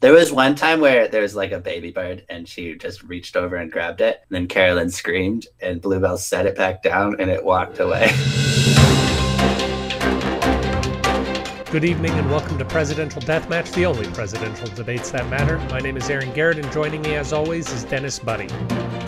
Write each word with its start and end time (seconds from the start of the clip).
There 0.00 0.12
was 0.12 0.30
one 0.30 0.54
time 0.54 0.80
where 0.80 1.08
there 1.08 1.22
was 1.22 1.34
like 1.34 1.50
a 1.50 1.58
baby 1.58 1.90
bird 1.90 2.24
and 2.28 2.46
she 2.46 2.76
just 2.76 3.02
reached 3.02 3.34
over 3.34 3.56
and 3.56 3.68
grabbed 3.68 4.00
it. 4.00 4.22
And 4.28 4.36
then 4.36 4.46
Carolyn 4.46 4.90
screamed 4.90 5.48
and 5.60 5.82
Bluebell 5.82 6.18
set 6.18 6.46
it 6.46 6.54
back 6.54 6.84
down 6.84 7.16
and 7.18 7.28
it 7.28 7.44
walked 7.44 7.80
away. 7.80 8.06
Good 11.72 11.84
evening 11.84 12.12
and 12.12 12.30
welcome 12.30 12.58
to 12.58 12.64
Presidential 12.64 13.20
Deathmatch, 13.22 13.74
the 13.74 13.86
only 13.86 14.06
presidential 14.12 14.68
debates 14.68 15.10
that 15.10 15.28
matter. 15.28 15.58
My 15.70 15.80
name 15.80 15.96
is 15.96 16.08
Aaron 16.08 16.32
Garrett 16.32 16.58
and 16.58 16.72
joining 16.72 17.02
me 17.02 17.16
as 17.16 17.32
always 17.32 17.68
is 17.72 17.82
Dennis 17.82 18.20
Buddy. 18.20 18.46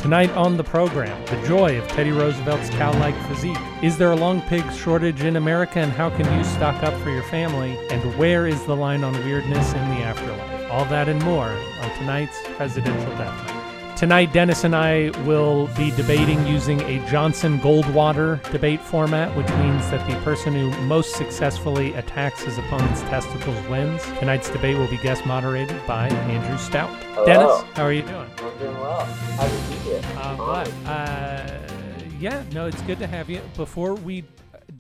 Tonight 0.01 0.31
on 0.33 0.57
the 0.57 0.65
program, 0.65 1.25
the 1.27 1.41
joy 1.47 1.81
of 1.81 1.87
Teddy 1.87 2.11
Roosevelt's 2.11 2.69
cow-like 2.71 3.17
physique. 3.29 3.57
Is 3.81 3.97
there 3.97 4.11
a 4.11 4.17
long 4.17 4.43
pig 4.43 4.69
shortage 4.73 5.23
in 5.23 5.37
America 5.37 5.79
and 5.79 5.93
how 5.93 6.11
can 6.11 6.37
you 6.37 6.43
stock 6.43 6.83
up 6.83 7.01
for 7.01 7.11
your 7.11 7.23
family? 7.23 7.79
And 7.91 8.19
where 8.19 8.49
is 8.49 8.67
the 8.67 8.75
line 8.75 9.05
on 9.05 9.15
weirdness 9.25 9.73
in 9.73 9.89
the 9.91 10.03
afterlife? 10.03 10.60
All 10.71 10.84
that 10.87 11.09
and 11.09 11.21
more 11.25 11.48
on 11.48 11.98
tonight's 11.98 12.39
Presidential 12.57 13.11
Deathmatch. 13.12 13.97
Tonight, 13.97 14.33
Dennis 14.33 14.65
and 14.65 14.74
I 14.74 15.11
will 15.27 15.66
be 15.77 15.91
debating 15.91 16.47
using 16.47 16.80
a 16.83 17.06
Johnson 17.11 17.59
Goldwater 17.59 18.41
debate 18.51 18.80
format, 18.80 19.37
which 19.37 19.48
means 19.59 19.91
that 19.91 20.09
the 20.09 20.16
person 20.20 20.55
who 20.55 20.70
most 20.84 21.16
successfully 21.16 21.92
attacks 21.95 22.42
his 22.45 22.56
opponent's 22.56 23.02
testicles 23.02 23.66
wins. 23.69 24.02
Tonight's 24.19 24.48
debate 24.48 24.78
will 24.78 24.88
be 24.88 24.97
guest 24.98 25.27
moderated 25.27 25.77
by 25.87 26.09
Andrew 26.09 26.56
Stout. 26.56 26.89
Hello. 27.12 27.27
Dennis, 27.27 27.62
how 27.75 27.84
are 27.84 27.92
you 27.92 28.02
doing? 28.02 28.30
I'm 28.39 28.59
doing 28.59 28.80
well. 28.80 29.05
How 29.05 29.48
did 29.48 29.84
you 29.84 30.00
do? 30.00 30.06
I'm. 30.16 30.41
Uh, 30.87 31.59
yeah, 32.19 32.42
no, 32.52 32.66
it's 32.66 32.80
good 32.83 32.98
to 33.00 33.06
have 33.06 33.28
you. 33.28 33.42
Before 33.56 33.95
we 33.95 34.25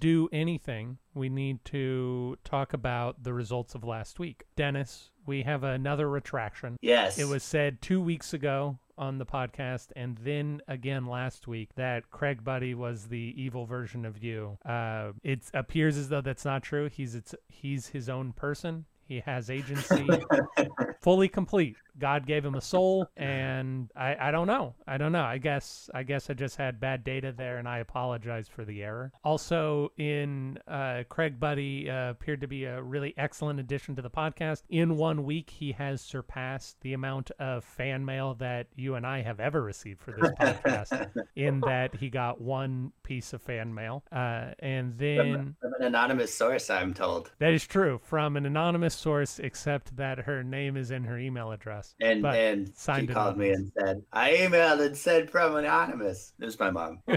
do 0.00 0.28
anything, 0.32 0.98
we 1.14 1.28
need 1.28 1.64
to 1.66 2.36
talk 2.44 2.72
about 2.72 3.22
the 3.22 3.32
results 3.32 3.74
of 3.74 3.84
last 3.84 4.18
week. 4.18 4.44
Dennis, 4.56 5.10
we 5.26 5.42
have 5.42 5.62
another 5.62 6.08
retraction. 6.08 6.76
Yes. 6.80 7.18
It 7.18 7.28
was 7.28 7.42
said 7.42 7.80
two 7.80 8.00
weeks 8.00 8.32
ago 8.32 8.78
on 8.98 9.16
the 9.18 9.26
podcast 9.26 9.88
and 9.96 10.18
then 10.18 10.60
again 10.68 11.06
last 11.06 11.48
week 11.48 11.70
that 11.74 12.10
Craig 12.10 12.44
Buddy 12.44 12.74
was 12.74 13.06
the 13.06 13.34
evil 13.36 13.64
version 13.64 14.04
of 14.04 14.22
you. 14.22 14.58
Uh, 14.64 15.12
it 15.22 15.40
appears 15.54 15.96
as 15.96 16.08
though 16.08 16.20
that's 16.20 16.44
not 16.44 16.62
true. 16.62 16.88
He's 16.88 17.14
it's 17.14 17.34
he's 17.48 17.88
his 17.88 18.08
own 18.08 18.32
person. 18.32 18.84
He 19.10 19.20
has 19.26 19.50
agency, 19.50 20.06
fully 21.00 21.28
complete. 21.28 21.76
God 22.00 22.26
gave 22.26 22.44
him 22.44 22.54
a 22.54 22.60
soul, 22.60 23.06
and 23.16 23.90
I, 23.94 24.16
I 24.18 24.30
don't 24.30 24.46
know. 24.46 24.74
I 24.86 24.96
don't 24.96 25.12
know. 25.12 25.22
I 25.22 25.38
guess 25.38 25.88
I 25.94 26.02
guess 26.02 26.28
I 26.30 26.34
just 26.34 26.56
had 26.56 26.80
bad 26.80 27.04
data 27.04 27.32
there, 27.36 27.58
and 27.58 27.68
I 27.68 27.78
apologize 27.78 28.48
for 28.48 28.64
the 28.64 28.82
error. 28.82 29.12
Also, 29.22 29.92
in 29.98 30.58
uh, 30.66 31.04
Craig 31.08 31.38
Buddy 31.38 31.88
uh, 31.90 32.10
appeared 32.10 32.40
to 32.40 32.48
be 32.48 32.64
a 32.64 32.82
really 32.82 33.14
excellent 33.16 33.60
addition 33.60 33.94
to 33.96 34.02
the 34.02 34.10
podcast. 34.10 34.62
In 34.68 34.96
one 34.96 35.24
week, 35.24 35.50
he 35.50 35.72
has 35.72 36.00
surpassed 36.00 36.76
the 36.80 36.94
amount 36.94 37.30
of 37.38 37.64
fan 37.64 38.04
mail 38.04 38.34
that 38.34 38.66
you 38.74 38.94
and 38.94 39.06
I 39.06 39.22
have 39.22 39.38
ever 39.40 39.62
received 39.62 40.00
for 40.00 40.12
this 40.12 40.30
podcast. 40.40 41.10
in 41.36 41.60
that 41.60 41.94
he 41.94 42.08
got 42.08 42.40
one 42.40 42.92
piece 43.02 43.32
of 43.32 43.42
fan 43.42 43.74
mail, 43.74 44.02
uh, 44.10 44.52
and 44.58 44.96
then 44.98 45.56
From 45.60 45.74
an 45.74 45.82
anonymous 45.86 46.34
source, 46.34 46.70
I'm 46.70 46.94
told. 46.94 47.30
that 47.38 47.52
is 47.52 47.66
true 47.66 48.00
from 48.02 48.36
an 48.36 48.46
anonymous 48.46 48.94
source, 48.94 49.38
except 49.38 49.96
that 49.96 50.20
her 50.20 50.42
name 50.42 50.76
is 50.76 50.90
in 50.90 51.04
her 51.04 51.18
email 51.18 51.52
address. 51.52 51.89
And 52.00 52.22
But 52.22 52.34
and 52.36 52.66
she 52.68 52.72
signed 52.76 53.10
called 53.10 53.36
me 53.36 53.50
and 53.50 53.72
said, 53.78 54.02
I 54.12 54.32
emailed 54.32 54.84
and 54.84 54.96
said 54.96 55.30
from 55.30 55.56
anonymous. 55.56 56.32
It 56.40 56.44
was 56.44 56.58
my 56.58 56.70
mom. 56.70 57.00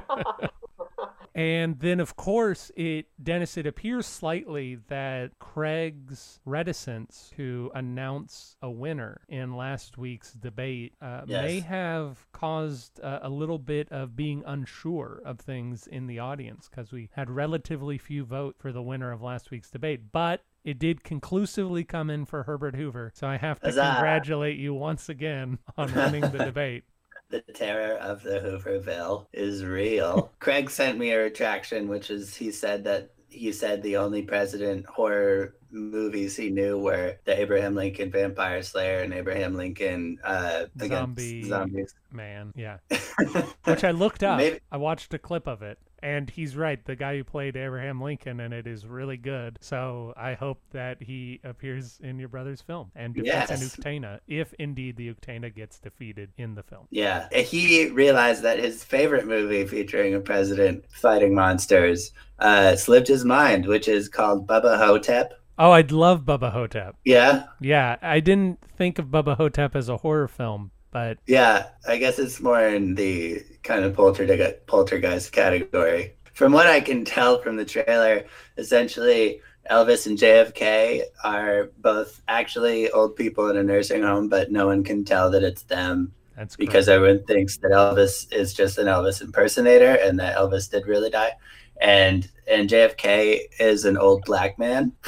And 1.35 1.79
then, 1.79 1.99
of 1.99 2.15
course, 2.15 2.71
it 2.75 3.07
Dennis. 3.21 3.57
It 3.57 3.65
appears 3.65 4.05
slightly 4.05 4.77
that 4.87 5.39
Craig's 5.39 6.39
reticence 6.45 7.31
to 7.35 7.71
announce 7.73 8.55
a 8.61 8.69
winner 8.69 9.21
in 9.27 9.55
last 9.55 9.97
week's 9.97 10.33
debate 10.33 10.93
uh, 11.01 11.21
may 11.27 11.59
have 11.61 12.27
caused 12.33 12.99
uh, 13.01 13.19
a 13.23 13.29
little 13.29 13.57
bit 13.57 13.91
of 13.91 14.15
being 14.15 14.43
unsure 14.45 15.21
of 15.25 15.39
things 15.39 15.87
in 15.87 16.05
the 16.05 16.19
audience 16.19 16.69
because 16.69 16.91
we 16.91 17.09
had 17.13 17.31
relatively 17.31 17.97
few 17.97 18.23
vote 18.23 18.55
for 18.59 18.71
the 18.71 18.83
winner 18.83 19.11
of 19.11 19.21
last 19.21 19.51
week's 19.51 19.69
debate, 19.69 20.11
but. 20.11 20.41
It 20.63 20.79
did 20.79 21.03
conclusively 21.03 21.83
come 21.83 22.09
in 22.09 22.25
for 22.25 22.43
Herbert 22.43 22.75
Hoover, 22.75 23.11
so 23.13 23.27
I 23.27 23.37
have 23.37 23.59
to 23.61 23.67
Huzzah. 23.67 23.91
congratulate 23.95 24.57
you 24.57 24.73
once 24.73 25.09
again 25.09 25.59
on 25.77 25.93
winning 25.93 26.21
the 26.21 26.29
debate. 26.45 26.83
The 27.29 27.41
terror 27.41 27.95
of 27.97 28.21
the 28.23 28.39
Hooverville 28.39 29.25
is 29.33 29.65
real. 29.65 30.31
Craig 30.39 30.69
sent 30.69 30.97
me 30.99 31.11
a 31.11 31.17
retraction, 31.23 31.87
which 31.87 32.09
is 32.09 32.35
he 32.35 32.51
said 32.51 32.83
that 32.85 33.09
he 33.27 33.51
said 33.51 33.81
the 33.81 33.97
only 33.97 34.21
president 34.21 34.85
horror 34.85 35.55
movies 35.71 36.35
he 36.37 36.49
knew 36.51 36.77
were 36.77 37.15
the 37.25 37.37
Abraham 37.41 37.73
Lincoln 37.73 38.11
Vampire 38.11 38.61
Slayer 38.61 39.01
and 39.01 39.11
Abraham 39.11 39.55
Lincoln 39.55 40.19
uh, 40.23 40.65
Zombie. 40.79 41.39
against 41.39 41.49
zombies. 41.49 41.95
Man, 42.11 42.53
yeah. 42.55 42.77
which 43.63 43.83
I 43.83 43.89
looked 43.91 44.21
up. 44.23 44.37
Maybe- 44.37 44.59
I 44.71 44.77
watched 44.77 45.13
a 45.15 45.17
clip 45.19 45.47
of 45.47 45.63
it, 45.63 45.79
and 46.03 46.29
he's 46.29 46.55
right. 46.55 46.83
The 46.85 46.95
guy 46.95 47.17
who 47.17 47.23
played 47.23 47.55
Abraham 47.55 48.01
Lincoln, 48.01 48.39
and 48.41 48.53
it 48.53 48.67
is 48.67 48.85
really 48.85 49.17
good. 49.17 49.57
So 49.61 50.13
I 50.17 50.33
hope 50.33 50.59
that 50.73 51.01
he 51.01 51.39
appears 51.43 51.99
in 52.03 52.19
your 52.19 52.27
brother's 52.29 52.61
film 52.61 52.91
and 52.95 53.15
defeats 53.15 53.49
an 53.49 53.59
Yes. 53.61 53.75
Uktana, 53.77 54.19
if 54.27 54.53
indeed 54.59 54.97
the 54.97 55.13
Uktana 55.13 55.53
gets 55.55 55.79
defeated 55.79 56.29
in 56.37 56.55
the 56.55 56.63
film. 56.63 56.87
Yeah, 56.91 57.27
he 57.33 57.89
realized 57.89 58.43
that 58.43 58.59
his 58.59 58.83
favorite 58.83 59.25
movie 59.25 59.65
featuring 59.65 60.13
a 60.13 60.19
president 60.19 60.83
fighting 60.91 61.33
monsters 61.33 62.11
uh, 62.39 62.75
slipped 62.75 63.07
his 63.07 63.23
mind, 63.25 63.65
which 63.65 63.87
is 63.87 64.09
called 64.09 64.45
Bubba 64.45 64.77
Ho-Tep. 64.77 65.33
Oh, 65.57 65.71
I'd 65.71 65.91
love 65.91 66.23
Bubba 66.25 66.51
Ho-Tep. 66.51 66.95
Yeah, 67.05 67.45
Yeah, 67.61 67.95
I 68.01 68.19
didn't 68.19 68.59
think 68.75 68.99
of 68.99 69.05
Bubba 69.05 69.37
Ho-Tep 69.37 69.75
as 69.75 69.87
a 69.87 69.97
horror 69.97 70.27
film, 70.27 70.71
but 70.93 71.17
yeah. 71.27 71.69
I 71.87 71.97
guess 71.97 72.19
it's 72.19 72.39
more 72.39 72.65
in 72.65 72.95
the 72.95 73.41
kind 73.63 73.83
of 73.83 73.95
poltergeist, 73.95 74.65
poltergeist 74.67 75.31
category. 75.31 76.13
From 76.33 76.53
what 76.53 76.67
I 76.67 76.79
can 76.79 77.03
tell 77.03 77.41
from 77.41 77.57
the 77.57 77.65
trailer, 77.65 78.23
essentially 78.57 79.41
Elvis 79.69 80.07
and 80.07 80.17
JFK 80.17 81.03
are 81.23 81.71
both 81.79 82.21
actually 82.27 82.89
old 82.91 83.15
people 83.15 83.49
in 83.49 83.57
a 83.57 83.63
nursing 83.63 84.03
home, 84.03 84.29
but 84.29 84.51
no 84.51 84.67
one 84.67 84.83
can 84.83 85.03
tell 85.03 85.29
that 85.31 85.43
it's 85.43 85.63
them 85.63 86.13
that's 86.35 86.55
because 86.55 86.85
great. 86.85 86.95
everyone 86.95 87.23
thinks 87.25 87.57
that 87.57 87.71
Elvis 87.71 88.31
is 88.33 88.53
just 88.53 88.77
an 88.77 88.87
Elvis 88.87 89.21
impersonator 89.21 89.95
and 89.95 90.19
that 90.19 90.35
Elvis 90.35 90.69
did 90.69 90.87
really 90.87 91.09
die. 91.09 91.33
And 91.81 92.29
and 92.47 92.69
JFK 92.69 93.41
is 93.59 93.85
an 93.85 93.97
old 93.97 94.23
black 94.25 94.57
man. 94.59 94.93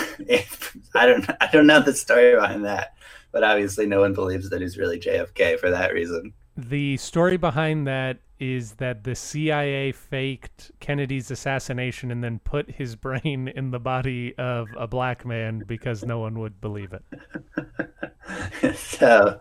I 0.96 1.06
don't 1.06 1.30
I 1.42 1.50
don't 1.52 1.68
know 1.68 1.80
the 1.80 1.94
story 1.94 2.36
behind 2.36 2.66
that, 2.66 2.95
but 3.36 3.44
obviously 3.44 3.86
no 3.86 4.00
one 4.00 4.14
believes 4.14 4.50
that 4.50 4.62
he's 4.62 4.78
really 4.78 4.98
JFK 4.98 5.60
for 5.60 5.70
that 5.70 5.94
reason. 5.94 6.32
The 6.56 6.96
story 6.96 7.36
behind 7.36 7.86
that 7.86 8.20
is 8.40 8.76
that 8.76 9.04
the 9.04 9.14
CIA 9.14 9.92
faked 9.92 10.72
Kennedy's 10.80 11.30
assassination 11.30 12.12
and 12.12 12.24
then 12.24 12.40
put 12.40 12.72
his 12.72 12.96
brain 13.06 13.50
in 13.50 13.72
the 13.72 13.80
body 13.80 14.34
of 14.38 14.70
a 14.78 14.88
black 14.88 15.26
man 15.26 15.64
because 15.68 16.06
no 16.06 16.20
one 16.20 16.40
would 16.40 16.62
believe 16.62 16.94
it. 16.94 17.04
so 18.78 19.38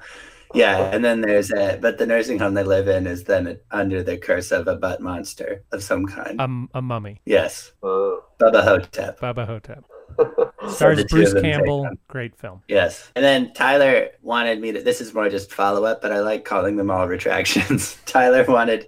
yeah, 0.55 0.91
and 0.93 1.05
then 1.05 1.21
there's 1.21 1.53
a 1.53 1.79
but 1.81 1.99
the 1.99 2.07
nursing 2.07 2.41
home 2.41 2.55
they 2.55 2.65
live 2.65 2.89
in 2.89 3.07
is 3.07 3.23
then 3.23 3.61
under 3.71 4.03
the 4.03 4.19
curse 4.19 4.51
of 4.51 4.67
a 4.67 4.75
butt 4.75 5.01
monster 5.01 5.63
of 5.71 5.85
some 5.85 6.05
kind. 6.07 6.41
Um, 6.41 6.69
a 6.75 6.83
mummy. 6.83 7.21
yes, 7.25 7.71
Oh. 7.81 8.25
Bubba 8.41 8.65
Ho-Tep. 8.65 9.21
Baba 9.21 9.47
Hotep. 9.47 9.85
Stars 10.69 11.05
Bruce 11.05 11.29
of 11.29 11.35
them 11.35 11.43
take 11.43 11.53
Campbell. 11.53 11.89
Great 12.09 12.37
film. 12.37 12.63
Yes. 12.69 13.11
And 13.17 13.25
then 13.25 13.53
Tyler 13.53 14.11
wanted 14.23 14.61
me 14.61 14.73
to, 14.73 14.83
this 14.83 15.01
is 15.01 15.15
more 15.15 15.29
just 15.29 15.53
follow 15.53 15.85
up, 15.85 16.01
but 16.01 16.13
I 16.13 16.21
like 16.21 16.45
calling 16.45 16.77
them 16.77 16.91
all 16.91 17.09
retractions. 17.09 17.99
Tyler 18.07 18.45
wanted 18.45 18.87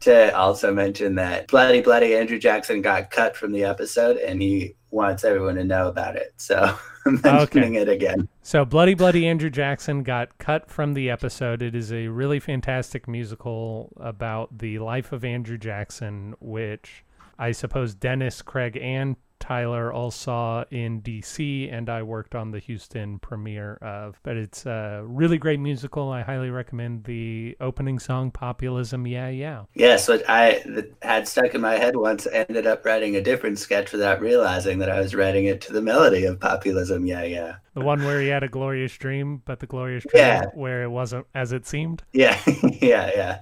to 0.00 0.36
also 0.36 0.72
mention 0.72 1.14
that 1.16 1.48
Bloody 1.48 1.80
Bloody 1.80 2.14
Andrew 2.14 2.38
Jackson 2.38 2.82
got 2.82 3.10
cut 3.10 3.36
from 3.36 3.52
the 3.52 3.64
episode 3.64 4.18
and 4.18 4.42
he 4.42 4.74
wants 4.90 5.24
everyone 5.24 5.56
to 5.56 5.64
know 5.64 5.88
about 5.88 6.16
it. 6.16 6.34
So 6.36 6.76
I'm 7.06 7.20
mentioning 7.22 7.74
it 7.74 7.88
again. 7.88 8.28
So, 8.42 8.64
Bloody 8.64 8.94
Bloody 8.94 9.26
Andrew 9.26 9.50
Jackson 9.50 10.02
got 10.02 10.36
cut 10.38 10.68
from 10.68 10.94
the 10.94 11.10
episode. 11.10 11.62
It 11.62 11.74
is 11.74 11.92
a 11.92 12.08
really 12.08 12.40
fantastic 12.40 13.06
musical 13.06 13.92
about 13.98 14.58
the 14.58 14.78
life 14.80 15.12
of 15.12 15.24
Andrew 15.24 15.56
Jackson, 15.58 16.34
which 16.40 17.04
I 17.38 17.52
suppose 17.52 17.94
Dennis, 17.94 18.42
Craig, 18.42 18.78
and 18.80 19.16
Tyler 19.46 19.92
all 19.92 20.10
saw 20.10 20.64
in 20.72 21.00
DC, 21.02 21.72
and 21.72 21.88
I 21.88 22.02
worked 22.02 22.34
on 22.34 22.50
the 22.50 22.58
Houston 22.58 23.20
premiere 23.20 23.74
of. 23.76 24.18
But 24.24 24.36
it's 24.36 24.66
a 24.66 25.04
really 25.06 25.38
great 25.38 25.60
musical. 25.60 26.10
I 26.10 26.22
highly 26.22 26.50
recommend 26.50 27.04
the 27.04 27.56
opening 27.60 28.00
song, 28.00 28.32
Populism 28.32 29.06
Yeah 29.06 29.28
Yeah. 29.28 29.64
Yes, 29.74 30.08
what 30.08 30.24
I 30.28 30.64
had 31.02 31.28
stuck 31.28 31.54
in 31.54 31.60
my 31.60 31.74
head 31.74 31.94
once 31.94 32.26
ended 32.26 32.66
up 32.66 32.84
writing 32.84 33.14
a 33.14 33.22
different 33.22 33.60
sketch 33.60 33.92
without 33.92 34.20
realizing 34.20 34.80
that 34.80 34.90
I 34.90 34.98
was 34.98 35.14
writing 35.14 35.44
it 35.44 35.60
to 35.62 35.72
the 35.72 35.82
melody 35.82 36.24
of 36.24 36.40
populism. 36.40 37.06
Yeah, 37.06 37.22
yeah. 37.22 37.56
The 37.74 37.84
one 37.84 38.02
where 38.04 38.20
he 38.20 38.28
had 38.28 38.42
a 38.42 38.48
glorious 38.48 38.96
dream, 38.96 39.42
but 39.44 39.60
the 39.60 39.66
glorious 39.66 40.04
dream 40.04 40.24
Yeah. 40.24 40.46
where 40.54 40.82
it 40.82 40.90
wasn't 40.90 41.26
as 41.36 41.52
it 41.52 41.66
seemed. 41.66 42.02
Yeah, 42.12 42.36
yeah, 42.82 43.10
yeah. 43.14 43.40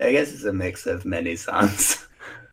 I 0.00 0.12
guess 0.12 0.32
it's 0.32 0.44
a 0.44 0.52
mix 0.52 0.86
of 0.86 1.04
many 1.04 1.36
songs. 1.36 2.06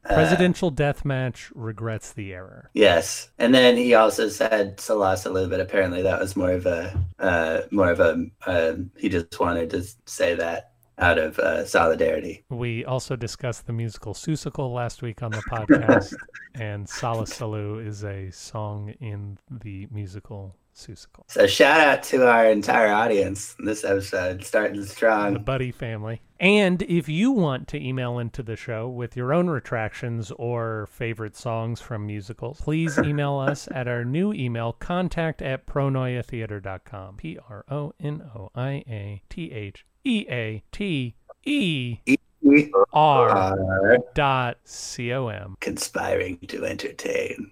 Uh, 0.10 0.16
Presidential 0.16 0.72
deathmatch 0.72 1.52
regrets 1.54 2.14
the 2.14 2.34
error. 2.34 2.72
Yes, 2.74 3.30
and 3.38 3.54
then 3.54 3.78
he 3.78 3.94
also 3.94 4.28
said 4.28 4.80
Solla 4.80 5.16
Sollew, 5.16 5.48
but 5.48 5.60
apparently 5.60 6.02
that 6.02 6.20
was 6.20 6.36
more 6.36 6.52
of 6.52 6.66
a 6.66 7.00
uh, 7.20 7.62
more 7.70 7.92
of 7.92 8.00
a 8.00 8.26
uh, 8.48 8.74
he 8.98 9.08
just 9.08 9.40
wanted 9.40 9.70
to 9.70 9.84
say 10.06 10.34
that 10.34 10.72
out 10.98 11.20
of 11.20 11.38
uh, 11.38 11.64
solidarity. 11.64 12.44
We 12.50 12.84
also 12.86 13.16
discussed 13.16 13.68
the 13.68 13.74
musical 13.74 14.14
Seussical 14.14 14.74
last 14.74 15.02
week 15.04 15.22
on 15.22 15.32
the 15.32 15.44
podcast, 15.50 16.14
and 16.56 16.90
Solla 16.90 17.28
Sollew 17.28 17.80
is 17.80 18.04
a 18.04 18.32
song 18.32 18.96
in 19.00 19.38
the 19.50 19.88
musical 19.92 20.56
Seussical. 20.80 21.24
So 21.28 21.46
shout 21.46 21.80
out 21.82 22.04
to 22.04 22.26
our 22.28 22.46
entire 22.46 22.92
audience 22.92 23.56
this 23.60 23.84
episode, 23.84 24.44
starting 24.46 24.84
strong. 24.86 25.34
The. 25.34 25.40
Buddy 25.40 25.72
family. 25.72 26.22
And 26.40 26.82
if 26.84 27.10
you 27.10 27.32
want 27.32 27.68
to 27.70 27.84
email 27.86 28.18
into 28.18 28.42
the 28.42 28.56
show 28.56 28.88
with 28.88 29.18
your 29.18 29.34
own 29.34 29.50
retractions 29.50 30.32
or 30.32 30.88
favorite 30.90 31.36
songs 31.36 31.82
from 31.82 32.08
musicals, 32.08 32.62
please 32.62 32.98
email 33.04 33.38
us 33.38 33.68
at 33.72 33.90
our 33.90 34.06
new 34.06 34.32
email, 34.32 34.72
contact 34.74 35.42
at 35.42 35.66
pronoiatheater.com. 35.68 37.18
P 37.18 37.38
R 37.50 37.66
O 37.70 37.94
N 38.00 38.22
O 38.34 38.50
I 38.56 38.84
A 38.88 39.22
T 39.30 39.52
H 39.52 39.86
E 40.06 40.26
A 40.30 40.64
T 40.72 41.16
E 41.44 41.98
We 42.42 42.72
R 42.94 43.98
dot 44.16 44.58
C 44.64 45.12
O 45.12 45.28
M. 45.28 45.58
conspiring 45.60 46.38
to 46.48 46.64
entertain. 46.66 47.52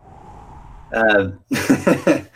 Um, 0.94 1.40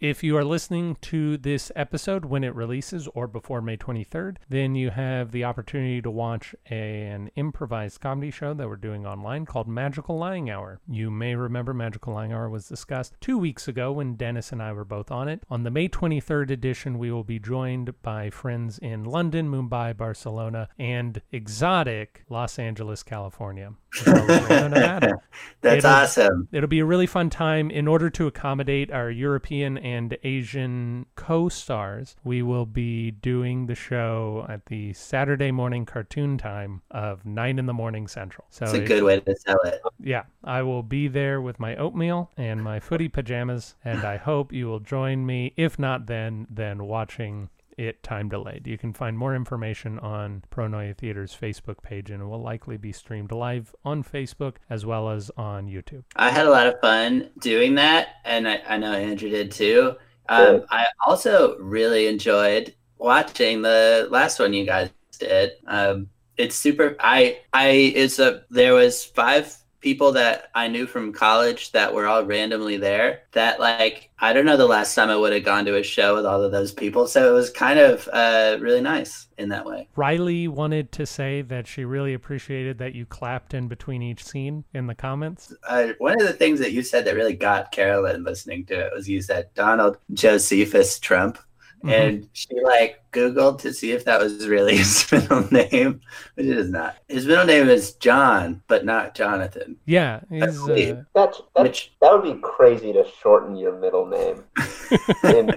If 0.00 0.24
you 0.24 0.34
are 0.38 0.44
listening 0.46 0.96
to 1.02 1.36
this 1.36 1.70
episode 1.76 2.24
when 2.24 2.42
it 2.42 2.54
releases 2.54 3.06
or 3.08 3.26
before 3.26 3.60
May 3.60 3.76
23rd, 3.76 4.38
then 4.48 4.74
you 4.74 4.88
have 4.88 5.30
the 5.30 5.44
opportunity 5.44 6.00
to 6.00 6.10
watch 6.10 6.54
an 6.70 7.30
improvised 7.36 8.00
comedy 8.00 8.30
show 8.30 8.54
that 8.54 8.66
we're 8.66 8.76
doing 8.76 9.06
online 9.06 9.44
called 9.44 9.68
Magical 9.68 10.16
Lying 10.16 10.48
Hour. 10.48 10.80
You 10.88 11.10
may 11.10 11.34
remember 11.34 11.74
Magical 11.74 12.14
Lying 12.14 12.32
Hour 12.32 12.48
was 12.48 12.66
discussed 12.66 13.12
two 13.20 13.36
weeks 13.36 13.68
ago 13.68 13.92
when 13.92 14.14
Dennis 14.14 14.52
and 14.52 14.62
I 14.62 14.72
were 14.72 14.86
both 14.86 15.10
on 15.10 15.28
it. 15.28 15.42
On 15.50 15.64
the 15.64 15.70
May 15.70 15.86
23rd 15.86 16.48
edition, 16.50 16.98
we 16.98 17.12
will 17.12 17.22
be 17.22 17.38
joined 17.38 18.00
by 18.00 18.30
friends 18.30 18.78
in 18.78 19.04
London, 19.04 19.50
Mumbai, 19.50 19.94
Barcelona, 19.94 20.70
and 20.78 21.20
exotic 21.30 22.24
Los 22.30 22.58
Angeles, 22.58 23.02
California. 23.02 23.74
As 23.98 24.06
well 24.06 24.30
as 24.30 24.48
Reno, 24.50 24.68
Nevada. 24.68 25.12
that's 25.60 25.78
It'll- 25.84 25.90
awesome. 25.90 26.48
It'll 26.52 26.68
be 26.68 26.78
a 26.80 26.84
really 26.84 27.06
fun 27.06 27.30
time. 27.30 27.70
In 27.70 27.88
order 27.88 28.08
to 28.10 28.26
accommodate 28.26 28.90
our 28.90 29.10
European 29.10 29.78
and 29.78 30.16
Asian 30.24 31.06
co 31.16 31.48
stars, 31.48 32.16
we 32.24 32.42
will 32.42 32.66
be 32.66 33.10
doing 33.10 33.66
the 33.66 33.74
show 33.74 34.46
at 34.48 34.66
the 34.66 34.92
Saturday 34.92 35.50
morning 35.50 35.84
cartoon 35.86 36.38
time 36.38 36.82
of 36.90 37.24
9 37.26 37.58
in 37.58 37.66
the 37.66 37.72
morning 37.74 38.06
central. 38.08 38.46
So, 38.50 38.64
It's 38.64 38.74
a 38.74 38.84
good 38.84 39.02
way 39.02 39.20
to 39.20 39.36
sell 39.36 39.60
it. 39.62 39.80
yeah, 39.98 40.24
I 40.44 40.62
will 40.62 40.82
be 40.82 41.08
there 41.08 41.40
with 41.40 41.58
my 41.58 41.76
oatmeal 41.76 42.30
and 42.36 42.62
my 42.62 42.80
footy 42.80 43.08
pajamas, 43.08 43.74
and 43.84 44.04
I 44.04 44.16
hope 44.16 44.52
you 44.52 44.66
will 44.66 44.80
join 44.80 45.26
me. 45.26 45.52
If 45.56 45.78
not, 45.78 46.06
then, 46.06 46.46
then 46.50 46.84
watching 46.84 47.48
it 47.80 48.02
time 48.02 48.28
delayed. 48.28 48.66
You 48.66 48.76
can 48.76 48.92
find 48.92 49.16
more 49.16 49.34
information 49.34 49.98
on 50.00 50.42
Pronoia 50.50 50.96
Theater's 50.96 51.34
Facebook 51.34 51.82
page, 51.82 52.10
and 52.10 52.22
it 52.22 52.26
will 52.26 52.42
likely 52.42 52.76
be 52.76 52.92
streamed 52.92 53.32
live 53.32 53.74
on 53.84 54.04
Facebook 54.04 54.56
as 54.68 54.84
well 54.84 55.08
as 55.08 55.30
on 55.36 55.66
YouTube. 55.66 56.04
I 56.14 56.30
had 56.30 56.46
a 56.46 56.50
lot 56.50 56.66
of 56.66 56.78
fun 56.80 57.30
doing 57.38 57.76
that, 57.76 58.08
and 58.24 58.46
I, 58.46 58.60
I 58.68 58.76
know 58.76 58.92
Andrew 58.92 59.30
did 59.30 59.50
too. 59.50 59.94
Um, 60.28 60.64
I 60.70 60.86
also 61.04 61.56
really 61.58 62.06
enjoyed 62.06 62.74
watching 62.98 63.62
the 63.62 64.06
last 64.10 64.38
one 64.38 64.52
you 64.52 64.66
guys 64.66 64.90
did. 65.18 65.52
Um, 65.66 66.08
it's 66.36 66.54
super. 66.54 66.96
I 67.00 67.40
I 67.52 67.68
it's 67.68 68.18
a 68.18 68.44
there 68.50 68.74
was 68.74 69.04
five 69.04 69.56
people 69.80 70.12
that 70.12 70.50
I 70.54 70.68
knew 70.68 70.86
from 70.86 71.12
college 71.12 71.72
that 71.72 71.94
were 71.94 72.06
all 72.06 72.24
randomly 72.24 72.76
there. 72.76 73.22
That 73.32 73.60
like 73.60 74.10
I 74.18 74.32
don't 74.32 74.44
know 74.44 74.56
the 74.56 74.66
last 74.66 74.94
time 74.94 75.10
I 75.10 75.16
would 75.16 75.32
have 75.32 75.44
gone 75.44 75.64
to 75.64 75.76
a 75.76 75.82
show 75.82 76.14
with 76.14 76.26
all 76.26 76.42
of 76.42 76.52
those 76.52 76.72
people, 76.72 77.06
so 77.06 77.30
it 77.30 77.32
was 77.32 77.50
kind 77.50 77.78
of 77.78 78.08
uh, 78.12 78.58
really 78.60 78.80
nice 78.80 79.26
in 79.38 79.48
that 79.48 79.64
way. 79.64 79.88
Riley 79.96 80.48
wanted 80.48 80.92
to 80.92 81.06
say 81.06 81.42
that 81.42 81.66
she 81.66 81.84
really 81.84 82.14
appreciated 82.14 82.78
that 82.78 82.94
you 82.94 83.06
clapped 83.06 83.54
in 83.54 83.68
between 83.68 84.02
each 84.02 84.24
scene 84.24 84.64
in 84.74 84.86
the 84.86 84.94
comments. 84.94 85.54
uh, 85.66 85.88
one 85.98 86.20
of 86.20 86.26
the 86.26 86.34
things 86.34 86.60
that 86.60 86.72
you 86.72 86.82
said 86.82 87.04
that 87.06 87.14
really 87.14 87.34
got 87.34 87.72
Carolyn 87.72 88.24
listening 88.24 88.66
to 88.66 88.74
it 88.74 88.92
was 88.94 89.08
you 89.08 89.22
said 89.22 89.48
Donald 89.54 89.96
Josephus 90.12 90.98
Trump, 90.98 91.38
Mhm. 91.84 91.90
and 91.92 92.28
she 92.34 92.48
like 92.62 93.00
Googled 93.12 93.58
to 93.60 93.72
see 93.72 93.92
if 93.92 94.04
that 94.04 94.20
was 94.20 94.46
really 94.48 94.76
his 94.78 95.10
middle 95.10 95.46
name, 95.50 96.00
which 96.34 96.46
it 96.46 96.58
is 96.58 96.70
not. 96.70 96.96
His 97.08 97.26
middle 97.26 97.46
name 97.46 97.68
is 97.68 97.92
John, 97.94 98.62
but 98.68 98.84
not 98.84 99.14
Jonathan. 99.14 99.76
Yeah, 99.86 100.20
he's, 100.28 100.42
uh, 100.68 101.02
That's, 101.14 101.40
that, 101.56 101.62
Which 101.62 101.92
that 102.02 102.12
would 102.12 102.22
be 102.34 102.38
crazy 102.42 102.92
to 102.92 103.04
shorten 103.22 103.56
your 103.56 103.78
middle 103.78 104.06
name 104.06 104.44
in, 105.24 105.56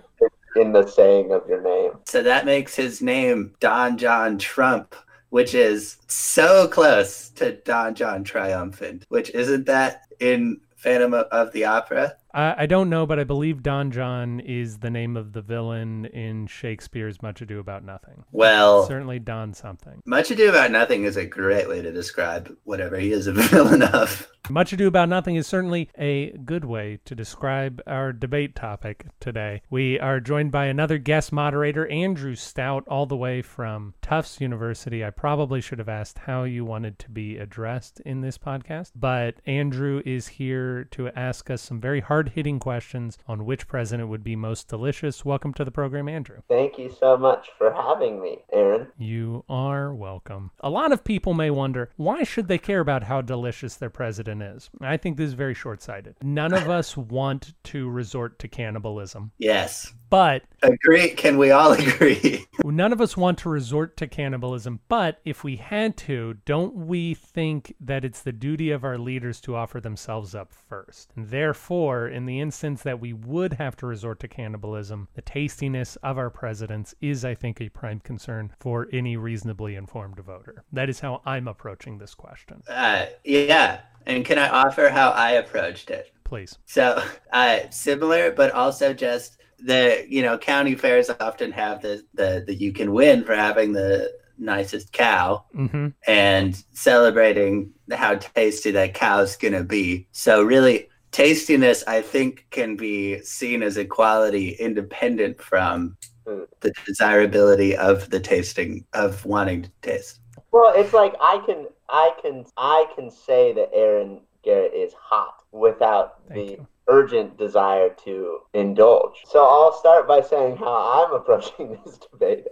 in 0.56 0.72
the 0.72 0.88
saying 0.88 1.32
of 1.34 1.48
your 1.48 1.62
name. 1.62 1.92
so 2.06 2.22
that 2.24 2.46
makes 2.46 2.76
his 2.76 3.02
name 3.02 3.54
Don 3.60 3.98
John 3.98 4.38
Trump, 4.38 4.96
which 5.30 5.54
is 5.54 5.98
so 6.08 6.68
close 6.68 7.30
to 7.32 7.54
Don 7.64 7.96
John 7.96 8.24
Triumphant, 8.24 9.04
which 9.10 9.30
isn't 9.32 9.66
that 9.66 10.04
in 10.20 10.62
Phantom 10.78 11.14
of 11.16 11.52
the 11.54 11.66
Opera? 11.66 12.16
I, 12.34 12.64
I 12.64 12.66
don't 12.66 12.90
know, 12.90 13.06
but 13.06 13.20
I 13.20 13.24
believe 13.24 13.64
Don 13.64 13.92
John 13.92 14.40
is 14.40 14.80
the 14.80 14.90
name 14.90 15.16
of 15.16 15.34
the 15.34 15.42
villain 15.42 16.06
in 16.06 16.48
Shakespeare's 16.48 17.22
Much 17.22 17.42
Ado 17.42 17.60
About 17.60 17.84
Nothing. 17.84 18.24
Well, 18.32 18.86
Certainly 18.88 19.20
Don 19.20 19.54
something. 19.54 20.02
Much 20.06 20.32
Ado 20.32 20.50
About 20.50 20.72
Nothing 20.72 21.04
is 21.04 21.18
a 21.18 21.26
great 21.26 21.70
way 21.70 21.82
to 21.82 21.92
describe 21.92 22.56
whatever 22.64 22.98
he 22.98 23.12
is 23.12 23.28
a 23.28 23.32
villain 23.34 23.84
of. 23.84 24.30
Much 24.50 24.74
Ado 24.74 24.88
About 24.88 25.08
Nothing 25.08 25.36
is 25.36 25.48
certainly 25.48 25.90
a 25.98 26.32
good 26.32 26.66
way 26.66 27.00
to 27.06 27.16
describe 27.16 27.82
our 27.88 28.12
debate 28.12 28.56
topic 28.56 29.06
today. 29.22 29.62
We 29.70 29.98
are 30.00 30.20
joined 30.20 30.52
by 30.52 30.66
another 30.66 30.98
guest 30.98 31.32
moderator, 31.32 31.88
Andrew 31.88 32.36
Stout, 32.36 32.86
all 32.90 33.06
the 33.06 33.16
way 33.16 33.42
from 33.42 33.94
Tufts 34.02 34.42
University. 34.42 35.06
I 35.06 35.12
probably 35.12 35.62
should 35.62 35.80
have 35.80 35.88
asked 35.88 36.20
how 36.20 36.44
you 36.44 36.66
wanted 36.66 37.00
to 37.00 37.10
be 37.10 37.38
addressed 37.38 38.02
in 38.02 38.20
this 38.20 38.38
podcast, 38.38 38.92
but 38.96 39.36
Andrew 39.46 40.02
is 40.06 40.28
here 40.28 40.84
to 40.92 41.08
ask 41.10 41.50
us 41.50 41.62
some 41.62 41.80
very 41.80 42.02
hard 42.02 42.23
hitting 42.30 42.60
questions 42.60 43.18
on 43.28 43.46
which 43.46 43.68
president 43.68 44.10
would 44.10 44.24
be 44.24 44.36
most 44.36 44.68
delicious. 44.68 45.24
Welcome 45.26 45.54
to 45.56 45.66
the 45.66 45.72
program, 45.72 46.08
Andrew. 46.10 46.42
Thank 46.48 46.78
you 46.78 46.90
so 46.92 47.18
much 47.18 47.50
for 47.58 47.72
having 47.74 48.22
me, 48.22 48.40
Aaron. 48.52 48.88
You 48.98 49.44
are 49.50 49.94
welcome. 49.94 50.52
A 50.62 50.70
lot 50.70 50.92
of 50.92 51.04
people 51.04 51.34
may 51.34 51.50
wonder 51.50 51.90
why 51.98 52.24
should 52.24 52.48
they 52.48 52.58
care 52.58 52.80
about 52.80 53.04
how 53.04 53.22
delicious 53.22 53.76
their 53.76 53.90
president 53.90 54.42
is? 54.42 54.70
I 54.82 54.98
think 54.98 55.18
this 55.18 55.28
is 55.28 55.34
very 55.34 55.54
short-sighted. 55.54 56.16
None 56.22 56.54
of 56.54 56.70
us 56.70 56.96
want 56.98 57.54
to 57.66 57.90
resort 57.90 58.40
to 58.40 58.48
cannibalism, 58.48 59.32
Yes. 59.38 59.94
but 60.10 60.44
Agree. 60.62 61.10
Can 61.10 61.38
we 61.38 61.52
all 61.52 61.74
agree? 61.74 62.46
none 62.64 62.94
of 62.94 63.02
us 63.02 63.18
want 63.18 63.38
to 63.40 63.50
resort 63.50 63.98
to 63.98 64.08
cannibalism, 64.08 64.80
but 64.88 65.20
if 65.26 65.44
we 65.44 65.58
had 65.58 65.98
to, 65.98 66.36
don't 66.46 66.74
we 66.74 67.14
think 67.14 67.74
that 67.82 68.06
it's 68.06 68.22
the 68.22 68.32
duty 68.32 68.72
of 68.72 68.84
our 68.84 68.98
leaders 68.98 69.42
to 69.42 69.56
offer 69.56 69.80
themselves 69.82 70.34
up 70.34 70.52
first? 70.54 71.12
And 71.16 71.30
therefore, 71.30 72.08
in 72.14 72.26
the 72.26 72.40
instance 72.40 72.84
that 72.84 73.00
we 73.00 73.12
would 73.14 73.54
have 73.54 73.76
to 73.78 73.86
resort 73.86 74.20
to 74.22 74.28
cannibalism, 74.28 75.08
the 75.16 75.22
tastiness 75.22 75.96
of 75.98 76.18
our 76.18 76.30
presidents 76.30 76.96
is, 77.02 77.26
I 77.26 77.34
think, 77.36 77.60
a 77.60 77.70
prime 77.70 78.00
concern 78.00 78.54
for 78.60 78.88
any 78.94 79.18
reasonably 79.18 79.76
informed 79.76 80.20
voter. 80.20 80.64
That 80.72 80.90
is 80.90 81.00
how 81.00 81.22
I'm 81.26 81.48
approaching 81.48 81.98
this 81.98 82.14
question. 82.16 82.62
Uh, 82.70 83.08
yeah. 83.24 83.82
And 84.06 84.24
can 84.26 84.38
I 84.38 84.50
offer 84.50 84.90
how 84.90 85.10
I 85.12 85.32
approached 85.32 85.90
it? 85.90 86.12
Please. 86.24 86.58
So, 86.66 87.04
uh, 87.32 87.60
similar, 87.70 88.32
but 88.32 88.52
also 88.52 88.94
just 88.94 89.38
the 89.60 90.06
you 90.10 90.22
know 90.22 90.38
county 90.38 90.76
fairs 90.76 91.10
often 91.22 91.52
have 91.52 91.82
the 91.82 92.04
the 92.14 92.44
the 92.46 92.54
you 92.54 92.74
can 92.74 92.92
win 92.92 93.24
for 93.24 93.34
having 93.34 93.72
the 93.72 94.12
nicest 94.38 94.92
cow 94.92 95.46
Mm-hmm. 95.56 95.90
and 96.08 96.64
celebrating 96.74 97.72
how 97.92 98.16
tasty 98.16 98.72
that 98.72 98.94
cow's 98.94 99.36
gonna 99.38 99.64
be. 99.64 100.08
So 100.12 100.44
really, 100.44 100.90
tastiness 101.14 101.84
I 101.88 102.02
think 102.02 102.46
can 102.50 102.76
be 102.76 103.22
seen 103.24 103.64
as 103.64 103.78
a 103.78 103.86
quality 103.86 104.50
independent 104.60 105.42
from 105.42 105.96
Mm. 106.28 106.48
the 106.62 106.72
desirability 106.86 107.76
of 107.76 108.10
the 108.10 108.20
tasting 108.20 108.86
of 108.94 109.26
wanting 109.26 109.64
to 109.64 109.72
taste. 109.82 110.20
Well, 110.52 110.74
it's 110.76 110.94
like 110.94 111.14
I 111.20 111.44
can, 111.46 111.68
I 111.90 112.12
can, 112.22 112.46
I 112.56 112.86
can 112.96 113.12
say 113.12 113.52
that 113.54 113.72
Aaron 113.74 114.22
Garrett 114.44 114.74
is 114.74 114.94
hot 114.94 115.36
without 115.52 116.26
Thank 116.30 116.48
the 116.48 116.52
you. 116.54 116.68
urgent 116.88 117.38
desire 117.38 117.90
to 118.06 118.40
indulge. 118.54 119.22
So 119.26 119.44
I'll 119.44 119.74
start 119.74 120.08
by 120.08 120.22
saying 120.22 120.58
how 120.58 121.06
I'm 121.06 121.14
approaching 121.20 121.78
this 121.84 121.98
debate, 121.98 122.46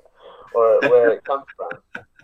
or 0.53 0.82
where 0.89 1.13
it 1.13 1.24
comes 1.25 1.46
from, 1.56 1.77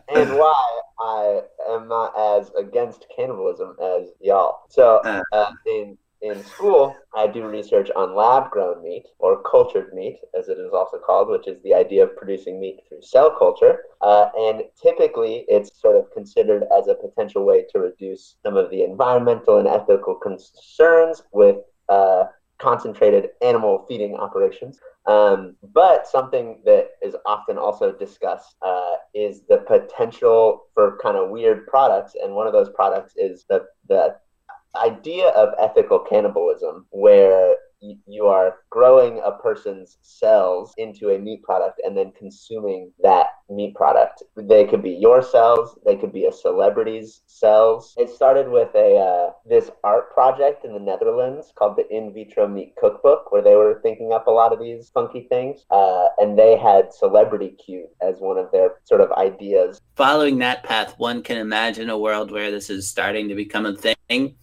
and 0.10 0.30
why 0.38 0.82
I 1.00 1.42
am 1.70 1.88
not 1.88 2.14
as 2.38 2.52
against 2.58 3.06
cannibalism 3.16 3.78
as 3.82 4.10
y'all. 4.20 4.64
So 4.70 5.02
Uh. 5.06 5.22
uh, 5.32 5.52
in 5.66 5.98
in 6.22 6.44
school, 6.44 6.96
I 7.16 7.28
do 7.28 7.46
research 7.48 7.90
on 7.96 8.16
lab 8.16 8.50
grown 8.50 8.84
meat 8.84 9.06
or 9.20 9.44
cultured 9.44 9.94
meat, 9.94 10.20
as 10.38 10.50
it 10.50 10.58
is 10.58 10.72
also 10.74 10.98
called, 10.98 11.30
which 11.30 11.48
is 11.48 11.62
the 11.64 11.74
idea 11.74 12.04
of 12.04 12.16
producing 12.18 12.60
meat 12.60 12.80
through 12.88 13.02
cell 13.02 13.36
culture. 13.38 13.80
Uh, 14.02 14.30
and 14.38 14.64
typically, 14.82 15.46
it's 15.48 15.80
sort 15.80 15.96
of 15.96 16.12
considered 16.14 16.64
as 16.78 16.88
a 16.88 16.96
potential 16.96 17.46
way 17.46 17.66
to 17.72 17.80
reduce 17.80 18.36
some 18.44 18.58
of 18.58 18.70
the 18.70 18.84
environmental 18.84 19.58
and 19.58 19.68
ethical 19.68 20.16
concerns 20.16 21.24
with 21.32 21.58
uh, 21.90 22.26
concentrated 22.60 23.30
animal 23.42 23.86
feeding 23.88 24.16
operations. 24.16 24.80
Um, 25.06 25.56
but 25.74 26.08
something 26.08 26.62
that 26.66 26.90
is 27.02 27.16
often 27.26 27.58
also 27.58 27.92
discussed 27.92 28.56
uh, 28.62 28.96
is 29.14 29.44
the 29.48 29.58
potential 29.60 30.64
for 30.74 30.98
kind 31.02 31.16
of 31.16 31.30
weird 31.30 31.68
products. 31.68 32.16
And 32.22 32.34
one 32.34 32.48
of 32.48 32.54
those 32.54 32.70
products 32.70 33.14
is 33.16 33.46
the, 33.50 33.66
the 33.88 34.16
idea 34.78 35.30
of 35.30 35.54
ethical 35.60 36.00
cannibalism, 36.00 36.86
where 36.90 37.56
you 37.82 38.26
are 38.26 38.58
growing 38.70 39.22
a 39.24 39.32
person's 39.32 39.98
cells 40.02 40.74
into 40.78 41.10
a 41.10 41.20
meat 41.20 41.44
product 41.44 41.82
and 41.84 41.96
then 41.96 42.12
consuming 42.18 42.92
that 43.04 43.28
meat 43.50 43.76
product. 43.76 44.24
They 44.36 44.66
could 44.66 44.82
be 44.82 44.92
your 44.92 45.22
cells, 45.22 45.78
they 45.86 45.96
could 45.96 46.12
be 46.12 46.26
a 46.26 46.32
celebrity's 46.32 47.22
cells. 47.28 47.94
It 47.98 48.10
started 48.10 48.50
with 48.50 48.70
a 48.76 48.96
uh, 48.98 49.32
this 49.46 49.70
art 49.84 50.14
project 50.14 50.66
in 50.66 50.74
the 50.74 50.80
Netherlands 50.80 51.54
called 51.56 51.78
the 51.78 51.88
In 51.96 52.14
Vitro 52.14 52.48
Meat 52.48 52.74
Cookbook, 52.80 53.32
where 53.32 53.42
they 53.42 53.56
were 53.56 53.80
thinking 53.84 54.12
up 54.12 54.28
a 54.28 54.32
lot 54.32 54.54
of 54.54 54.60
these 54.60 54.90
funky 54.90 55.28
things, 55.30 55.66
uh, 55.72 56.08
and 56.18 56.38
they 56.38 56.58
had 56.58 56.94
celebrity 56.94 57.56
cute 57.64 57.90
as 58.02 58.20
one 58.20 58.38
of 58.38 58.52
their 58.52 58.76
sort 58.86 59.02
of 59.02 59.12
ideas. 59.14 59.80
Following 59.96 60.38
that 60.40 60.64
path, 60.64 60.96
one 60.98 61.24
can 61.24 61.38
imagine 61.38 61.90
a 61.90 61.98
world 61.98 62.32
where 62.32 62.52
this 62.52 62.70
is 62.70 62.90
starting 62.90 63.28
to 63.30 63.36
become 63.36 63.66
a 63.66 63.76
thing 63.76 64.36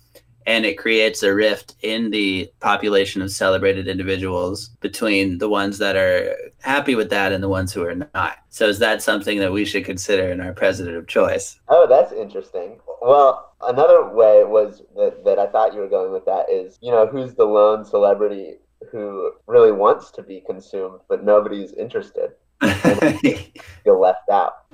and 0.47 0.65
it 0.67 0.79
creates 0.79 1.23
a 1.23 1.35
rift 1.35 1.75
in 1.83 2.11
the 2.11 2.51
population 2.61 3.23
of 3.23 3.31
celebrated 3.31 3.89
individuals 3.89 4.69
between 4.81 5.39
the 5.39 5.49
ones 5.49 5.79
that 5.79 5.97
are 5.97 6.37
happy 6.63 6.95
with 6.95 7.11
that 7.11 7.33
and 7.33 7.43
the 7.43 7.49
ones 7.49 7.73
who 7.73 7.83
are 7.85 7.95
not. 7.95 8.39
So 8.51 8.69
is 8.69 8.79
that 8.79 9.03
something 9.03 9.39
that 9.39 9.53
we 9.53 9.65
should 9.65 9.85
consider 9.85 10.29
in 10.31 10.41
our 10.41 10.53
president 10.53 10.97
of 10.97 11.07
choice? 11.07 11.59
Oh, 11.69 11.87
that's 11.89 12.13
interesting. 12.13 12.79
Well, 13.01 13.55
another 13.63 14.09
way 14.09 14.45
was 14.45 14.83
that, 14.97 15.25
that 15.25 15.39
I 15.39 15.47
thought 15.47 15.75
you 15.75 15.81
were 15.81 15.89
going 15.89 16.13
with 16.13 16.25
that 16.27 16.47
is, 16.51 16.79
you 16.81 16.91
know, 16.91 17.07
who's 17.07 17.35
the 17.35 17.45
lone 17.45 17.85
celebrity 17.85 18.57
who 18.91 19.33
really 19.47 19.73
wants 19.73 20.11
to 20.13 20.23
be 20.23 20.43
consumed, 20.47 21.01
but 21.09 21.25
nobody's 21.25 21.73
interested? 21.73 22.33
Feel 22.61 24.01
left 24.01 24.29
out. 24.31 24.65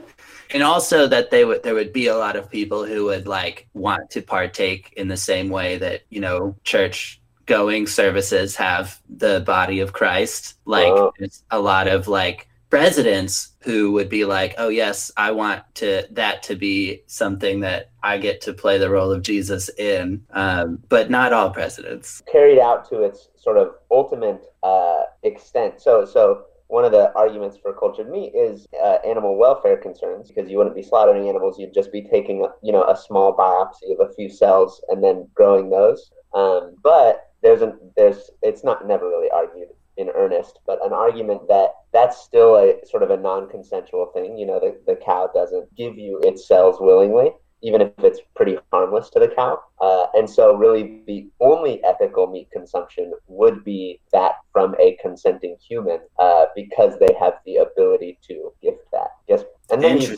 And 0.53 0.63
also 0.63 1.07
that 1.07 1.31
they 1.31 1.45
would 1.45 1.63
there 1.63 1.75
would 1.75 1.93
be 1.93 2.09
a 2.09 2.17
lot 2.17 2.37
of 2.37 2.51
people 2.51 2.85
who 2.85 3.05
would 3.05 3.27
like 3.27 3.69
want 3.75 4.11
to 4.11 4.23
partake 4.23 4.93
in 4.97 5.09
the 5.09 5.17
same 5.17 5.49
way 5.49 5.79
that 5.79 6.03
you 6.11 6.21
know 6.21 6.57
church 6.65 7.21
going 7.47 7.87
services 7.87 8.57
have 8.57 9.01
the 9.09 9.41
body 9.41 9.81
of 9.81 9.93
christ. 9.93 10.55
Like 10.65 11.13
it's 11.19 11.45
a 11.51 11.61
lot 11.61 11.89
of 11.89 12.09
like 12.09 12.49
presidents 12.69 13.53
who 13.63 13.93
would 13.93 14.09
be 14.09 14.25
like 14.25 14.55
oh 14.57 14.69
yes 14.69 15.11
i 15.17 15.33
want 15.33 15.61
to 15.75 16.07
that 16.13 16.41
to 16.45 16.55
be 16.55 17.03
something 17.09 17.59
that 17.59 17.91
i 18.01 18.17
get 18.17 18.41
to 18.41 18.53
play 18.53 18.79
the 18.79 18.89
role 18.89 19.11
of 19.11 19.23
jesus 19.23 19.69
in. 19.71 20.25
Um, 20.31 20.79
but 20.89 21.11
not 21.11 21.33
all 21.33 21.51
presidents. 21.51 22.23
Carried 22.31 22.61
out 22.61 22.89
to 22.91 23.03
its 23.03 23.29
sort 23.37 23.57
of 23.57 23.75
ultimate 23.91 24.43
uh, 24.63 25.03
extent. 25.23 25.81
So 25.81 26.05
so 26.05 26.45
one 26.71 26.85
of 26.85 26.93
the 26.93 27.12
arguments 27.15 27.59
for 27.61 27.73
cultured 27.73 28.09
meat 28.09 28.33
is 28.35 28.67
uh, 28.83 28.99
animal 29.05 29.37
welfare 29.37 29.77
concerns 29.77 30.29
because 30.29 30.49
you 30.49 30.57
wouldn't 30.57 30.77
be 30.77 30.83
slaughtering 30.83 31.29
animals 31.29 31.59
you'd 31.59 31.75
just 31.75 31.91
be 31.91 32.03
taking 32.03 32.47
you 32.62 32.73
know 32.73 32.85
a 32.85 32.97
small 32.97 33.37
biopsy 33.37 33.93
of 33.93 34.09
a 34.09 34.15
few 34.15 34.31
cells 34.31 34.81
and 34.89 35.03
then 35.03 35.29
growing 35.35 35.69
those. 35.69 36.11
Um, 36.33 36.77
but 36.83 37.31
there's 37.43 37.62
a 37.62 37.77
there's 37.97 38.31
it's 38.43 38.62
not 38.62 38.87
never 38.87 39.09
really 39.09 39.31
argued 39.31 39.69
in 39.97 40.09
earnest 40.11 40.61
but 40.67 40.85
an 40.85 40.93
argument 40.93 41.43
that 41.49 41.71
that's 41.93 42.23
still 42.23 42.57
a 42.57 42.75
sort 42.87 43.03
of 43.03 43.11
a 43.11 43.17
non-consensual 43.17 44.07
thing 44.15 44.39
you 44.39 44.47
know 44.47 44.61
the, 44.61 44.81
the 44.87 44.97
cow 44.97 45.29
doesn't 45.35 45.75
give 45.75 45.99
you 45.99 46.21
its 46.23 46.47
cells 46.47 46.77
willingly 46.81 47.33
even 47.62 47.81
if 47.81 47.93
it's 47.99 48.21
pretty 48.35 48.59
harmless 48.73 49.11
to 49.11 49.19
the 49.19 49.29
cow. 49.29 49.62
Uh, 49.81 50.07
and 50.14 50.29
so, 50.29 50.55
really, 50.55 51.02
the 51.07 51.29
only 51.40 51.83
ethical 51.85 52.26
meat 52.26 52.49
consumption 52.52 53.12
would 53.26 53.64
be 53.64 54.00
that 54.12 54.37
from 54.52 54.75
a 54.79 54.97
consenting 55.00 55.57
human 55.67 56.00
uh, 56.19 56.47
because 56.55 56.99
they 56.99 57.14
have 57.19 57.35
the 57.47 57.57
ability 57.57 58.19
to 58.26 58.52
gift 58.62 58.85
that. 58.93 59.09
Yes. 59.29 59.45
And 59.71 59.83
then 59.83 60.00
you 60.00 60.17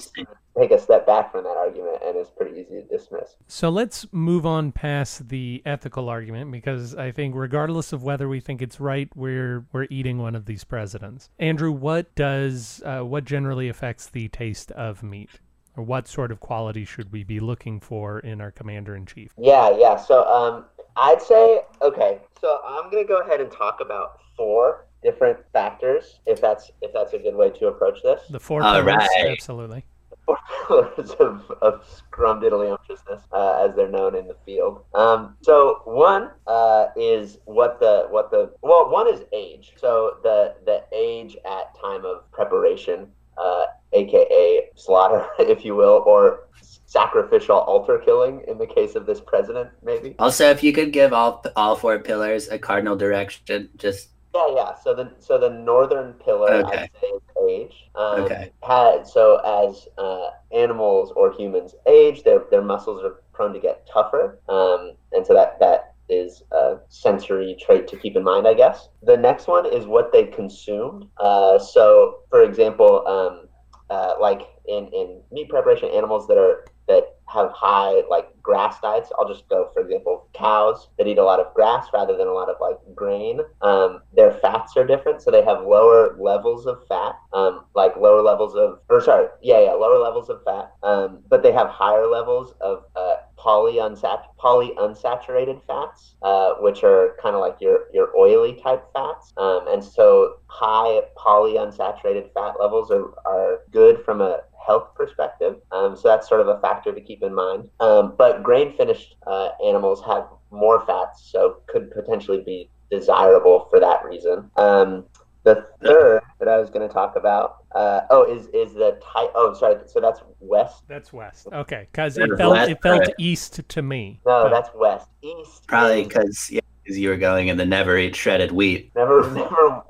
take 0.58 0.70
a 0.70 0.78
step 0.78 1.06
back 1.06 1.32
from 1.32 1.44
that 1.44 1.56
argument, 1.56 1.98
and 2.04 2.16
it's 2.16 2.30
pretty 2.30 2.60
easy 2.60 2.82
to 2.82 2.88
dismiss. 2.88 3.36
So 3.46 3.68
let's 3.68 4.06
move 4.12 4.46
on 4.46 4.72
past 4.72 5.28
the 5.28 5.62
ethical 5.64 6.08
argument 6.08 6.50
because 6.50 6.94
I 6.94 7.10
think, 7.10 7.34
regardless 7.34 7.92
of 7.92 8.02
whether 8.02 8.28
we 8.28 8.40
think 8.40 8.62
it's 8.62 8.80
right, 8.80 9.08
we're 9.14 9.66
we're 9.72 9.86
eating 9.90 10.18
one 10.18 10.34
of 10.34 10.46
these 10.46 10.64
presidents. 10.64 11.28
Andrew, 11.38 11.72
what 11.72 12.14
does 12.14 12.82
uh, 12.84 13.00
what 13.00 13.24
generally 13.24 13.68
affects 13.68 14.06
the 14.06 14.28
taste 14.28 14.70
of 14.72 15.02
meat? 15.02 15.30
Or 15.76 15.82
what 15.82 16.06
sort 16.06 16.30
of 16.30 16.40
quality 16.40 16.84
should 16.84 17.12
we 17.12 17.24
be 17.24 17.40
looking 17.40 17.80
for 17.80 18.20
in 18.20 18.40
our 18.40 18.50
commander 18.50 18.94
in 18.94 19.06
chief? 19.06 19.32
Yeah, 19.38 19.76
yeah. 19.76 19.96
So 19.96 20.24
um, 20.24 20.64
I'd 20.96 21.22
say 21.22 21.62
okay. 21.80 22.18
So 22.40 22.60
I'm 22.66 22.90
gonna 22.90 23.04
go 23.04 23.20
ahead 23.20 23.40
and 23.40 23.50
talk 23.50 23.80
about 23.80 24.18
four 24.36 24.86
different 25.02 25.38
factors, 25.52 26.20
if 26.26 26.40
that's 26.40 26.70
if 26.80 26.92
that's 26.92 27.12
a 27.12 27.18
good 27.18 27.34
way 27.34 27.50
to 27.50 27.68
approach 27.68 28.02
this. 28.02 28.22
The 28.30 28.40
four 28.40 28.62
All 28.62 28.74
pillars, 28.74 28.86
right. 28.86 29.26
absolutely. 29.28 29.84
Four 30.26 30.38
pillars 30.68 31.10
of, 31.12 31.50
of 31.62 31.84
scrumdiddlyumptiousness, 32.12 33.22
uh, 33.32 33.66
as 33.68 33.74
they're 33.74 33.88
known 33.88 34.14
in 34.14 34.28
the 34.28 34.36
field. 34.46 34.84
Um, 34.94 35.36
so 35.42 35.82
one 35.84 36.30
uh, 36.46 36.86
is 36.96 37.38
what 37.44 37.80
the 37.80 38.06
what 38.10 38.30
the 38.30 38.52
well 38.62 38.90
one 38.90 39.12
is 39.12 39.22
age. 39.32 39.72
So 39.76 40.18
the 40.22 40.54
the 40.64 40.84
age 40.92 41.36
at 41.44 41.78
time 41.80 42.04
of 42.04 42.30
preparation 42.30 43.08
uh, 43.38 43.66
aka 43.92 44.68
slaughter, 44.74 45.26
if 45.38 45.64
you 45.64 45.74
will, 45.74 46.02
or 46.06 46.48
sacrificial 46.86 47.56
altar 47.56 47.98
killing 47.98 48.42
in 48.48 48.58
the 48.58 48.66
case 48.66 48.94
of 48.94 49.06
this 49.06 49.20
president, 49.20 49.70
maybe. 49.82 50.14
Also, 50.18 50.50
if 50.50 50.62
you 50.62 50.72
could 50.72 50.92
give 50.92 51.12
all 51.12 51.42
all 51.56 51.76
four 51.76 51.98
pillars 51.98 52.48
a 52.48 52.58
cardinal 52.58 52.96
direction, 52.96 53.68
just 53.76 54.10
yeah, 54.34 54.46
yeah. 54.54 54.74
So 54.74 54.94
the 54.94 55.12
so 55.18 55.38
the 55.38 55.50
northern 55.50 56.14
pillar, 56.14 56.52
okay. 56.52 56.78
I'd 56.78 56.90
say, 57.00 57.06
is 57.08 57.22
age. 57.48 57.90
Um, 57.94 58.22
okay. 58.22 58.52
Had, 58.62 59.06
so 59.06 59.36
as 59.38 59.88
uh, 59.98 60.30
animals 60.52 61.12
or 61.16 61.32
humans 61.32 61.74
age, 61.86 62.22
their 62.22 62.44
their 62.50 62.62
muscles 62.62 63.02
are 63.02 63.22
prone 63.32 63.52
to 63.52 63.60
get 63.60 63.86
tougher, 63.92 64.38
um, 64.48 64.92
and 65.12 65.26
so 65.26 65.34
that 65.34 65.58
that 65.60 65.91
is 66.12 66.42
a 66.52 66.76
sensory 66.88 67.56
trait 67.60 67.88
to 67.88 67.96
keep 67.96 68.16
in 68.16 68.24
mind, 68.24 68.46
I 68.46 68.54
guess. 68.54 68.88
The 69.02 69.16
next 69.16 69.46
one 69.48 69.66
is 69.66 69.86
what 69.86 70.12
they 70.12 70.24
consumed. 70.24 71.06
Uh, 71.18 71.58
so, 71.58 72.20
for 72.30 72.42
example, 72.42 73.06
um, 73.06 73.48
uh, 73.90 74.14
like 74.20 74.42
in, 74.66 74.88
in 74.88 75.20
meat 75.30 75.48
preparation, 75.48 75.88
animals 75.90 76.26
that 76.28 76.38
are 76.38 76.64
that 76.88 77.16
have 77.28 77.50
high 77.52 78.02
like 78.10 78.28
grass 78.42 78.80
diets. 78.80 79.10
I'll 79.18 79.28
just 79.28 79.48
go 79.48 79.70
for 79.72 79.82
example, 79.82 80.28
cows 80.34 80.88
that 80.98 81.06
eat 81.06 81.18
a 81.18 81.24
lot 81.24 81.40
of 81.40 81.54
grass 81.54 81.86
rather 81.92 82.16
than 82.16 82.26
a 82.26 82.32
lot 82.32 82.48
of 82.48 82.56
like 82.60 82.76
grain. 82.94 83.40
Um, 83.62 84.02
their 84.14 84.32
fats 84.32 84.76
are 84.76 84.86
different, 84.86 85.22
so 85.22 85.30
they 85.30 85.44
have 85.44 85.62
lower 85.62 86.16
levels 86.18 86.66
of 86.66 86.86
fat, 86.88 87.16
um, 87.32 87.64
like 87.74 87.96
lower 87.96 88.22
levels 88.22 88.54
of, 88.54 88.80
or 88.88 89.00
sorry, 89.00 89.28
yeah, 89.42 89.60
yeah, 89.60 89.72
lower 89.72 89.98
levels 89.98 90.28
of 90.28 90.42
fat, 90.44 90.72
um, 90.82 91.20
but 91.28 91.42
they 91.42 91.52
have 91.52 91.68
higher 91.68 92.06
levels 92.06 92.54
of 92.60 92.84
uh, 92.96 93.16
polyunsat- 93.42 94.24
polyunsaturated 94.38 95.60
fats, 95.66 96.14
uh, 96.22 96.54
which 96.60 96.84
are 96.84 97.16
kind 97.20 97.34
of 97.34 97.40
like 97.40 97.56
your, 97.60 97.86
your 97.92 98.16
oily 98.16 98.54
type 98.54 98.84
fats. 98.92 99.32
Um, 99.36 99.66
and 99.68 99.82
so 99.82 100.36
high 100.46 101.00
polyunsaturated 101.16 102.32
fat 102.32 102.54
levels 102.60 102.90
are, 102.90 103.14
are 103.26 103.60
good 103.70 104.04
from 104.04 104.20
a 104.20 104.40
health 104.64 104.94
perspective. 104.94 105.56
Um, 105.72 105.96
so 105.96 106.08
that's 106.08 106.28
sort 106.28 106.40
of 106.40 106.48
a 106.48 106.60
factor 106.60 106.92
to 106.92 107.00
keep 107.00 107.22
in 107.22 107.34
mind. 107.34 107.68
Um, 107.80 108.14
but 108.16 108.42
grain 108.42 108.76
finished 108.76 109.16
uh, 109.26 109.50
animals 109.64 110.02
have 110.06 110.28
more 110.50 110.84
fats, 110.86 111.28
so 111.30 111.62
could 111.66 111.90
potentially 111.90 112.42
be 112.44 112.70
desirable 112.90 113.66
for 113.70 113.80
that 113.80 114.04
reason. 114.04 114.50
Um, 114.56 115.04
the 115.44 115.66
third 115.82 116.22
that 116.38 116.48
I 116.48 116.58
was 116.58 116.70
going 116.70 116.86
to 116.86 116.92
talk 116.92 117.16
about, 117.16 117.61
uh, 117.74 118.02
oh, 118.10 118.24
is 118.24 118.46
is 118.48 118.74
the 118.74 118.98
type. 119.02 119.30
Oh, 119.34 119.54
sorry. 119.54 119.76
So 119.86 120.00
that's 120.00 120.20
west. 120.40 120.84
That's 120.88 121.12
west. 121.12 121.48
Okay, 121.52 121.88
because 121.90 122.18
it 122.18 122.30
felt 122.36 122.52
west, 122.52 122.70
it 122.70 122.82
felt 122.82 123.00
right. 123.00 123.14
east 123.18 123.60
to 123.68 123.82
me. 123.82 124.20
No, 124.26 124.48
that's 124.50 124.70
west. 124.74 125.08
East. 125.22 125.66
Probably 125.66 126.04
because 126.04 126.50
yeah, 126.50 126.60
because 126.82 126.98
you 126.98 127.08
were 127.08 127.16
going 127.16 127.48
in 127.48 127.56
the 127.56 127.64
never 127.64 127.96
eat 127.96 128.14
shredded 128.16 128.52
wheat. 128.52 128.90
Never, 128.94 129.30
never, 129.32 129.82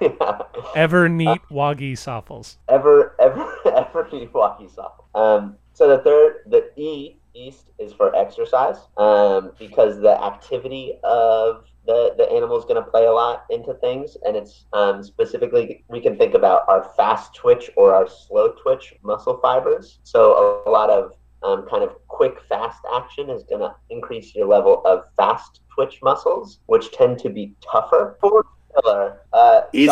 yeah. 0.00 0.42
ever 0.74 1.08
neat 1.08 1.40
waggy 1.50 1.92
soffles. 1.92 2.56
Ever, 2.68 3.16
ever, 3.18 3.54
ever 3.66 4.08
neat 4.12 4.32
waggy 4.32 4.70
soffles. 4.70 5.04
Um, 5.14 5.56
so 5.72 5.88
the 5.88 5.98
third, 5.98 6.42
the 6.46 6.70
E 6.80 7.16
east 7.34 7.66
is 7.78 7.92
for 7.92 8.14
exercise, 8.16 8.76
um, 8.96 9.52
because 9.58 10.00
the 10.00 10.22
activity 10.22 10.94
of 11.04 11.64
the, 11.86 12.14
the 12.16 12.30
animal 12.30 12.58
is 12.58 12.64
going 12.64 12.82
to 12.82 12.90
play 12.90 13.06
a 13.06 13.12
lot 13.12 13.44
into 13.50 13.74
things. 13.74 14.16
And 14.24 14.36
it's 14.36 14.66
um, 14.72 15.02
specifically, 15.02 15.84
we 15.88 16.00
can 16.00 16.16
think 16.16 16.34
about 16.34 16.64
our 16.68 16.90
fast 16.96 17.34
twitch 17.34 17.70
or 17.76 17.94
our 17.94 18.08
slow 18.08 18.52
twitch 18.62 18.94
muscle 19.02 19.38
fibers. 19.42 19.98
So 20.02 20.62
a, 20.66 20.68
a 20.68 20.70
lot 20.70 20.90
of 20.90 21.12
um, 21.42 21.66
kind 21.68 21.82
of 21.82 21.96
quick, 22.08 22.40
fast 22.48 22.80
action 22.94 23.30
is 23.30 23.44
going 23.44 23.60
to 23.60 23.74
increase 23.90 24.34
your 24.34 24.46
level 24.46 24.82
of 24.84 25.04
fast 25.16 25.60
twitch 25.72 26.00
muscles, 26.02 26.58
which 26.66 26.92
tend 26.92 27.18
to 27.20 27.30
be 27.30 27.54
tougher. 27.60 28.18
Pillar. 28.20 29.22
Uh, 29.32 29.62
so 29.62 29.68
this, 29.72 29.88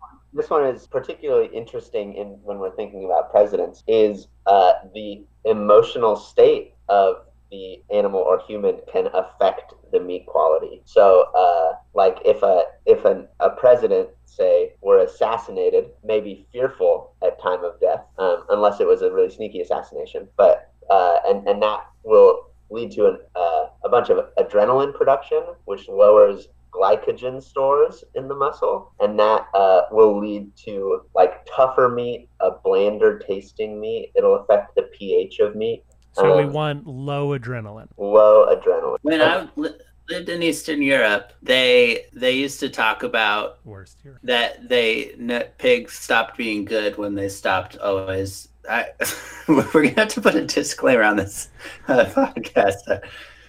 one, 0.00 0.20
this 0.32 0.50
one 0.50 0.66
is 0.66 0.86
particularly 0.86 1.48
interesting 1.54 2.14
in 2.14 2.38
when 2.42 2.58
we're 2.58 2.74
thinking 2.74 3.04
about 3.04 3.30
presidents. 3.30 3.82
Is 3.86 4.28
uh, 4.46 4.72
the 4.94 5.24
emotional 5.44 6.16
state 6.16 6.74
of 6.88 7.26
the 7.54 7.96
animal 7.96 8.20
or 8.20 8.40
human 8.48 8.80
can 8.92 9.06
affect 9.14 9.74
the 9.92 10.00
meat 10.00 10.26
quality. 10.26 10.82
So, 10.84 11.30
uh, 11.34 11.78
like 11.94 12.18
if 12.24 12.42
a 12.42 12.64
if 12.86 13.04
an, 13.04 13.28
a 13.40 13.50
president 13.50 14.08
say 14.24 14.72
were 14.80 14.98
assassinated, 14.98 15.90
may 16.02 16.20
be 16.20 16.46
fearful 16.52 17.12
at 17.22 17.40
time 17.40 17.62
of 17.64 17.80
death, 17.80 18.02
um, 18.18 18.44
unless 18.50 18.80
it 18.80 18.86
was 18.86 19.02
a 19.02 19.12
really 19.12 19.30
sneaky 19.30 19.60
assassination. 19.60 20.28
But 20.36 20.72
uh, 20.90 21.18
and 21.28 21.46
and 21.48 21.62
that 21.62 21.86
will 22.02 22.50
lead 22.70 22.90
to 22.92 23.06
an, 23.06 23.18
uh, 23.36 23.66
a 23.84 23.88
bunch 23.88 24.08
of 24.10 24.18
adrenaline 24.36 24.94
production, 24.94 25.42
which 25.66 25.88
lowers 25.88 26.48
glycogen 26.72 27.40
stores 27.40 28.02
in 28.16 28.26
the 28.26 28.34
muscle, 28.34 28.92
and 28.98 29.16
that 29.18 29.46
uh, 29.54 29.82
will 29.92 30.18
lead 30.18 30.50
to 30.56 31.02
like 31.14 31.46
tougher 31.54 31.88
meat, 31.88 32.28
a 32.40 32.50
blander 32.64 33.18
tasting 33.20 33.80
meat. 33.80 34.10
It'll 34.16 34.34
affect 34.34 34.74
the 34.74 34.90
pH 34.98 35.38
of 35.38 35.54
meat, 35.54 35.84
So 36.14 36.36
we 36.36 36.44
want 36.46 36.86
low 36.86 37.38
adrenaline. 37.38 37.88
low 37.98 38.46
adrenaline. 38.54 38.98
When 39.02 39.20
I 39.20 39.48
li- 39.56 39.70
lived 40.08 40.28
in 40.28 40.42
Eastern 40.42 40.80
Europe, 40.82 41.32
they 41.42 42.06
they 42.12 42.32
used 42.32 42.60
to 42.60 42.68
talk 42.68 43.02
about 43.02 43.58
Worst 43.64 43.98
here. 44.02 44.20
that 44.22 44.68
they 44.68 45.12
n- 45.12 45.44
pigs 45.58 45.94
stopped 45.94 46.36
being 46.36 46.64
good 46.64 46.96
when 46.96 47.14
they 47.14 47.28
stopped 47.28 47.76
always. 47.78 48.48
I, 48.68 48.86
we're 49.48 49.64
gonna 49.72 49.90
have 49.90 50.08
to 50.08 50.20
put 50.20 50.34
a 50.34 50.46
disclaimer 50.46 51.02
on 51.02 51.16
this 51.16 51.48
uh, 51.88 52.04
podcast 52.06 52.88
uh, 52.88 52.98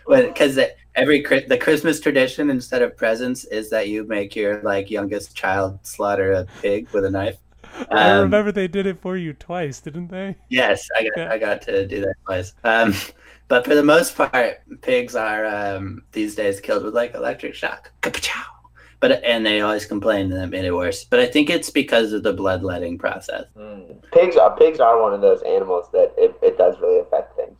because 0.07 0.60
every 0.95 1.22
the 1.48 1.57
Christmas 1.57 2.00
tradition 2.00 2.50
instead 2.50 2.81
of 2.81 2.98
presents 2.98 3.45
is 3.45 3.69
that 3.69 3.88
you 3.89 4.03
make 4.05 4.36
your 4.36 4.62
like 4.62 4.89
youngest 4.89 5.36
child 5.36 5.79
slaughter 5.84 6.34
a 6.34 6.45
pig 6.62 6.89
with 6.91 7.05
a 7.05 7.10
knife. 7.12 7.38
I 7.91 8.10
Um, 8.12 8.22
remember 8.24 8.51
they 8.51 8.67
did 8.67 8.86
it 8.86 9.00
for 9.00 9.17
you 9.17 9.34
twice, 9.34 9.79
didn't 9.82 10.08
they? 10.10 10.36
Yes, 10.50 10.88
I 10.98 11.03
got 11.03 11.12
Yeah. 11.17 11.32
I 11.32 11.38
got 11.38 11.62
to 11.63 11.86
do 11.88 12.01
that 12.01 12.15
twice. 12.25 12.53
Um, 12.63 12.94
but 13.48 13.65
for 13.65 13.75
the 13.75 13.84
most 13.84 14.15
part, 14.15 14.58
pigs 14.82 15.15
are 15.15 15.46
um, 15.46 16.03
these 16.12 16.36
days 16.36 16.60
killed 16.60 16.84
with 16.84 16.94
like 16.96 17.13
electric 17.15 17.53
shock. 17.55 17.91
Ka-pa-chow. 18.01 18.41
But 19.01 19.24
and 19.24 19.46
they 19.46 19.62
always 19.62 19.86
complain 19.86 20.32
and 20.32 20.41
that 20.41 20.48
made 20.50 20.65
it 20.65 20.72
worse. 20.74 21.03
But 21.03 21.20
I 21.20 21.25
think 21.27 21.50
it's 21.50 21.70
because 21.70 22.13
of 22.13 22.24
the 22.24 22.34
bloodletting 22.34 22.98
process. 22.98 23.46
Mm. 23.58 24.01
Pigs 24.12 24.36
are 24.38 24.55
pigs 24.58 24.79
are 24.79 25.01
one 25.01 25.13
of 25.13 25.22
those 25.22 25.41
animals 25.44 25.91
that 25.91 26.13
it, 26.17 26.36
it 26.41 26.58
does 26.58 26.79
really 26.79 27.00
affect 27.00 27.36
things. 27.36 27.58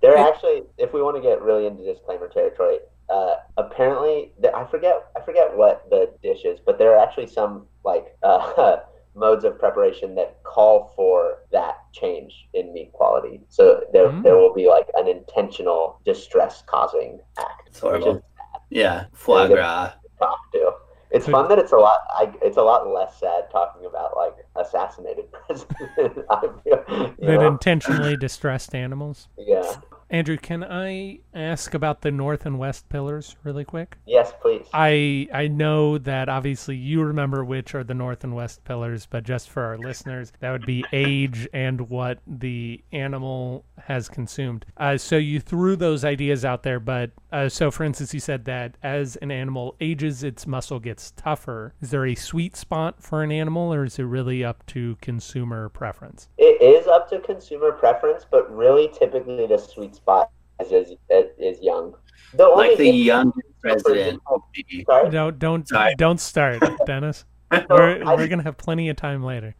They're 0.00 0.16
Yeah. 0.16 0.28
actually, 0.28 0.62
if 0.76 0.92
we 0.92 1.02
want 1.02 1.16
to 1.16 1.22
get 1.22 1.40
really 1.42 1.66
into 1.66 1.82
disclaimer 1.84 2.28
territory, 2.28 2.78
uh, 3.08 3.36
apparently 3.56 4.32
the, 4.38 4.54
I 4.54 4.66
forget 4.66 5.06
I 5.16 5.20
forget 5.22 5.56
what 5.56 5.88
the 5.90 6.10
dish 6.22 6.44
is, 6.44 6.60
but 6.64 6.78
there 6.78 6.94
are 6.94 7.02
actually 7.04 7.26
some 7.26 7.66
like 7.82 8.14
uh, 8.22 8.76
modes 9.14 9.44
of 9.44 9.58
preparation 9.58 10.14
that 10.14 10.42
call 10.44 10.92
for 10.96 11.38
that 11.52 11.78
change 11.92 12.48
in 12.54 12.72
meat 12.72 12.92
quality. 12.92 13.40
So 13.48 13.82
there 13.92 14.08
Mm. 14.08 14.22
there 14.22 14.36
will 14.36 14.54
be 14.54 14.68
like 14.68 14.88
an 14.94 15.08
intentional 15.08 16.00
distress 16.04 16.62
causing 16.66 17.20
act. 17.38 17.68
It's 17.68 17.80
horrible. 17.80 18.22
Yeah, 18.70 19.06
foie 19.12 19.48
gras. 19.48 19.92
talk 20.18 20.38
to. 20.52 20.72
It's 21.10 21.26
fun 21.26 21.48
that 21.48 21.58
it's 21.58 21.72
a 21.72 21.76
lot. 21.76 22.00
I, 22.10 22.30
it's 22.42 22.58
a 22.58 22.62
lot 22.62 22.86
less 22.86 23.18
sad 23.18 23.50
talking 23.50 23.86
about 23.86 24.14
like 24.16 24.34
assassinated 24.56 25.24
president. 25.32 26.26
I 26.28 26.40
feel, 26.62 27.14
you 27.18 27.28
know? 27.38 27.46
intentionally 27.48 28.16
distressed 28.16 28.74
animals. 28.74 29.28
yeah. 29.38 29.72
Andrew, 30.10 30.38
can 30.38 30.64
I 30.64 31.20
ask 31.34 31.74
about 31.74 32.00
the 32.00 32.10
north 32.10 32.46
and 32.46 32.58
west 32.58 32.88
pillars 32.88 33.36
really 33.44 33.64
quick? 33.64 33.98
Yes, 34.06 34.32
please. 34.40 34.66
I 34.72 35.28
I 35.32 35.48
know 35.48 35.98
that 35.98 36.30
obviously 36.30 36.76
you 36.76 37.02
remember 37.02 37.44
which 37.44 37.74
are 37.74 37.84
the 37.84 37.94
north 37.94 38.24
and 38.24 38.34
west 38.34 38.64
pillars, 38.64 39.06
but 39.06 39.24
just 39.24 39.50
for 39.50 39.62
our 39.64 39.76
listeners, 39.76 40.32
that 40.40 40.50
would 40.50 40.64
be 40.64 40.84
age 40.92 41.46
and 41.52 41.90
what 41.90 42.20
the 42.26 42.82
animal 42.92 43.64
has 43.76 44.08
consumed. 44.08 44.64
Uh, 44.78 44.96
so 44.96 45.16
you 45.16 45.40
threw 45.40 45.76
those 45.76 46.04
ideas 46.04 46.44
out 46.44 46.62
there, 46.62 46.80
but 46.80 47.10
uh, 47.30 47.48
so 47.48 47.70
for 47.70 47.84
instance, 47.84 48.14
you 48.14 48.20
said 48.20 48.46
that 48.46 48.76
as 48.82 49.16
an 49.16 49.30
animal 49.30 49.76
ages, 49.80 50.22
its 50.22 50.46
muscle 50.46 50.80
gets 50.80 51.10
tougher. 51.12 51.74
Is 51.82 51.90
there 51.90 52.06
a 52.06 52.14
sweet 52.14 52.56
spot 52.56 53.02
for 53.02 53.22
an 53.22 53.30
animal, 53.30 53.74
or 53.74 53.84
is 53.84 53.98
it 53.98 54.04
really 54.04 54.42
up 54.42 54.64
to 54.68 54.96
consumer 55.02 55.68
preference? 55.68 56.28
It 56.38 56.62
is 56.62 56.86
up 56.86 57.10
to 57.10 57.20
consumer 57.20 57.72
preference, 57.72 58.24
but 58.30 58.50
really, 58.54 58.88
typically, 58.88 59.46
the 59.46 59.58
sweet 59.58 59.97
spot 59.98 60.30
is 60.60 60.72
is, 61.10 61.26
is 61.38 61.60
young. 61.62 61.94
The 62.34 62.44
only 62.46 62.68
Like 62.70 62.78
the 62.78 62.90
young 62.90 63.32
president 63.60 63.98
example- 63.98 64.44
would 64.56 64.86
Sorry. 64.86 65.10
No, 65.10 65.30
don't 65.30 65.66
Sorry. 65.68 65.94
don't 65.96 66.20
start, 66.20 66.62
Dennis. 66.86 67.24
So 67.52 67.64
We're 67.70 68.04
I, 68.04 68.14
we're 68.14 68.28
gonna 68.28 68.42
have 68.42 68.58
plenty 68.58 68.88
of 68.88 68.96
time 68.96 69.22
later. 69.22 69.54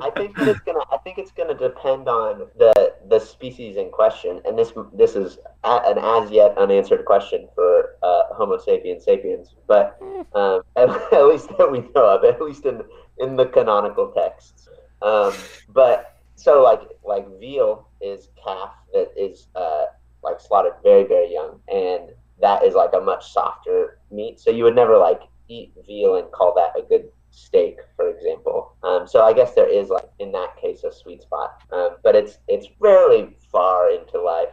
I 0.00 0.10
think 0.10 0.38
it's 0.38 0.60
gonna. 0.60 0.80
I 0.90 0.96
think 1.04 1.18
it's 1.18 1.32
gonna 1.32 1.54
depend 1.54 2.08
on 2.08 2.48
the 2.58 2.94
the 3.08 3.18
species 3.18 3.76
in 3.76 3.90
question, 3.90 4.40
and 4.46 4.58
this 4.58 4.72
this 4.94 5.14
is 5.14 5.38
a, 5.64 5.80
an 5.86 5.98
as 5.98 6.30
yet 6.30 6.56
unanswered 6.56 7.04
question 7.04 7.46
for 7.54 7.96
uh, 8.02 8.22
Homo 8.34 8.56
sapiens 8.58 9.04
sapiens, 9.04 9.54
but 9.66 9.98
um, 10.34 10.62
at, 10.76 10.88
at 11.12 11.26
least 11.26 11.48
that 11.58 11.70
we 11.70 11.80
know 11.94 12.06
of, 12.16 12.24
at 12.24 12.40
least 12.40 12.64
in 12.64 12.82
in 13.18 13.36
the 13.36 13.46
canonical 13.46 14.08
texts. 14.12 14.68
Um, 15.02 15.32
but 15.68 16.16
so 16.36 16.62
like 16.62 16.80
like 17.04 17.26
veal 17.38 17.86
is 18.02 18.28
calf 18.42 18.74
that 18.92 19.12
is 19.16 19.48
uh, 19.54 19.86
like 20.22 20.40
slaughtered 20.40 20.74
very 20.82 21.04
very 21.04 21.32
young, 21.32 21.60
and 21.72 22.10
that 22.40 22.64
is 22.64 22.74
like 22.74 22.92
a 22.94 23.00
much 23.00 23.32
softer 23.32 23.98
meat. 24.10 24.40
So 24.40 24.50
you 24.50 24.64
would 24.64 24.74
never 24.74 24.98
like 24.98 25.22
eat 25.48 25.72
veal 25.86 26.16
and 26.16 26.30
call 26.32 26.54
that 26.54 26.78
a 26.78 26.86
good 26.86 27.08
steak, 27.30 27.78
for 27.96 28.08
example. 28.08 28.76
Um, 28.82 29.06
so 29.06 29.22
I 29.22 29.32
guess 29.32 29.54
there 29.54 29.68
is 29.68 29.88
like 29.88 30.08
in 30.18 30.32
that 30.32 30.56
case 30.60 30.84
a 30.84 30.92
sweet 30.92 31.22
spot, 31.22 31.62
um, 31.72 31.96
but 32.02 32.14
it's 32.14 32.38
it's 32.48 32.68
rarely 32.78 33.36
far 33.50 33.90
into 33.90 34.20
life. 34.20 34.50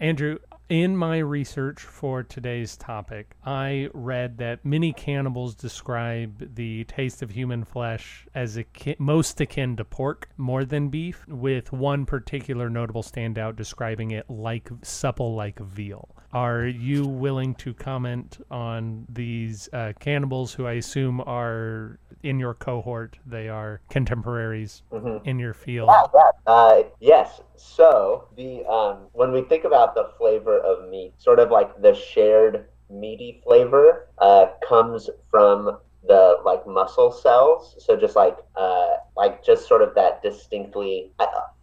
Andrew, 0.00 0.38
in 0.68 0.94
my 0.96 1.18
research 1.18 1.80
for 1.80 2.22
today's 2.22 2.76
topic, 2.76 3.34
I 3.44 3.88
read 3.94 4.38
that 4.38 4.64
many 4.64 4.92
cannibals 4.92 5.54
describe 5.54 6.54
the 6.54 6.84
taste 6.84 7.22
of 7.22 7.30
human 7.30 7.64
flesh 7.64 8.26
as 8.34 8.56
akin, 8.56 8.96
most 8.98 9.40
akin 9.40 9.76
to 9.76 9.84
pork 9.84 10.28
more 10.36 10.64
than 10.64 10.88
beef, 10.88 11.24
with 11.26 11.72
one 11.72 12.04
particular 12.04 12.68
notable 12.68 13.02
standout 13.02 13.56
describing 13.56 14.10
it 14.10 14.28
like 14.28 14.68
supple 14.82 15.34
like 15.34 15.58
veal. 15.58 16.14
Are 16.32 16.66
you 16.66 17.06
willing 17.06 17.54
to 17.56 17.72
comment 17.72 18.38
on 18.50 19.06
these 19.08 19.68
uh, 19.72 19.94
cannibals 19.98 20.52
who 20.52 20.66
I 20.66 20.72
assume 20.72 21.22
are 21.22 21.98
in 22.22 22.38
your 22.38 22.52
cohort? 22.52 23.18
They 23.24 23.48
are 23.48 23.80
contemporaries 23.88 24.82
Mhm. 24.92 25.26
in 25.26 25.38
your 25.38 25.54
field. 25.54 25.88
Yeah, 25.90 26.06
yeah. 26.14 26.30
Uh, 26.46 26.82
yes. 27.00 27.40
So 27.56 28.28
the 28.36 28.64
um, 28.66 29.06
when 29.12 29.32
we 29.32 29.42
think 29.42 29.64
about 29.64 29.94
the 29.94 30.10
flavor 30.18 30.58
of 30.58 30.88
meat, 30.90 31.14
sort 31.18 31.38
of 31.38 31.50
like 31.50 31.80
the 31.80 31.94
shared 31.94 32.66
meaty 32.90 33.40
flavor 33.44 34.08
uh, 34.18 34.46
comes 34.66 35.08
from 35.30 35.78
the 36.06 36.38
like 36.44 36.66
muscle 36.66 37.10
cells. 37.10 37.74
So 37.78 37.96
just 37.96 38.16
like 38.16 38.36
uh, 38.54 38.96
like 39.16 39.42
just 39.42 39.66
sort 39.66 39.80
of 39.82 39.94
that 39.94 40.22
distinctly 40.22 41.10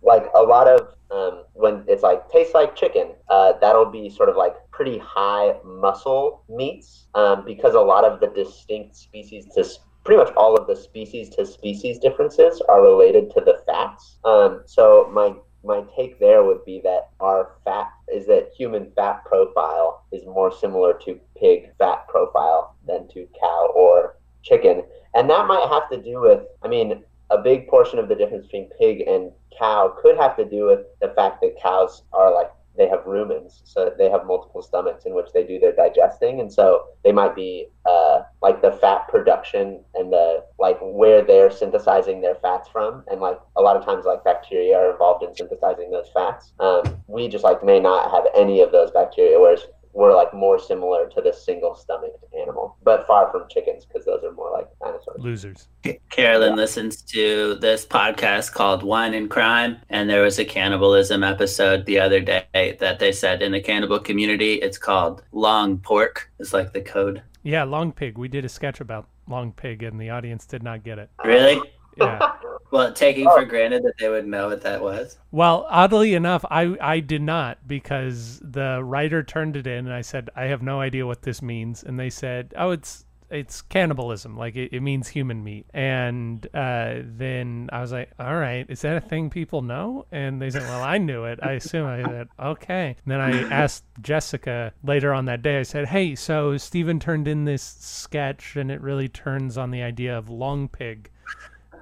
like 0.01 0.25
a 0.36 0.41
lot 0.41 0.67
of 0.67 0.94
um, 1.15 1.43
when 1.54 1.84
it's 1.88 2.04
like 2.04 2.30
tastes 2.30 2.54
like 2.54 2.75
chicken. 2.75 3.12
Uh, 3.30 3.54
that'll 3.62 3.86
be 3.89 4.10
sort 4.10 4.30
of 4.30 4.36
like 4.36 4.56
pretty 4.71 4.97
high 4.97 5.56
muscle 5.63 6.43
meats 6.49 7.08
um, 7.15 7.45
because 7.45 7.73
a 7.73 7.80
lot 7.80 8.04
of 8.04 8.19
the 8.19 8.28
distinct 8.28 8.95
species 8.95 9.45
to 9.56 9.65
pretty 10.04 10.21
much 10.21 10.34
all 10.36 10.56
of 10.56 10.67
the 10.67 10.75
species 10.75 11.30
to 11.30 11.45
species 11.45 11.97
differences 11.99 12.62
are 12.69 12.82
related 12.82 13.32
to 13.32 13.41
the 13.41 13.62
fats. 13.65 14.17
Um, 14.25 14.62
so 14.65 15.10
my 15.12 15.34
my 15.63 15.84
take 15.95 16.19
there 16.19 16.43
would 16.43 16.63
be 16.63 16.80
that 16.84 17.10
our 17.19 17.54
fat 17.63 17.89
is 18.13 18.28
that 18.28 18.51
human 18.56 18.91
fat 18.95 19.25
profile 19.25 20.06
is 20.12 20.23
more 20.25 20.51
similar 20.51 20.93
to 21.06 21.19
pig 21.36 21.71
fat 21.80 22.08
profile 22.08 22.75
than 22.88 23.08
to 23.10 23.28
cow 23.39 23.71
or 23.73 24.17
chicken, 24.43 24.84
and 25.15 25.28
that 25.30 25.47
might 25.47 25.67
have 25.69 25.89
to 25.89 25.97
do 25.97 26.21
with. 26.21 26.43
I 26.62 26.67
mean, 26.67 27.04
a 27.29 27.38
big 27.38 27.67
portion 27.67 27.99
of 27.99 28.07
the 28.07 28.15
difference 28.15 28.45
between 28.45 28.69
pig 28.79 29.01
and 29.07 29.31
cow 29.57 29.95
could 30.01 30.17
have 30.17 30.35
to 30.38 30.45
do 30.45 30.65
with 30.65 30.81
the 31.01 31.09
fact 31.15 31.41
that 31.41 31.55
cows 31.61 32.03
are 32.13 32.33
like 32.33 32.51
they 32.77 32.88
have 32.88 33.05
rumens, 33.05 33.61
so 33.63 33.93
they 33.97 34.09
have 34.09 34.25
multiple 34.25 34.61
stomachs 34.61 35.05
in 35.05 35.15
which 35.15 35.27
they 35.33 35.43
do 35.43 35.59
their 35.59 35.71
digesting, 35.71 36.39
and 36.39 36.51
so 36.51 36.88
they 37.03 37.11
might 37.11 37.35
be 37.35 37.67
uh, 37.85 38.23
like 38.41 38.61
the 38.61 38.71
fat 38.73 39.07
production 39.07 39.81
and 39.93 40.11
the 40.11 40.43
like 40.59 40.77
where 40.81 41.23
they're 41.23 41.51
synthesizing 41.51 42.21
their 42.21 42.35
fats 42.35 42.67
from, 42.69 43.03
and 43.07 43.21
like 43.21 43.39
a 43.55 43.61
lot 43.61 43.77
of 43.77 43.85
times 43.85 44.05
like 44.05 44.23
bacteria 44.23 44.77
are 44.77 44.91
involved 44.91 45.23
in 45.23 45.33
synthesizing 45.35 45.91
those 45.91 46.09
fats. 46.13 46.53
Um, 46.59 46.83
we 47.07 47.27
just 47.27 47.43
like 47.43 47.63
may 47.63 47.79
not 47.79 48.11
have 48.11 48.25
any 48.35 48.61
of 48.61 48.71
those 48.71 48.91
bacteria, 48.91 49.39
whereas 49.39 49.67
we're 49.95 50.13
like 50.13 50.34
more 50.34 50.60
similar 50.60 51.10
to 51.10 51.21
the 51.21 51.31
single 51.31 51.73
stomached 51.73 52.17
animal, 52.38 52.77
but 52.84 53.08
far 53.08 53.31
from 53.31 53.45
chickens 53.49 53.86
because 53.86 54.05
those 54.05 54.23
are 54.23 54.34
more 54.34 54.51
like 54.51 54.67
dinosaurs. 54.84 55.21
Losers. 55.21 55.67
Carolyn 56.10 56.55
listens 56.58 57.01
to 57.03 57.55
this 57.55 57.86
podcast 57.86 58.51
called 58.51 58.84
Wine 58.84 59.13
and 59.13 59.29
Crime, 59.29 59.77
and 59.89 60.10
there 60.10 60.21
was 60.21 60.38
a 60.38 60.45
cannibalism 60.45 61.23
episode 61.23 61.86
the 61.86 61.97
other 61.97 62.19
day 62.19 62.75
that 62.79 62.99
they 62.99 63.13
said 63.13 63.41
in 63.41 63.53
the 63.53 63.62
cannibal 63.62 63.99
community 63.99 64.55
it's 64.55 64.77
called 64.77 65.23
long 65.31 65.77
pork 65.77 66.29
is 66.39 66.53
like 66.53 66.73
the 66.73 66.81
code. 66.81 67.23
Yeah, 67.43 67.63
Long 67.63 67.91
Pig. 67.91 68.17
We 68.17 68.27
did 68.27 68.43
a 68.43 68.49
sketch 68.49 68.81
about 68.81 69.08
Long 69.29 69.51
Pig, 69.53 69.84
and 69.84 70.01
the 70.01 70.10
audience 70.10 70.45
did 70.45 70.63
not 70.63 70.84
get 70.84 70.99
it. 70.99 71.10
Really? 71.23 71.62
Yeah. 71.97 72.34
Well, 72.71 72.91
taking 72.91 73.25
for 73.25 73.45
granted 73.45 73.84
that 73.84 73.93
they 73.99 74.10
would 74.10 74.27
know 74.27 74.49
what 74.49 74.63
that 74.63 74.81
was. 74.81 75.17
Well, 75.31 75.65
oddly 75.69 76.13
enough, 76.13 76.43
I 76.49 76.75
I 76.81 76.99
did 76.99 77.21
not 77.21 77.65
because 77.65 78.39
the 78.43 78.84
writer 78.84 79.23
turned 79.23 79.55
it 79.55 79.65
in, 79.65 79.86
and 79.86 79.93
I 79.93 80.01
said 80.01 80.29
I 80.36 80.45
have 80.45 80.62
no 80.62 80.81
idea 80.81 81.05
what 81.05 81.21
this 81.21 81.41
means, 81.41 81.84
and 81.84 81.97
they 81.97 82.10
said, 82.10 82.53
oh, 82.58 82.71
it's 82.71 83.05
it's 83.29 83.62
cannibalism, 83.62 84.38
like 84.38 84.55
it, 84.55 84.73
it 84.73 84.81
means 84.81 85.08
human 85.08 85.43
meat. 85.43 85.65
And 85.73 86.45
uh, 86.53 86.97
then 87.03 87.69
I 87.71 87.81
was 87.81 87.91
like, 87.91 88.12
all 88.19 88.36
right, 88.36 88.65
is 88.69 88.81
that 88.81 88.97
a 88.97 89.01
thing 89.01 89.29
people 89.29 89.62
know? 89.62 90.05
And 90.12 90.41
they 90.41 90.49
said, 90.49 90.63
well, 90.63 90.84
I 90.84 90.97
knew 90.97 91.25
it. 91.25 91.39
I 91.41 91.53
assume 91.53 91.88
I 91.88 92.03
said, 92.03 92.27
okay. 92.39 92.95
And 93.03 93.12
then 93.12 93.19
I 93.19 93.41
asked 93.51 93.84
Jessica 94.01 94.73
later 94.84 95.13
on 95.13 95.25
that 95.25 95.41
day. 95.41 95.60
I 95.60 95.63
said, 95.63 95.88
hey, 95.88 96.15
so 96.15 96.58
Steven 96.58 96.99
turned 96.99 97.27
in 97.27 97.45
this 97.45 97.63
sketch, 97.63 98.55
and 98.55 98.71
it 98.71 98.81
really 98.81 99.10
turns 99.10 99.58
on 99.58 99.71
the 99.71 99.81
idea 99.81 100.17
of 100.17 100.29
long 100.29 100.67
pig. 100.67 101.10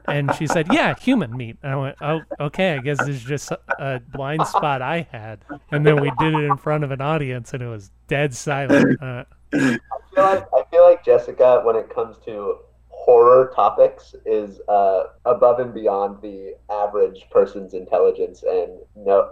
And 0.07 0.33
she 0.35 0.47
said, 0.47 0.67
"Yeah, 0.71 0.95
human 0.95 1.35
meat." 1.35 1.57
And 1.63 1.71
I 1.71 1.75
went, 1.75 1.97
"Oh, 2.01 2.21
okay. 2.39 2.73
I 2.73 2.79
guess 2.79 3.05
it's 3.07 3.23
just 3.23 3.51
a 3.51 4.01
blind 4.13 4.45
spot 4.47 4.81
I 4.81 5.07
had." 5.11 5.39
And 5.71 5.85
then 5.85 6.01
we 6.01 6.11
did 6.19 6.33
it 6.33 6.43
in 6.43 6.57
front 6.57 6.83
of 6.83 6.91
an 6.91 7.01
audience, 7.01 7.53
and 7.53 7.61
it 7.63 7.67
was 7.67 7.91
dead 8.07 8.33
silent. 8.33 9.01
Uh, 9.01 9.23
I 9.53 9.79
feel 10.13 10.23
like 10.23 10.47
I 10.53 10.63
feel 10.71 10.83
like 10.83 11.05
Jessica, 11.05 11.61
when 11.63 11.75
it 11.75 11.89
comes 11.93 12.17
to 12.25 12.57
horror 12.89 13.51
topics, 13.55 14.15
is 14.25 14.61
uh, 14.67 15.03
above 15.25 15.59
and 15.59 15.73
beyond 15.73 16.21
the 16.21 16.55
average 16.69 17.25
person's 17.31 17.73
intelligence 17.73 18.43
and 18.43 18.79
no 18.95 19.29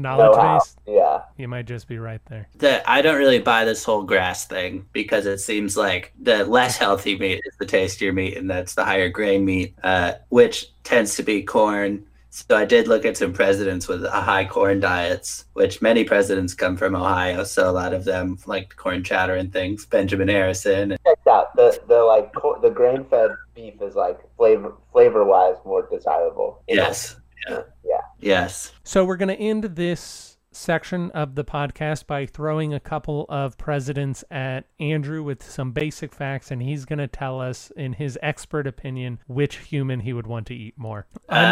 knowledge 0.00 0.36
know-how. 0.36 0.58
base. 0.58 0.76
Yeah, 0.86 1.22
You 1.36 1.48
might 1.48 1.66
just 1.66 1.86
be 1.88 1.98
right 1.98 2.20
there. 2.28 2.48
The, 2.56 2.88
I 2.90 3.02
don't 3.02 3.18
really 3.18 3.38
buy 3.38 3.64
this 3.64 3.84
whole 3.84 4.02
grass 4.02 4.46
thing 4.46 4.86
because 4.92 5.26
it 5.26 5.38
seems 5.38 5.76
like 5.76 6.12
the 6.20 6.44
less 6.44 6.76
healthy 6.76 7.18
meat 7.18 7.42
is 7.44 7.56
the 7.58 7.66
tastier 7.66 8.12
meat, 8.12 8.36
and 8.36 8.50
that's 8.50 8.74
the 8.74 8.84
higher 8.84 9.08
grain 9.08 9.44
meat, 9.44 9.74
uh, 9.82 10.14
which 10.28 10.72
tends 10.84 11.14
to 11.16 11.22
be 11.22 11.42
corn. 11.42 12.04
So 12.32 12.56
I 12.56 12.64
did 12.64 12.86
look 12.86 13.04
at 13.04 13.16
some 13.16 13.32
presidents 13.32 13.88
with 13.88 14.04
a 14.04 14.10
high 14.20 14.44
corn 14.44 14.78
diets, 14.78 15.46
which 15.54 15.82
many 15.82 16.04
presidents 16.04 16.54
come 16.54 16.76
from 16.76 16.94
Ohio, 16.94 17.42
so 17.42 17.68
a 17.68 17.72
lot 17.72 17.92
of 17.92 18.04
them 18.04 18.38
like 18.46 18.76
corn 18.76 19.02
chowder 19.02 19.34
and 19.34 19.52
things. 19.52 19.84
Benjamin 19.84 20.28
Harrison. 20.28 20.96
checked 21.04 21.26
out 21.26 21.56
the 21.56 21.80
the 21.88 21.98
like 21.98 22.32
co- 22.32 22.60
the 22.60 22.70
grain 22.70 23.04
fed 23.06 23.32
beef 23.56 23.82
is 23.82 23.96
like 23.96 24.20
flavor 24.36 24.74
flavor 24.92 25.24
wise 25.24 25.56
more 25.64 25.88
desirable. 25.90 26.62
you 26.68 26.76
know? 26.76 26.84
Yes. 26.84 27.16
Yeah. 27.48 27.62
Yeah. 27.84 28.00
Yes. 28.18 28.72
So 28.84 29.04
we're 29.04 29.16
going 29.16 29.28
to 29.34 29.40
end 29.42 29.64
this 29.64 30.36
section 30.52 31.12
of 31.12 31.36
the 31.36 31.44
podcast 31.44 32.08
by 32.08 32.26
throwing 32.26 32.74
a 32.74 32.80
couple 32.80 33.24
of 33.28 33.56
presidents 33.56 34.24
at 34.32 34.64
Andrew 34.80 35.22
with 35.22 35.48
some 35.48 35.70
basic 35.70 36.12
facts, 36.12 36.50
and 36.50 36.60
he's 36.60 36.84
going 36.84 36.98
to 36.98 37.06
tell 37.06 37.40
us, 37.40 37.70
in 37.76 37.92
his 37.92 38.18
expert 38.20 38.66
opinion, 38.66 39.20
which 39.28 39.58
human 39.58 40.00
he 40.00 40.12
would 40.12 40.26
want 40.26 40.46
to 40.48 40.54
eat 40.54 40.74
more. 40.76 41.06
I'm, 41.28 41.44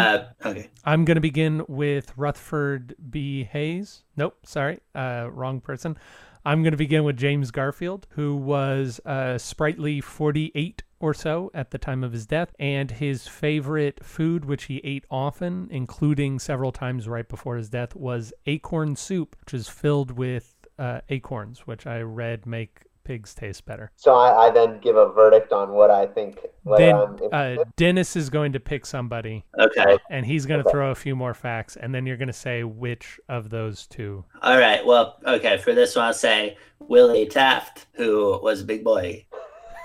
Uh, 0.43 0.47
okay. 0.49 0.69
I'm 0.83 1.05
going 1.05 1.15
to 1.15 1.21
begin 1.21 1.63
with 1.69 2.11
Rutherford 2.17 2.95
B. 3.09 3.45
Hayes. 3.45 4.03
Nope, 4.17 4.37
sorry, 4.45 4.79
uh, 4.93 5.29
wrong 5.31 5.61
person. 5.61 5.97
I'm 6.45 6.61
going 6.63 6.71
to 6.71 6.77
begin 6.77 7.03
with 7.05 7.15
James 7.17 7.51
Garfield, 7.51 8.05
who 8.11 8.35
was 8.35 8.99
uh, 9.05 9.37
sprightly 9.37 10.01
48 10.01 10.83
or 10.99 11.13
so 11.13 11.49
at 11.53 11.71
the 11.71 11.77
time 11.77 12.03
of 12.03 12.11
his 12.11 12.25
death, 12.25 12.53
and 12.59 12.91
his 12.91 13.27
favorite 13.27 14.03
food, 14.03 14.45
which 14.45 14.65
he 14.65 14.77
ate 14.83 15.05
often, 15.09 15.67
including 15.71 16.39
several 16.39 16.71
times 16.71 17.07
right 17.07 17.27
before 17.27 17.55
his 17.57 17.69
death, 17.69 17.95
was 17.95 18.33
acorn 18.45 18.95
soup, 18.95 19.35
which 19.41 19.53
is 19.53 19.69
filled 19.69 20.11
with 20.11 20.55
uh, 20.77 21.01
acorns, 21.09 21.67
which 21.67 21.85
I 21.87 22.01
read 22.01 22.45
make 22.45 22.81
pigs 23.03 23.33
taste 23.33 23.65
better. 23.65 23.91
So 23.95 24.13
I, 24.13 24.47
I 24.47 24.49
then 24.51 24.79
give 24.81 24.95
a 24.95 25.11
verdict 25.11 25.51
on 25.51 25.71
what 25.71 25.89
I 25.89 26.05
think. 26.05 26.37
Then 26.77 26.93
uh. 27.31 27.55
Dennis 27.75 28.15
is 28.15 28.29
going 28.29 28.51
to 28.53 28.59
pick 28.59 28.85
somebody, 28.85 29.45
Okay. 29.59 29.97
and 30.11 30.25
he's 30.25 30.45
going 30.45 30.61
to 30.61 30.67
Okay. 30.67 30.71
throw 30.73 30.91
a 30.91 30.95
few 30.95 31.15
more 31.15 31.33
facts, 31.33 31.75
and 31.75 31.95
then 31.95 32.05
you're 32.05 32.17
going 32.17 32.27
to 32.27 32.33
say 32.33 32.63
which 32.63 33.19
of 33.27 33.49
those 33.49 33.87
two 33.87 34.23
All 34.43 34.59
right. 34.59 34.85
Well, 34.85 35.17
okay. 35.25 35.57
For 35.57 35.73
this 35.73 35.95
one, 35.95 36.05
I'll 36.05 36.13
say 36.13 36.57
Willie 36.79 37.25
Taft, 37.25 37.87
who 37.93 38.39
was 38.43 38.61
a 38.61 38.65
big 38.65 38.83
boy, 38.83 39.25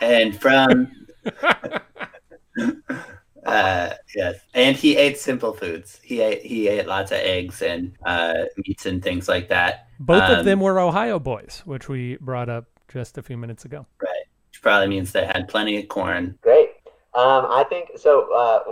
and 0.02 0.38
from 0.38 1.03
uh, 3.46 3.90
yes, 4.14 4.36
and 4.54 4.76
he 4.76 4.96
ate 4.96 5.18
simple 5.18 5.52
foods. 5.52 6.00
He 6.02 6.20
ate 6.20 6.42
he 6.42 6.68
ate 6.68 6.86
lots 6.86 7.10
of 7.12 7.18
eggs 7.18 7.62
and 7.62 7.92
uh, 8.04 8.44
meats 8.56 8.86
and 8.86 9.02
things 9.02 9.28
like 9.28 9.48
that. 9.48 9.88
Both 10.00 10.22
of 10.24 10.38
Um, 10.40 10.44
them 10.44 10.60
were 10.60 10.78
Ohio 10.78 11.18
boys, 11.18 11.62
which 11.64 11.88
we 11.88 12.16
brought 12.20 12.48
up 12.48 12.66
just 12.88 13.18
a 13.18 13.22
few 13.22 13.36
minutes 13.36 13.64
ago. 13.64 13.86
Right, 14.02 14.24
which 14.50 14.62
probably 14.62 14.88
means 14.88 15.12
they 15.12 15.26
had 15.26 15.48
plenty 15.48 15.78
of 15.78 15.88
corn. 15.88 16.38
Great. 16.42 16.70
Um, 17.14 17.46
I 17.48 17.64
think 17.68 17.90
so. 17.96 18.32
Uh, 18.32 18.62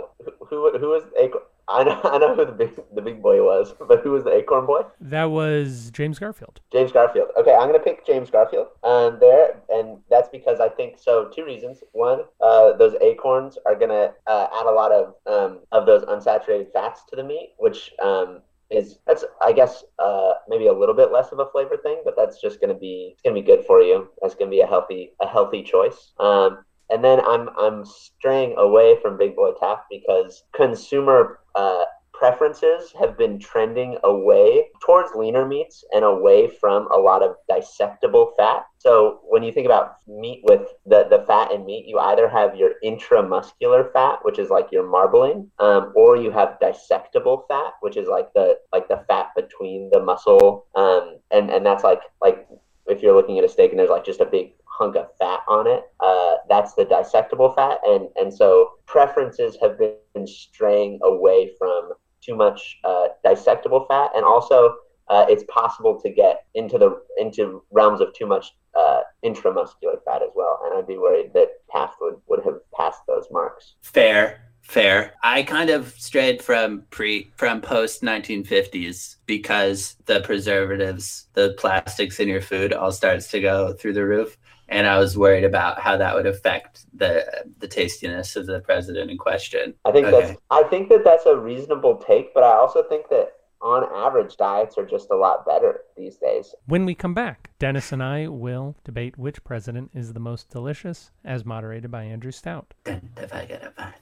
who 0.45 0.77
who 0.77 0.89
was 0.89 1.03
Acorn? 1.17 1.43
I 1.67 1.83
know 1.83 1.99
I 2.03 2.17
know 2.17 2.35
who 2.35 2.45
the 2.45 2.51
big 2.51 2.75
the 2.93 3.01
big 3.01 3.21
boy 3.21 3.43
was, 3.43 3.73
but 3.87 4.01
who 4.01 4.11
was 4.11 4.23
the 4.23 4.33
Acorn 4.33 4.65
boy? 4.65 4.81
That 4.99 5.25
was 5.25 5.91
James 5.91 6.19
Garfield. 6.19 6.59
James 6.71 6.91
Garfield. 6.91 7.29
Okay, 7.37 7.53
I'm 7.53 7.67
gonna 7.67 7.79
pick 7.79 8.05
James 8.05 8.29
Garfield. 8.29 8.67
Um, 8.83 9.17
there, 9.19 9.61
and 9.69 9.99
that's 10.09 10.29
because 10.29 10.59
I 10.59 10.69
think 10.69 10.97
so. 10.99 11.29
Two 11.33 11.45
reasons. 11.45 11.83
One, 11.93 12.21
uh, 12.41 12.73
those 12.73 12.95
acorns 13.01 13.57
are 13.65 13.75
gonna 13.75 14.13
uh, 14.27 14.47
add 14.53 14.65
a 14.65 14.71
lot 14.71 14.91
of 14.91 15.15
um, 15.25 15.59
of 15.71 15.85
those 15.85 16.03
unsaturated 16.03 16.71
fats 16.73 17.03
to 17.09 17.15
the 17.15 17.23
meat, 17.23 17.53
which 17.57 17.91
um, 18.01 18.41
is 18.69 18.97
that's 19.07 19.23
I 19.41 19.53
guess 19.53 19.83
uh, 19.99 20.33
maybe 20.47 20.67
a 20.67 20.73
little 20.73 20.95
bit 20.95 21.11
less 21.11 21.31
of 21.31 21.39
a 21.39 21.49
flavor 21.51 21.77
thing, 21.77 22.01
but 22.03 22.15
that's 22.17 22.41
just 22.41 22.59
gonna 22.59 22.73
be 22.73 23.11
it's 23.13 23.21
gonna 23.21 23.35
be 23.35 23.41
good 23.41 23.65
for 23.65 23.81
you. 23.81 24.09
That's 24.21 24.35
gonna 24.35 24.51
be 24.51 24.61
a 24.61 24.67
healthy 24.67 25.13
a 25.21 25.27
healthy 25.27 25.63
choice. 25.63 26.11
Um, 26.19 26.65
and 26.89 27.03
then 27.03 27.19
I'm 27.21 27.49
I'm 27.57 27.85
straying 27.85 28.55
away 28.57 28.97
from 29.01 29.17
Big 29.17 29.35
Boy 29.35 29.51
Taft 29.59 29.83
because 29.89 30.43
consumer 30.53 31.39
uh, 31.55 31.85
preferences 32.13 32.93
have 32.97 33.17
been 33.17 33.37
trending 33.37 33.97
away 34.03 34.67
towards 34.85 35.13
leaner 35.13 35.45
meats 35.45 35.83
and 35.91 36.05
away 36.05 36.47
from 36.47 36.87
a 36.91 36.97
lot 36.97 37.21
of 37.21 37.35
dissectable 37.49 38.31
fat. 38.37 38.65
So 38.77 39.19
when 39.23 39.43
you 39.43 39.51
think 39.51 39.65
about 39.65 39.95
meat 40.07 40.41
with 40.43 40.61
the, 40.85 41.07
the 41.09 41.25
fat 41.27 41.51
in 41.51 41.65
meat, 41.65 41.85
you 41.85 41.99
either 41.99 42.29
have 42.29 42.55
your 42.55 42.75
intramuscular 42.83 43.91
fat, 43.91 44.19
which 44.21 44.39
is 44.39 44.49
like 44.49 44.71
your 44.71 44.87
marbling, 44.87 45.49
um, 45.59 45.91
or 45.95 46.15
you 46.15 46.31
have 46.31 46.57
dissectable 46.61 47.47
fat, 47.49 47.73
which 47.81 47.97
is 47.97 48.07
like 48.07 48.31
the 48.33 48.57
like 48.71 48.87
the 48.87 49.03
fat 49.07 49.31
between 49.35 49.89
the 49.91 49.99
muscle, 49.99 50.65
um, 50.75 51.17
and 51.31 51.49
and 51.49 51.65
that's 51.65 51.83
like 51.83 52.01
like 52.21 52.47
if 52.87 53.01
you're 53.01 53.15
looking 53.15 53.37
at 53.37 53.45
a 53.45 53.49
steak 53.49 53.71
and 53.71 53.79
there's 53.79 53.89
like 53.89 54.05
just 54.05 54.19
a 54.19 54.25
big 54.25 54.53
hunk 54.83 54.95
of 54.95 55.07
fat 55.17 55.39
on 55.47 55.67
it, 55.67 55.83
uh, 55.99 56.35
that's 56.49 56.73
the 56.73 56.85
dissectable 56.85 57.55
fat, 57.55 57.79
and 57.85 58.09
and 58.15 58.33
so 58.33 58.71
preferences 58.85 59.57
have 59.61 59.77
been 59.79 60.27
straying 60.27 60.99
away 61.03 61.53
from 61.57 61.91
too 62.21 62.35
much 62.35 62.79
uh, 62.83 63.07
dissectable 63.25 63.87
fat, 63.87 64.11
and 64.15 64.25
also 64.25 64.75
uh, 65.09 65.25
it's 65.29 65.43
possible 65.49 65.99
to 66.01 66.09
get 66.09 66.45
into 66.55 66.77
the 66.77 67.01
into 67.17 67.63
realms 67.71 68.01
of 68.01 68.13
too 68.13 68.25
much 68.25 68.55
uh, 68.75 69.01
intramuscular 69.23 70.03
fat 70.05 70.21
as 70.21 70.29
well, 70.35 70.59
and 70.65 70.77
I'd 70.77 70.87
be 70.87 70.97
worried 70.97 71.31
that 71.33 71.49
Taft 71.71 71.95
would, 72.01 72.15
would 72.27 72.43
have 72.45 72.59
passed 72.77 73.01
those 73.07 73.27
marks. 73.31 73.75
Fair, 73.81 74.41
fair. 74.61 75.13
I 75.23 75.43
kind 75.43 75.69
of 75.69 75.93
strayed 75.97 76.41
from 76.41 76.83
pre 76.89 77.31
from 77.35 77.61
post 77.61 78.01
1950s 78.01 79.17
because 79.25 79.95
the 80.05 80.21
preservatives, 80.21 81.27
the 81.33 81.55
plastics 81.57 82.19
in 82.19 82.27
your 82.27 82.41
food, 82.41 82.73
all 82.73 82.91
starts 82.91 83.29
to 83.31 83.41
go 83.41 83.73
through 83.73 83.93
the 83.93 84.05
roof, 84.05 84.37
and 84.69 84.87
I 84.87 84.97
was 84.97 85.17
worried 85.17 85.43
about 85.43 85.79
how 85.79 85.97
that 85.97 86.15
would 86.15 86.25
affect 86.25 86.85
the 86.97 87.25
the 87.59 87.67
tastiness 87.67 88.35
of 88.35 88.45
the 88.45 88.59
president 88.61 89.11
in 89.11 89.17
question. 89.17 89.73
I 89.85 89.91
think 89.91 90.07
Okay. 90.07 90.27
that's 90.27 90.39
I 90.51 90.63
think 90.63 90.89
that 90.89 91.03
that's 91.03 91.25
a 91.25 91.35
reasonable 91.37 91.97
take, 91.97 92.33
but 92.33 92.43
I 92.43 92.53
also 92.53 92.83
think 92.83 93.09
that 93.09 93.33
on 93.61 93.85
average 93.95 94.35
diets 94.35 94.77
are 94.77 94.85
just 94.85 95.09
a 95.09 95.15
lot 95.15 95.45
better 95.45 95.81
these 95.95 96.17
days. 96.17 96.53
When 96.65 96.85
we 96.85 96.95
come 96.95 97.13
back, 97.13 97.49
Dennis 97.59 97.93
and 97.93 98.03
I 98.03 98.27
will 98.27 98.75
debate 98.83 99.17
which 99.17 99.41
president 99.45 99.91
is 99.93 100.11
the 100.11 100.19
most 100.19 100.49
delicious, 100.49 101.11
as 101.23 101.45
moderated 101.45 101.89
by 101.89 102.03
Andrew 102.03 102.31
Stout. 102.31 102.73
Dun, 102.83 103.09
da, 103.15 103.25
ba, 103.25 103.45
ga, 103.47 103.57
da, 103.59 103.69
ba, 103.77 103.93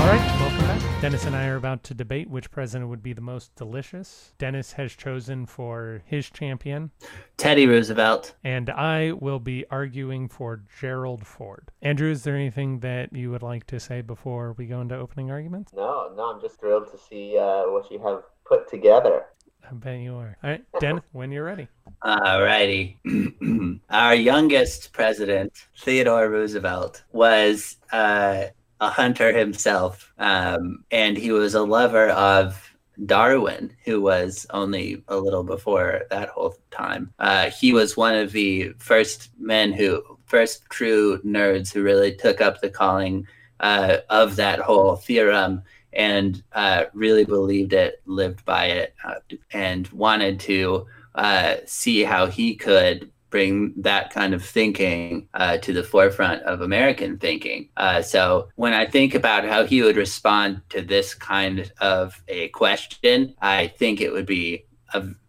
All 0.00 0.06
right, 0.06 0.40
welcome 0.40 0.58
back. 0.58 0.67
Dennis 1.00 1.26
and 1.26 1.36
I 1.36 1.46
are 1.46 1.54
about 1.56 1.84
to 1.84 1.94
debate 1.94 2.28
which 2.28 2.50
president 2.50 2.90
would 2.90 3.04
be 3.04 3.12
the 3.12 3.20
most 3.20 3.54
delicious. 3.54 4.34
Dennis 4.36 4.72
has 4.72 4.92
chosen 4.94 5.46
for 5.46 6.02
his 6.04 6.28
champion, 6.28 6.90
Teddy 7.36 7.68
Roosevelt. 7.68 8.34
and 8.42 8.68
I 8.68 9.12
will 9.12 9.38
be 9.38 9.64
arguing 9.70 10.28
for 10.28 10.60
Gerald 10.80 11.24
Ford. 11.24 11.70
Andrew, 11.82 12.10
is 12.10 12.24
there 12.24 12.34
anything 12.34 12.80
that 12.80 13.12
you 13.12 13.30
would 13.30 13.44
like 13.44 13.64
to 13.68 13.78
say 13.78 14.00
before 14.00 14.54
we 14.58 14.66
go 14.66 14.80
into 14.80 14.96
opening 14.96 15.30
arguments? 15.30 15.72
No, 15.72 16.12
no, 16.16 16.34
I'm 16.34 16.40
just 16.40 16.58
thrilled 16.58 16.90
to 16.90 16.98
see 16.98 17.38
uh, 17.38 17.70
what 17.70 17.88
you 17.92 18.00
have 18.00 18.24
put 18.44 18.68
together. 18.68 19.26
I 19.70 19.74
bet 19.74 20.00
you 20.00 20.16
are. 20.16 20.36
All 20.42 20.50
right, 20.50 20.64
Dennis, 20.80 21.04
when 21.12 21.30
you're 21.30 21.44
ready. 21.44 21.68
All 22.02 22.42
righty. 22.42 22.98
Our 23.90 24.14
youngest 24.16 24.92
president, 24.92 25.52
Theodore 25.78 26.28
Roosevelt, 26.28 27.04
was 27.12 27.76
uh, 27.92 28.44
a 28.80 28.88
hunter 28.88 29.36
himself, 29.36 30.12
um, 30.18 30.84
and 30.90 31.16
he 31.16 31.32
was 31.32 31.54
a 31.54 31.62
lover 31.62 32.08
of 32.10 32.72
Darwin, 33.06 33.72
who 33.84 34.00
was 34.00 34.46
only 34.50 35.02
a 35.08 35.16
little 35.16 35.44
before 35.44 36.02
that 36.10 36.28
whole 36.30 36.56
time. 36.70 37.12
Uh, 37.18 37.50
he 37.50 37.72
was 37.72 37.96
one 37.96 38.14
of 38.14 38.32
the 38.32 38.72
first 38.78 39.30
men 39.38 39.72
who, 39.72 40.02
first 40.26 40.64
true 40.70 41.20
nerds 41.24 41.72
who 41.72 41.82
really 41.82 42.14
took 42.14 42.40
up 42.40 42.60
the 42.60 42.70
calling 42.70 43.26
uh, 43.60 43.98
of 44.10 44.36
that 44.36 44.58
whole 44.58 44.96
theorem 44.96 45.62
and 45.92 46.42
uh, 46.52 46.84
really 46.92 47.24
believed 47.24 47.72
it, 47.72 48.02
lived 48.06 48.44
by 48.44 48.66
it, 48.66 48.94
uh, 49.04 49.14
and 49.52 49.88
wanted 49.88 50.38
to 50.38 50.86
uh, 51.14 51.56
see 51.66 52.04
how 52.04 52.26
he 52.26 52.54
could 52.54 53.10
bring 53.30 53.72
that 53.76 54.10
kind 54.10 54.34
of 54.34 54.44
thinking 54.44 55.28
uh, 55.34 55.58
to 55.58 55.72
the 55.72 55.82
forefront 55.82 56.42
of 56.42 56.60
American 56.60 57.18
thinking. 57.18 57.68
Uh, 57.76 58.02
so 58.02 58.48
when 58.56 58.72
I 58.72 58.86
think 58.86 59.14
about 59.14 59.44
how 59.44 59.64
he 59.64 59.82
would 59.82 59.96
respond 59.96 60.62
to 60.70 60.82
this 60.82 61.14
kind 61.14 61.70
of 61.80 62.22
a 62.28 62.48
question, 62.48 63.34
I 63.40 63.68
think 63.68 64.00
it 64.00 64.12
would 64.12 64.26
be 64.26 64.64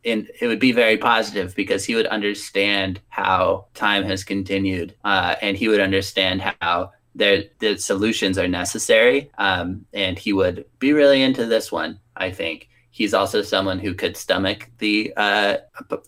in, 0.03 0.27
it 0.39 0.47
would 0.47 0.59
be 0.59 0.71
very 0.71 0.97
positive 0.97 1.53
because 1.55 1.83
he 1.83 1.95
would 1.95 2.07
understand 2.07 3.01
how 3.09 3.67
time 3.73 4.03
has 4.03 4.23
continued, 4.23 4.95
uh, 5.03 5.35
and 5.41 5.57
he 5.57 5.67
would 5.67 5.81
understand 5.81 6.41
how 6.61 6.91
there 7.15 7.43
the 7.59 7.77
solutions 7.77 8.37
are 8.37 8.47
necessary, 8.47 9.29
um, 9.37 9.85
and 9.93 10.17
he 10.17 10.31
would 10.31 10.65
be 10.79 10.93
really 10.93 11.21
into 11.21 11.45
this 11.45 11.71
one. 11.71 11.99
I 12.15 12.31
think 12.31 12.68
he's 12.99 13.13
also 13.13 13.41
someone 13.41 13.79
who 13.79 13.93
could 13.93 14.17
stomach 14.17 14.69
the 14.77 15.11
uh, 15.15 15.55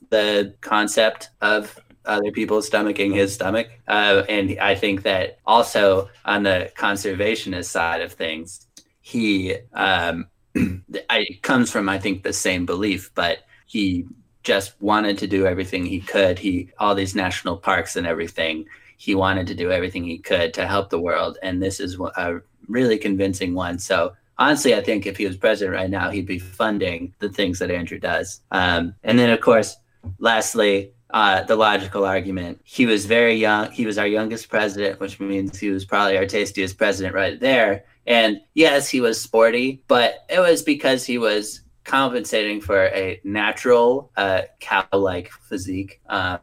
the 0.09 0.53
concept 0.59 1.29
of 1.41 1.79
other 2.05 2.31
people 2.31 2.59
stomaching 2.59 3.13
his 3.13 3.33
stomach. 3.33 3.69
Uh, 3.87 4.23
and 4.27 4.59
I 4.59 4.75
think 4.75 5.03
that 5.03 5.39
also 5.45 6.09
on 6.25 6.43
the 6.43 6.69
conservationist 6.75 7.65
side 7.65 8.01
of 8.01 8.11
things, 8.11 8.67
he 8.99 9.55
um, 9.73 10.27
comes 11.41 11.71
from 11.71 11.87
I 11.87 11.97
think 11.97 12.23
the 12.23 12.33
same 12.33 12.65
belief, 12.65 13.09
but 13.15 13.39
he 13.65 14.05
just 14.43 14.73
wanted 14.81 15.17
to 15.19 15.27
do 15.27 15.47
everything 15.47 15.85
he 15.85 16.01
could. 16.01 16.37
He 16.37 16.71
all 16.77 16.93
these 16.93 17.15
national 17.15 17.55
parks 17.57 17.95
and 17.95 18.05
everything. 18.05 18.65
He 18.97 19.15
wanted 19.15 19.47
to 19.47 19.55
do 19.55 19.71
everything 19.71 20.03
he 20.03 20.17
could 20.17 20.53
to 20.55 20.67
help 20.67 20.89
the 20.89 20.99
world, 20.99 21.37
and 21.41 21.63
this 21.63 21.79
is 21.79 21.97
a 22.17 22.41
really 22.67 22.97
convincing 22.97 23.53
one. 23.53 23.79
So 23.79 24.13
honestly, 24.41 24.73
I 24.73 24.81
think 24.81 25.05
if 25.05 25.17
he 25.17 25.27
was 25.27 25.37
president 25.37 25.75
right 25.75 25.89
now, 25.89 26.09
he'd 26.09 26.25
be 26.25 26.39
funding 26.39 27.13
the 27.19 27.29
things 27.29 27.59
that 27.59 27.69
Andrew 27.69 27.99
does. 27.99 28.41
Um, 28.49 28.95
and 29.03 29.19
then, 29.19 29.29
of 29.29 29.39
course, 29.39 29.77
lastly, 30.17 30.93
uh, 31.11 31.43
the 31.43 31.55
logical 31.55 32.05
argument. 32.05 32.59
He 32.63 32.85
was 32.85 33.05
very 33.05 33.35
young. 33.35 33.69
He 33.71 33.85
was 33.85 33.97
our 33.97 34.07
youngest 34.07 34.49
president, 34.49 34.99
which 34.99 35.19
means 35.19 35.59
he 35.59 35.69
was 35.69 35.85
probably 35.85 36.17
our 36.17 36.25
tastiest 36.25 36.77
president 36.77 37.13
right 37.13 37.39
there. 37.39 37.83
And 38.07 38.41
yes, 38.55 38.89
he 38.89 38.99
was 39.01 39.21
sporty, 39.21 39.83
but 39.87 40.25
it 40.29 40.39
was 40.39 40.63
because 40.63 41.05
he 41.05 41.17
was 41.17 41.61
compensating 41.83 42.61
for 42.61 42.85
a 42.87 43.19
natural 43.23 44.11
uh, 44.17 44.43
cow-like 44.59 45.29
physique, 45.31 46.01
um, 46.09 46.39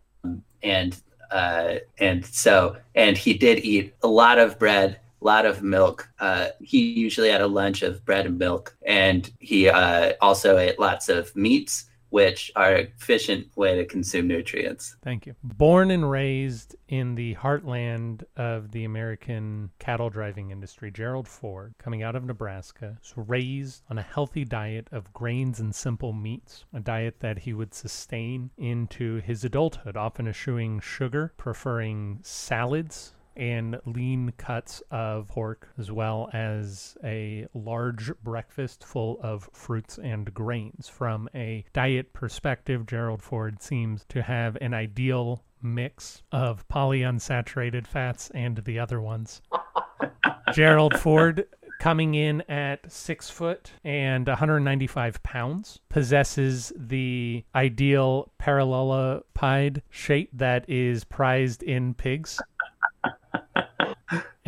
and 0.62 1.00
uh, 1.30 1.76
and 1.98 2.24
so 2.24 2.76
and 2.94 3.16
he 3.18 3.34
did 3.34 3.58
eat 3.64 3.94
a 4.02 4.08
lot 4.08 4.38
of 4.38 4.58
bread, 4.58 5.00
lot 5.20 5.46
of 5.46 5.62
milk. 5.62 6.08
Uh, 6.18 6.48
he 6.60 6.92
usually 6.92 7.30
had 7.30 7.40
a 7.40 7.46
lunch 7.46 7.82
of 7.82 8.04
bread 8.04 8.26
and 8.26 8.38
milk, 8.38 8.76
and 8.86 9.30
he 9.40 9.68
uh, 9.68 10.12
also 10.20 10.58
ate 10.58 10.78
lots 10.78 11.08
of 11.08 11.34
meats 11.34 11.88
which 12.10 12.50
are 12.56 12.74
an 12.74 12.86
efficient 12.96 13.54
way 13.56 13.76
to 13.76 13.84
consume 13.84 14.26
nutrients. 14.26 14.96
Thank 15.02 15.26
you. 15.26 15.34
Born 15.42 15.90
and 15.90 16.10
raised 16.10 16.76
in 16.88 17.14
the 17.14 17.34
heartland 17.34 18.24
of 18.36 18.72
the 18.72 18.84
American 18.84 19.70
cattle 19.78 20.08
driving 20.08 20.50
industry, 20.50 20.90
Gerald 20.90 21.28
Ford, 21.28 21.74
coming 21.78 22.02
out 22.02 22.16
of 22.16 22.24
Nebraska, 22.24 22.96
was 23.00 23.12
raised 23.28 23.82
on 23.90 23.98
a 23.98 24.02
healthy 24.02 24.44
diet 24.44 24.88
of 24.90 25.12
grains 25.12 25.60
and 25.60 25.74
simple 25.74 26.12
meats, 26.12 26.64
a 26.72 26.80
diet 26.80 27.20
that 27.20 27.40
he 27.40 27.52
would 27.52 27.74
sustain 27.74 28.50
into 28.56 29.16
his 29.16 29.44
adulthood, 29.44 29.96
often 29.96 30.26
eschewing 30.28 30.80
sugar, 30.80 31.32
preferring 31.36 32.20
salads 32.22 33.12
and 33.38 33.80
lean 33.86 34.32
cuts 34.36 34.82
of 34.90 35.28
pork, 35.28 35.68
as 35.78 35.90
well 35.90 36.28
as 36.32 36.96
a 37.04 37.46
large 37.54 38.12
breakfast 38.22 38.84
full 38.84 39.18
of 39.22 39.48
fruits 39.52 39.98
and 39.98 40.34
grains. 40.34 40.88
From 40.88 41.28
a 41.34 41.64
diet 41.72 42.12
perspective, 42.12 42.86
Gerald 42.86 43.22
Ford 43.22 43.62
seems 43.62 44.04
to 44.08 44.22
have 44.22 44.56
an 44.60 44.74
ideal 44.74 45.44
mix 45.62 46.22
of 46.32 46.66
polyunsaturated 46.68 47.86
fats 47.86 48.30
and 48.34 48.58
the 48.58 48.78
other 48.78 49.00
ones. 49.00 49.40
Gerald 50.52 50.98
Ford 50.98 51.46
coming 51.78 52.14
in 52.14 52.40
at 52.42 52.90
six 52.90 53.30
foot 53.30 53.70
and 53.84 54.26
195 54.26 55.22
pounds, 55.22 55.78
possesses 55.88 56.72
the 56.76 57.44
ideal 57.54 58.32
parallelepiped 58.40 59.80
shape 59.88 60.30
that 60.32 60.68
is 60.68 61.04
prized 61.04 61.62
in 61.62 61.94
pigs 61.94 62.40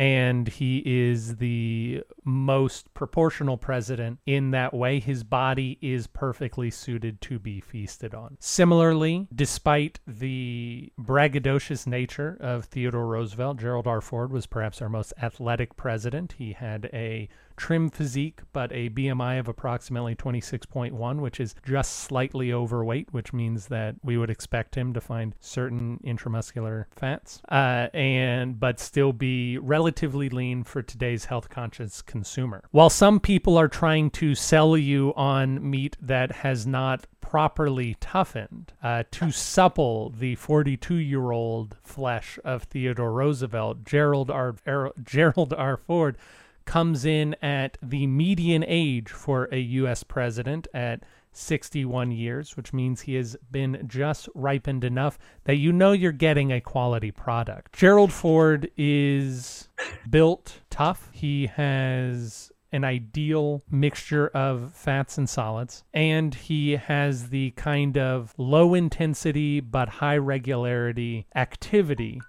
and 0.01 0.47
he 0.47 0.81
is 0.83 1.35
the 1.35 2.03
most 2.23 2.91
proportional 2.95 3.55
president 3.55 4.17
in 4.25 4.49
that 4.49 4.73
way. 4.73 4.99
His 4.99 5.23
body 5.23 5.77
is 5.79 6.07
perfectly 6.07 6.71
suited 6.71 7.21
to 7.21 7.37
be 7.37 7.61
feasted 7.61 8.15
on. 8.15 8.35
Similarly, 8.39 9.27
despite 9.35 9.99
the 10.07 10.91
braggadocious 10.99 11.85
nature 11.85 12.35
of 12.39 12.65
Theodore 12.65 13.05
Roosevelt, 13.05 13.57
Gerald 13.57 13.85
R. 13.85 14.01
Ford 14.01 14.31
was 14.31 14.47
perhaps 14.47 14.81
our 14.81 14.89
most 14.89 15.13
athletic 15.21 15.75
president. 15.75 16.33
He 16.39 16.53
had 16.53 16.89
a 16.91 17.29
trim 17.61 17.91
physique, 17.91 18.41
but 18.53 18.71
a 18.71 18.89
BMI 18.89 19.39
of 19.39 19.47
approximately 19.47 20.15
26.1, 20.15 21.19
which 21.19 21.39
is 21.39 21.53
just 21.63 21.91
slightly 21.99 22.51
overweight, 22.51 23.13
which 23.13 23.33
means 23.33 23.67
that 23.67 23.93
we 24.03 24.17
would 24.17 24.31
expect 24.31 24.73
him 24.73 24.95
to 24.95 24.99
find 24.99 25.35
certain 25.39 25.99
intramuscular 26.03 26.85
fats, 26.89 27.39
uh, 27.49 27.85
and 27.93 28.59
but 28.59 28.79
still 28.79 29.13
be 29.13 29.59
relatively 29.59 30.27
lean 30.27 30.63
for 30.63 30.81
today's 30.81 31.25
health 31.25 31.51
conscious 31.51 32.01
consumer. 32.01 32.63
While 32.71 32.89
some 32.89 33.19
people 33.19 33.59
are 33.59 33.67
trying 33.67 34.09
to 34.11 34.33
sell 34.33 34.75
you 34.75 35.13
on 35.15 35.69
meat 35.69 35.95
that 36.01 36.31
has 36.31 36.65
not 36.65 37.05
properly 37.21 37.95
toughened 37.99 38.73
uh, 38.81 39.03
to 39.11 39.29
supple 39.29 40.09
the 40.09 40.33
42 40.33 40.95
year 40.95 41.29
old 41.29 41.77
flesh 41.83 42.39
of 42.43 42.63
Theodore 42.63 43.11
Roosevelt, 43.11 43.83
Gerald 43.85 44.31
R. 44.31 44.55
Gerald 45.03 45.53
R. 45.53 45.77
Ford 45.77 46.17
comes 46.65 47.05
in 47.05 47.35
at 47.41 47.77
the 47.81 48.07
median 48.07 48.63
age 48.67 49.09
for 49.09 49.49
a 49.51 49.57
U.S. 49.57 50.03
president 50.03 50.67
at 50.73 51.03
61 51.33 52.11
years, 52.11 52.57
which 52.57 52.73
means 52.73 53.01
he 53.01 53.15
has 53.15 53.37
been 53.51 53.85
just 53.87 54.27
ripened 54.35 54.83
enough 54.83 55.17
that 55.45 55.55
you 55.55 55.71
know 55.71 55.91
you're 55.91 56.11
getting 56.11 56.51
a 56.51 56.61
quality 56.61 57.11
product. 57.11 57.73
Gerald 57.73 58.11
Ford 58.11 58.69
is 58.77 59.69
built 60.09 60.59
tough. 60.69 61.09
He 61.13 61.47
has 61.47 62.51
an 62.73 62.83
ideal 62.83 63.63
mixture 63.69 64.27
of 64.29 64.73
fats 64.73 65.17
and 65.17 65.29
solids, 65.29 65.83
and 65.93 66.33
he 66.33 66.73
has 66.73 67.29
the 67.29 67.51
kind 67.51 67.97
of 67.97 68.33
low 68.37 68.73
intensity 68.73 69.59
but 69.59 69.89
high 69.89 70.17
regularity 70.17 71.25
activity 71.35 72.21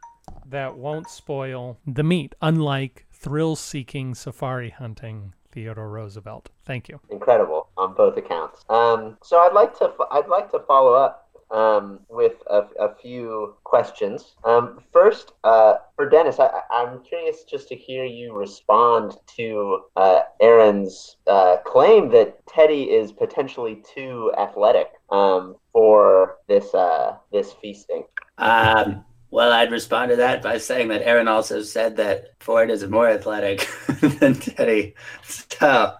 that 0.46 0.76
won't 0.76 1.08
spoil 1.08 1.78
the 1.86 2.02
meat, 2.02 2.34
unlike 2.42 3.06
thrill 3.22 3.56
seeking 3.56 4.14
safari 4.14 4.70
hunting 4.70 5.32
Theodore 5.52 5.88
Roosevelt. 5.88 6.50
Thank 6.64 6.88
you. 6.88 7.00
Incredible 7.10 7.68
on 7.76 7.94
both 7.94 8.16
accounts. 8.16 8.64
Um, 8.68 9.16
so 9.22 9.38
I'd 9.38 9.52
like 9.52 9.78
to 9.78 9.92
I'd 10.10 10.28
like 10.28 10.50
to 10.50 10.60
follow 10.60 10.94
up 10.94 11.22
um, 11.52 12.00
with 12.08 12.42
a, 12.48 12.62
a, 12.80 12.94
few 12.94 13.54
questions. 13.64 14.36
Um, 14.42 14.80
first, 14.90 15.32
uh, 15.44 15.74
for 15.96 16.08
Dennis, 16.08 16.40
I, 16.40 16.48
am 16.72 17.02
curious 17.04 17.44
just 17.44 17.68
to 17.68 17.76
hear 17.76 18.06
you 18.06 18.32
respond 18.32 19.18
to 19.36 19.82
uh, 19.96 20.20
Aaron's 20.40 21.18
uh, 21.26 21.58
claim 21.66 22.08
that 22.12 22.38
Teddy 22.46 22.84
is 22.84 23.12
potentially 23.12 23.82
too 23.94 24.32
athletic 24.38 24.92
um, 25.10 25.56
for 25.72 26.38
this 26.48 26.72
uh, 26.72 27.16
this 27.32 27.52
feasting. 27.52 28.04
Um, 28.38 29.04
well, 29.32 29.50
I'd 29.50 29.72
respond 29.72 30.10
to 30.10 30.16
that 30.16 30.42
by 30.42 30.58
saying 30.58 30.88
that 30.88 31.06
Aaron 31.06 31.26
also 31.26 31.62
said 31.62 31.96
that 31.96 32.34
Ford 32.40 32.70
is 32.70 32.86
more 32.86 33.08
athletic 33.08 33.66
than 34.00 34.34
Teddy. 34.34 34.94
So 35.24 35.94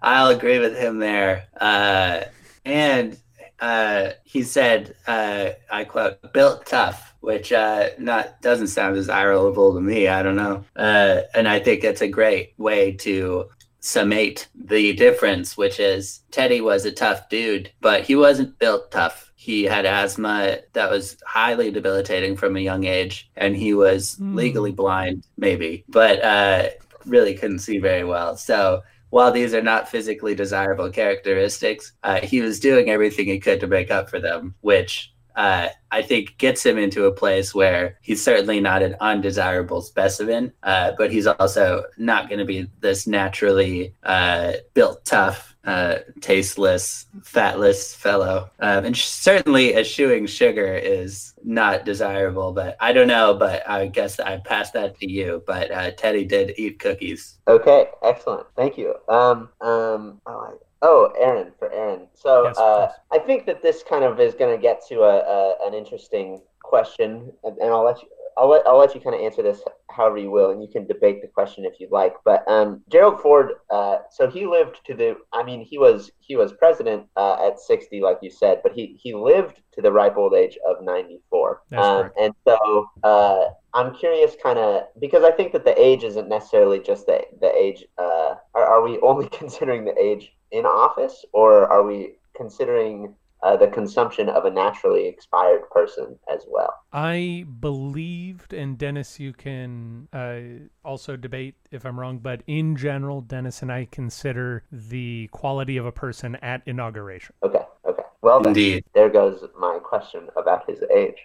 I'll 0.00 0.28
agree 0.28 0.60
with 0.60 0.78
him 0.78 1.00
there. 1.00 1.48
Uh, 1.60 2.22
and 2.64 3.18
uh, 3.58 4.10
he 4.22 4.44
said, 4.44 4.94
uh, 5.08 5.50
I 5.68 5.82
quote, 5.82 6.32
built 6.32 6.64
tough, 6.64 7.12
which 7.20 7.52
uh, 7.52 7.88
not 7.98 8.40
doesn't 8.40 8.68
sound 8.68 8.94
desirable 8.94 9.74
to 9.74 9.80
me. 9.80 10.06
I 10.06 10.22
don't 10.22 10.36
know. 10.36 10.64
Uh, 10.76 11.22
and 11.34 11.48
I 11.48 11.58
think 11.58 11.82
that's 11.82 12.02
a 12.02 12.08
great 12.08 12.54
way 12.56 12.92
to 12.92 13.48
summate 13.80 14.46
the 14.54 14.92
difference, 14.92 15.56
which 15.56 15.80
is 15.80 16.20
Teddy 16.30 16.60
was 16.60 16.84
a 16.84 16.92
tough 16.92 17.28
dude, 17.28 17.72
but 17.80 18.04
he 18.04 18.14
wasn't 18.14 18.58
built 18.60 18.92
tough. 18.92 19.25
He 19.46 19.62
had 19.62 19.86
asthma 19.86 20.58
that 20.72 20.90
was 20.90 21.16
highly 21.24 21.70
debilitating 21.70 22.36
from 22.36 22.56
a 22.56 22.60
young 22.70 22.84
age, 22.84 23.30
and 23.36 23.54
he 23.56 23.74
was 23.74 24.16
Hmm. 24.18 24.34
legally 24.34 24.72
blind, 24.72 25.24
maybe, 25.38 25.84
but 25.88 26.16
uh, 26.24 26.70
really 27.04 27.34
couldn't 27.34 27.60
see 27.60 27.78
very 27.78 28.02
well. 28.02 28.36
So 28.36 28.82
while 29.10 29.30
these 29.32 29.54
are 29.54 29.62
not 29.62 29.88
physically 29.88 30.34
desirable 30.34 30.90
characteristics, 30.90 31.92
uh, 32.02 32.20
he 32.22 32.40
was 32.40 32.58
doing 32.58 32.90
everything 32.90 33.26
he 33.26 33.38
could 33.38 33.60
to 33.60 33.68
make 33.68 33.90
up 33.92 34.10
for 34.10 34.18
them, 34.20 34.54
which 34.62 35.12
uh, 35.36 35.68
I 35.92 36.02
think 36.02 36.38
gets 36.38 36.64
him 36.66 36.78
into 36.78 37.04
a 37.04 37.12
place 37.12 37.54
where 37.54 37.98
he's 38.00 38.24
certainly 38.24 38.58
not 38.58 38.82
an 38.82 38.96
undesirable 39.00 39.82
specimen, 39.82 40.52
uh, 40.62 40.92
but 40.98 41.12
he's 41.12 41.26
also 41.28 41.84
not 41.98 42.28
going 42.28 42.38
to 42.40 42.44
be 42.44 42.66
this 42.80 43.06
naturally 43.06 43.94
uh, 44.02 44.54
built 44.74 45.04
tough, 45.04 45.54
uh, 45.66 45.98
tasteless, 46.20 47.06
fatless 47.22 47.94
fellow. 47.94 48.50
Um, 48.60 48.84
and 48.86 48.96
sh- 48.96 49.04
certainly 49.04 49.74
eschewing 49.74 50.26
sugar 50.26 50.74
is 50.74 51.34
not 51.44 51.84
desirable, 51.84 52.52
but 52.52 52.76
I 52.80 52.92
don't 52.92 53.08
know, 53.08 53.34
but 53.34 53.68
I 53.68 53.88
guess 53.88 54.20
I 54.20 54.38
pass 54.38 54.70
that 54.70 54.98
to 55.00 55.10
you. 55.10 55.42
But 55.46 55.70
uh, 55.70 55.90
Teddy 55.90 56.24
did 56.24 56.54
eat 56.56 56.78
cookies. 56.78 57.38
Okay, 57.48 57.86
excellent. 58.02 58.46
Thank 58.56 58.78
you. 58.78 58.94
Um, 59.08 59.48
um, 59.60 60.20
oh, 60.26 60.58
oh, 60.82 61.12
Aaron, 61.18 61.52
for 61.58 61.72
Aaron. 61.72 62.06
So 62.14 62.44
Yes, 62.44 62.58
uh. 62.58 62.92
I 63.12 63.18
think 63.18 63.46
that 63.46 63.62
this 63.62 63.82
kind 63.82 64.04
of 64.04 64.20
is 64.20 64.34
going 64.34 64.56
to 64.56 64.62
get 64.62 64.86
to 64.88 65.00
a, 65.00 65.18
a 65.18 65.66
an 65.66 65.74
interesting 65.74 66.40
question, 66.62 67.32
and, 67.44 67.56
and 67.58 67.70
I'll 67.70 67.84
let 67.84 68.02
you. 68.02 68.08
I'll 68.36 68.50
let, 68.50 68.66
I'll 68.66 68.78
let 68.78 68.94
you 68.94 69.00
kind 69.00 69.14
of 69.14 69.22
answer 69.22 69.42
this 69.42 69.62
however 69.90 70.18
you 70.18 70.30
will, 70.30 70.50
and 70.50 70.62
you 70.62 70.68
can 70.68 70.86
debate 70.86 71.22
the 71.22 71.28
question 71.28 71.64
if 71.64 71.80
you'd 71.80 71.90
like. 71.90 72.14
But 72.24 72.46
um, 72.48 72.82
Gerald 72.90 73.20
Ford, 73.20 73.52
uh, 73.70 73.98
so 74.10 74.28
he 74.28 74.46
lived 74.46 74.80
to 74.86 74.94
the. 74.94 75.16
I 75.32 75.42
mean, 75.42 75.64
he 75.64 75.78
was 75.78 76.10
he 76.20 76.36
was 76.36 76.52
president 76.52 77.06
uh, 77.16 77.46
at 77.46 77.58
sixty, 77.58 78.00
like 78.00 78.18
you 78.22 78.30
said, 78.30 78.60
but 78.62 78.72
he 78.72 78.98
he 79.02 79.14
lived 79.14 79.60
to 79.74 79.82
the 79.82 79.90
ripe 79.90 80.16
old 80.16 80.34
age 80.34 80.58
of 80.66 80.82
ninety 80.82 81.20
four. 81.30 81.62
Um, 81.76 82.10
and 82.20 82.34
so 82.46 82.90
uh, 83.02 83.46
I'm 83.72 83.94
curious, 83.94 84.36
kind 84.42 84.58
of, 84.58 84.84
because 85.00 85.24
I 85.24 85.30
think 85.30 85.52
that 85.52 85.64
the 85.64 85.78
age 85.80 86.04
isn't 86.04 86.28
necessarily 86.28 86.80
just 86.80 87.06
the 87.06 87.22
the 87.40 87.54
age. 87.56 87.84
Uh, 87.96 88.34
are, 88.54 88.66
are 88.66 88.82
we 88.82 88.98
only 89.00 89.28
considering 89.32 89.84
the 89.84 89.98
age 89.98 90.32
in 90.50 90.66
office, 90.66 91.24
or 91.32 91.66
are 91.68 91.82
we 91.82 92.14
considering 92.36 93.14
uh, 93.46 93.56
the 93.56 93.68
consumption 93.68 94.28
of 94.28 94.44
a 94.44 94.50
naturally 94.50 95.06
expired 95.06 95.70
person 95.70 96.18
as 96.32 96.44
well? 96.48 96.74
I 96.92 97.46
believed, 97.60 98.52
and 98.52 98.76
Dennis, 98.76 99.20
you 99.20 99.32
can 99.32 100.08
uh, 100.12 100.66
also 100.84 101.14
debate 101.16 101.54
if 101.70 101.86
I'm 101.86 101.98
wrong, 101.98 102.18
but 102.18 102.42
in 102.48 102.74
general, 102.74 103.20
Dennis 103.20 103.62
and 103.62 103.70
I 103.70 103.86
consider 103.92 104.64
the 104.72 105.28
quality 105.30 105.76
of 105.76 105.86
a 105.86 105.92
person 105.92 106.34
at 106.36 106.62
inauguration. 106.66 107.36
Okay, 107.44 107.62
okay. 107.88 108.02
Well, 108.20 108.40
then, 108.40 108.50
Indeed. 108.50 108.84
there 108.94 109.10
goes 109.10 109.44
my 109.56 109.78
question 109.80 110.28
about 110.36 110.68
his 110.68 110.82
age. 110.92 111.18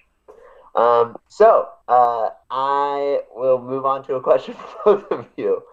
Um, 0.75 1.17
so 1.27 1.69
uh, 1.87 2.29
I 2.51 3.21
will 3.35 3.59
move 3.59 3.85
on 3.85 4.05
to 4.05 4.15
a 4.15 4.21
question 4.21 4.53
for 4.83 4.97
both 4.97 5.11
of 5.11 5.25
you, 5.37 5.63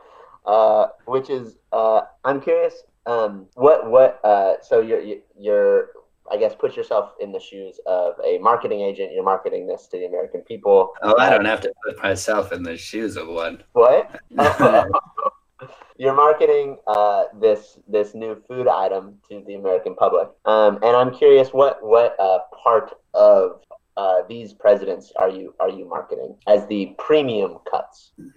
uh, 0.47 0.87
which 1.05 1.29
is 1.29 1.59
uh, 1.73 2.03
I'm 2.25 2.41
curious. 2.41 2.75
Um, 3.05 3.47
what 3.55 3.91
what? 3.91 4.21
Uh, 4.25 4.55
so 4.63 4.81
you're 4.81 5.03
you're 5.39 5.91
I 6.31 6.37
guess 6.37 6.55
put 6.55 6.77
yourself 6.77 7.12
in 7.21 7.33
the 7.33 7.41
shoes 7.41 7.81
of 7.87 8.14
a 8.25 8.38
marketing 8.38 8.81
agent. 8.81 9.12
You're 9.12 9.25
marketing 9.25 9.67
this 9.67 9.87
to 9.88 9.99
the 9.99 10.07
American 10.07 10.43
people. 10.43 10.93
Oh, 11.03 11.17
I 11.19 11.31
don't 11.31 11.45
have 11.45 11.61
to 11.62 11.73
put 11.85 12.03
myself 12.03 12.53
in 12.53 12.62
the 12.62 12.77
shoes 12.77 13.17
of 13.17 13.29
one. 13.29 13.62
What? 13.73 14.21
You're 15.99 16.14
marketing 16.14 16.79
uh, 16.87 17.25
this 17.41 17.79
this 17.88 18.14
new 18.14 18.41
food 18.47 18.69
item 18.69 19.19
to 19.29 19.43
the 19.45 19.55
American 19.55 19.97
public, 19.97 20.29
um, 20.45 20.77
and 20.77 20.97
I'm 20.97 21.12
curious 21.12 21.53
what 21.53 21.83
what 21.83 22.14
uh, 22.21 22.38
part 22.62 22.95
of 23.14 23.62
uh, 23.97 24.23
these 24.29 24.53
presidents 24.53 25.12
are 25.17 25.29
you 25.29 25.55
are 25.59 25.69
you 25.69 25.88
marketing 25.88 26.37
as 26.47 26.64
the 26.69 26.95
premium 26.99 27.59
cuts? 27.69 28.12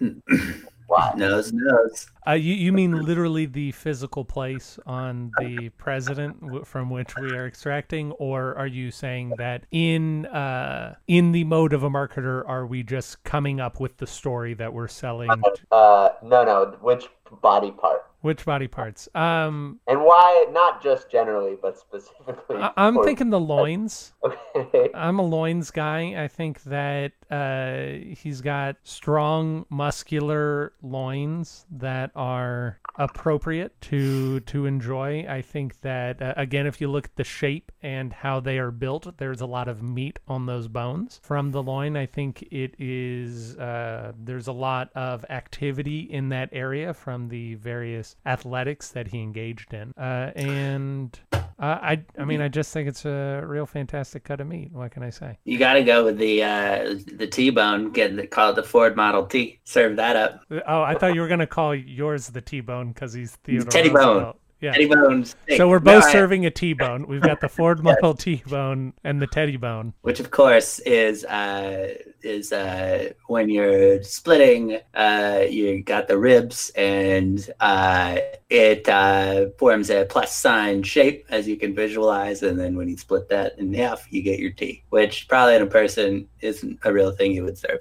Why? 0.92 1.12
nose, 1.16 1.52
nose. 1.54 2.06
Uh, 2.28 2.32
you, 2.32 2.52
you 2.54 2.72
mean 2.72 2.92
literally 3.02 3.46
the 3.46 3.72
physical 3.72 4.24
place 4.24 4.78
on 4.86 5.32
the 5.38 5.70
president 5.70 6.40
w- 6.40 6.64
from 6.64 6.90
which 6.90 7.16
we 7.16 7.30
are 7.32 7.46
extracting, 7.46 8.12
or 8.12 8.54
are 8.56 8.66
you 8.66 8.90
saying 8.90 9.32
that 9.38 9.64
in 9.70 10.26
uh, 10.26 10.94
in 11.08 11.32
the 11.32 11.44
mode 11.44 11.72
of 11.72 11.82
a 11.82 11.88
marketer, 11.90 12.46
are 12.46 12.66
we 12.66 12.82
just 12.82 13.24
coming 13.24 13.58
up 13.58 13.80
with 13.80 13.96
the 13.96 14.06
story 14.06 14.52
that 14.54 14.72
we're 14.72 14.86
selling? 14.88 15.30
Uh, 15.70 16.10
no, 16.22 16.44
no. 16.44 16.76
Which 16.82 17.06
body 17.40 17.70
part? 17.70 18.06
Which 18.20 18.44
body 18.44 18.68
parts? 18.68 19.08
Um, 19.16 19.80
And 19.88 20.02
why? 20.02 20.46
Not 20.52 20.80
just 20.80 21.10
generally, 21.10 21.56
but 21.60 21.76
specifically. 21.76 22.56
I- 22.58 22.70
I'm 22.76 22.94
for- 22.94 23.04
thinking 23.04 23.30
the 23.30 23.40
loins. 23.40 24.12
Okay. 24.54 24.90
I'm 24.94 25.18
a 25.18 25.22
loins 25.22 25.70
guy. 25.70 26.22
I 26.22 26.28
think 26.28 26.62
that 26.64 27.12
uh, 27.32 27.98
he's 28.14 28.42
got 28.42 28.76
strong, 28.82 29.64
muscular 29.70 30.74
loins 30.82 31.64
that 31.70 32.10
are 32.14 32.78
appropriate 32.98 33.80
to 33.80 34.40
to 34.40 34.66
enjoy. 34.66 35.24
I 35.26 35.40
think 35.40 35.80
that 35.80 36.20
uh, 36.20 36.34
again, 36.36 36.66
if 36.66 36.78
you 36.78 36.88
look 36.88 37.06
at 37.06 37.16
the 37.16 37.24
shape 37.24 37.72
and 37.82 38.12
how 38.12 38.40
they 38.40 38.58
are 38.58 38.70
built, 38.70 39.16
there's 39.16 39.40
a 39.40 39.46
lot 39.46 39.66
of 39.66 39.82
meat 39.82 40.18
on 40.28 40.44
those 40.44 40.68
bones 40.68 41.20
from 41.22 41.52
the 41.52 41.62
loin. 41.62 41.96
I 41.96 42.04
think 42.04 42.42
it 42.50 42.74
is 42.78 43.56
uh, 43.56 44.12
there's 44.22 44.48
a 44.48 44.52
lot 44.52 44.90
of 44.94 45.24
activity 45.30 46.00
in 46.00 46.28
that 46.28 46.50
area 46.52 46.92
from 46.92 47.28
the 47.28 47.54
various 47.54 48.14
athletics 48.26 48.90
that 48.90 49.08
he 49.08 49.22
engaged 49.22 49.72
in, 49.72 49.92
uh, 49.96 50.32
and. 50.36 51.18
Uh, 51.62 51.78
I 51.80 52.04
I 52.18 52.24
mean 52.24 52.40
I 52.40 52.48
just 52.48 52.72
think 52.72 52.88
it's 52.88 53.04
a 53.04 53.40
real 53.46 53.66
fantastic 53.66 54.24
cut 54.24 54.40
of 54.40 54.48
meat. 54.48 54.72
What 54.72 54.90
can 54.90 55.04
I 55.04 55.10
say? 55.10 55.38
You 55.44 55.58
got 55.58 55.74
to 55.74 55.84
go 55.84 56.04
with 56.04 56.18
the 56.18 56.42
uh, 56.42 56.96
the 57.14 57.28
T-bone. 57.28 57.92
Get 57.92 58.16
the, 58.16 58.26
call 58.26 58.50
it 58.50 58.56
the 58.56 58.64
Ford 58.64 58.96
Model 58.96 59.26
T. 59.26 59.60
Serve 59.62 59.94
that 59.94 60.16
up. 60.16 60.40
Oh, 60.66 60.82
I 60.82 60.96
thought 60.96 61.14
you 61.14 61.20
were 61.20 61.28
gonna 61.28 61.46
call 61.46 61.72
yours 61.72 62.26
the 62.26 62.40
T-bone 62.40 62.88
because 62.88 63.12
he's 63.12 63.36
Theodore 63.44 63.70
Teddy 63.70 63.90
Bone. 63.90 64.34
Yeah. 64.62 64.72
T-bone. 64.74 65.24
steak. 65.24 65.56
So 65.56 65.68
we're 65.68 65.80
both 65.80 66.04
I- 66.04 66.12
serving 66.12 66.46
a 66.46 66.50
T-bone. 66.50 67.08
We've 67.08 67.20
got 67.20 67.40
the 67.40 67.48
Ford 67.56 67.82
Model 67.82 68.14
T-bone 68.14 68.92
and 69.02 69.20
the 69.20 69.26
Teddy 69.26 69.56
Bone. 69.56 69.92
which 70.02 70.20
of 70.20 70.30
course 70.30 70.78
is 70.80 71.24
uh, 71.24 71.94
is 72.22 72.52
uh, 72.52 73.10
when 73.26 73.50
you're 73.50 74.00
splitting, 74.04 74.78
uh, 74.94 75.42
you 75.50 75.82
got 75.82 76.06
the 76.06 76.16
ribs, 76.16 76.70
and 76.76 77.50
uh, 77.58 78.18
it 78.48 78.88
uh, 78.88 79.46
forms 79.58 79.90
a 79.90 80.06
plus 80.08 80.32
sign 80.32 80.84
shape 80.84 81.26
as 81.28 81.48
you 81.48 81.56
can 81.56 81.74
visualize, 81.74 82.44
and 82.44 82.58
then 82.58 82.76
when 82.76 82.88
you 82.88 82.96
split 82.96 83.28
that 83.30 83.58
in 83.58 83.74
half, 83.74 84.06
you 84.12 84.22
get 84.22 84.38
your 84.38 84.52
T, 84.52 84.84
which 84.90 85.26
probably 85.26 85.56
in 85.56 85.62
a 85.62 85.66
person 85.66 86.28
isn't 86.40 86.78
a 86.84 86.92
real 86.92 87.10
thing 87.10 87.32
you 87.32 87.42
would 87.42 87.58
serve. 87.58 87.80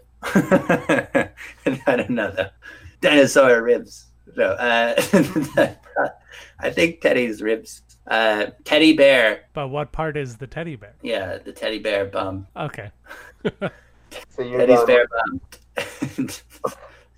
Don't 1.86 2.10
know 2.10 2.32
though. 2.32 2.50
Dinosaur 3.02 3.62
ribs. 3.62 4.08
No, 4.36 4.52
uh, 4.54 4.96
I 6.62 6.70
think 6.70 7.02
Teddy's 7.02 7.42
ribs. 7.42 7.84
Uh, 8.08 8.48
teddy 8.64 8.94
bear. 8.94 9.44
But 9.54 9.68
what 9.68 9.92
part 9.92 10.18
is 10.18 10.38
the 10.38 10.48
teddy 10.48 10.76
bear? 10.76 10.96
Yeah, 11.02 11.38
the 11.38 11.52
teddy 11.52 11.80
bear 11.80 12.06
bum. 12.06 12.48
Okay. 12.56 12.92
So 14.30 14.42
you're 14.42 14.60
Teddy's 14.60 14.76
going 14.76 14.88
bear 14.88 15.08
bum. 15.08 15.42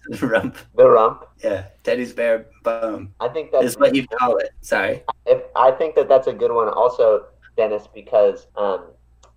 the 0.09 0.27
Rump. 0.27 0.57
the 0.75 0.87
rump. 0.87 1.25
Yeah, 1.43 1.65
Teddy's 1.83 2.13
bear 2.13 2.45
bum 2.61 3.13
I 3.19 3.29
think 3.29 3.51
that's 3.51 3.65
is 3.65 3.77
what 3.77 3.95
you 3.95 4.05
call 4.07 4.37
it. 4.37 4.51
Sorry. 4.61 5.03
if 5.25 5.41
I 5.55 5.71
think 5.71 5.95
that 5.95 6.07
that's 6.07 6.27
a 6.27 6.33
good 6.33 6.51
one. 6.51 6.69
Also, 6.69 7.25
Dennis, 7.57 7.87
because 7.93 8.45
um, 8.55 8.91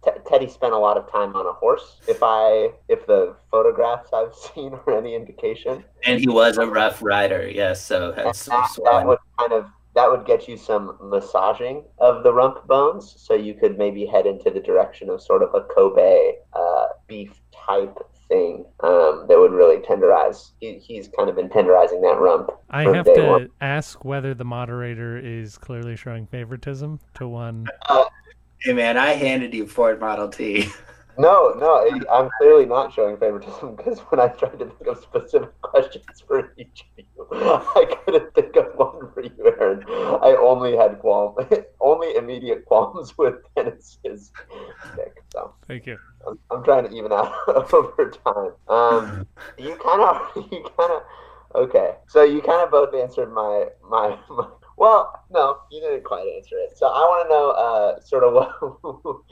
T- 0.04 0.10
Teddy 0.26 0.48
spent 0.48 0.72
a 0.72 0.78
lot 0.78 0.96
of 0.96 1.10
time 1.10 1.34
on 1.34 1.46
a 1.46 1.52
horse. 1.52 2.00
If 2.06 2.18
I, 2.22 2.70
if 2.88 3.06
the 3.06 3.36
photographs 3.50 4.10
I've 4.12 4.34
seen 4.54 4.74
are 4.74 4.98
any 4.98 5.14
indication, 5.14 5.84
And 6.04 6.20
he 6.20 6.28
was 6.28 6.58
a 6.58 6.66
rough 6.66 7.02
rider. 7.02 7.48
Yes, 7.48 7.82
so 7.82 8.12
and 8.12 8.26
that's 8.26 8.44
that, 8.44 8.68
that 8.84 9.06
would 9.06 9.18
kind 9.38 9.52
of 9.52 9.66
that 9.96 10.10
would 10.10 10.26
get 10.26 10.46
you 10.46 10.58
some 10.58 10.98
massaging 11.02 11.82
of 11.98 12.22
the 12.22 12.32
rump 12.32 12.66
bones, 12.66 13.14
so 13.16 13.34
you 13.34 13.54
could 13.54 13.78
maybe 13.78 14.04
head 14.04 14.26
into 14.26 14.50
the 14.50 14.60
direction 14.60 15.08
of 15.08 15.22
sort 15.22 15.42
of 15.42 15.54
a 15.54 15.62
Kobe 15.74 16.32
uh, 16.52 16.86
beef 17.08 17.40
type 17.66 17.98
thing 18.28 18.66
um, 18.80 19.24
that 19.26 19.38
would 19.38 19.52
really 19.52 19.78
tenderize. 19.78 20.50
He, 20.60 20.74
he's 20.74 21.08
kind 21.08 21.30
of 21.30 21.36
been 21.36 21.48
tenderizing 21.48 22.02
that 22.02 22.18
rump. 22.20 22.50
I 22.68 22.82
have 22.82 23.06
to 23.06 23.26
one. 23.26 23.48
ask 23.62 24.04
whether 24.04 24.34
the 24.34 24.44
moderator 24.44 25.16
is 25.16 25.56
clearly 25.56 25.96
showing 25.96 26.26
favoritism 26.26 27.00
to 27.14 27.26
one. 27.26 27.66
Hey 28.58 28.74
man, 28.74 28.98
I 28.98 29.12
handed 29.12 29.54
you 29.54 29.66
Ford 29.66 29.98
Model 29.98 30.28
T. 30.28 30.68
No, 31.18 31.54
no, 31.58 32.04
I'm 32.10 32.30
clearly 32.38 32.66
not 32.66 32.92
showing 32.92 33.16
favoritism 33.16 33.76
because 33.76 34.00
when 34.00 34.20
I 34.20 34.28
tried 34.28 34.58
to 34.58 34.66
think 34.66 34.86
of 34.86 34.98
specific 35.02 35.50
questions 35.62 36.22
for 36.26 36.52
each 36.56 36.84
of 36.98 37.04
you, 37.04 37.26
I 37.32 37.96
couldn't 38.04 38.34
think 38.34 38.56
of 38.56 38.74
one 38.76 39.10
for 39.12 39.22
you, 39.22 39.54
Aaron. 39.58 39.84
I 39.88 40.36
only 40.38 40.76
had 40.76 40.98
qualm, 40.98 41.36
only 41.80 42.14
immediate 42.16 42.64
qualms 42.66 43.16
with 43.18 43.34
Dennis's 43.54 44.32
pick. 44.94 45.22
So 45.32 45.54
Thank 45.66 45.86
you. 45.86 45.98
I'm, 46.26 46.38
I'm 46.50 46.64
trying 46.64 46.88
to 46.88 46.94
even 46.94 47.12
out 47.12 47.32
over 47.72 48.10
time. 48.24 48.52
Um, 48.68 49.26
you 49.58 49.76
kind 49.76 50.02
of, 50.02 50.50
you 50.52 50.64
kind 50.76 50.92
of 50.92 51.02
Okay, 51.54 51.94
so 52.06 52.22
you 52.22 52.42
kind 52.42 52.62
of 52.62 52.70
both 52.70 52.94
answered 52.94 53.32
my 53.32 53.66
my. 53.88 54.18
my 54.28 54.48
well, 54.76 55.24
no, 55.30 55.60
you 55.70 55.80
didn't 55.80 56.04
quite 56.04 56.26
answer 56.36 56.56
it. 56.58 56.76
So 56.76 56.86
I 56.86 57.00
want 57.00 57.24
to 57.24 57.28
know, 57.32 57.50
uh, 57.52 58.00
sort 58.00 58.24
of 58.24 58.34
what, 58.34 59.22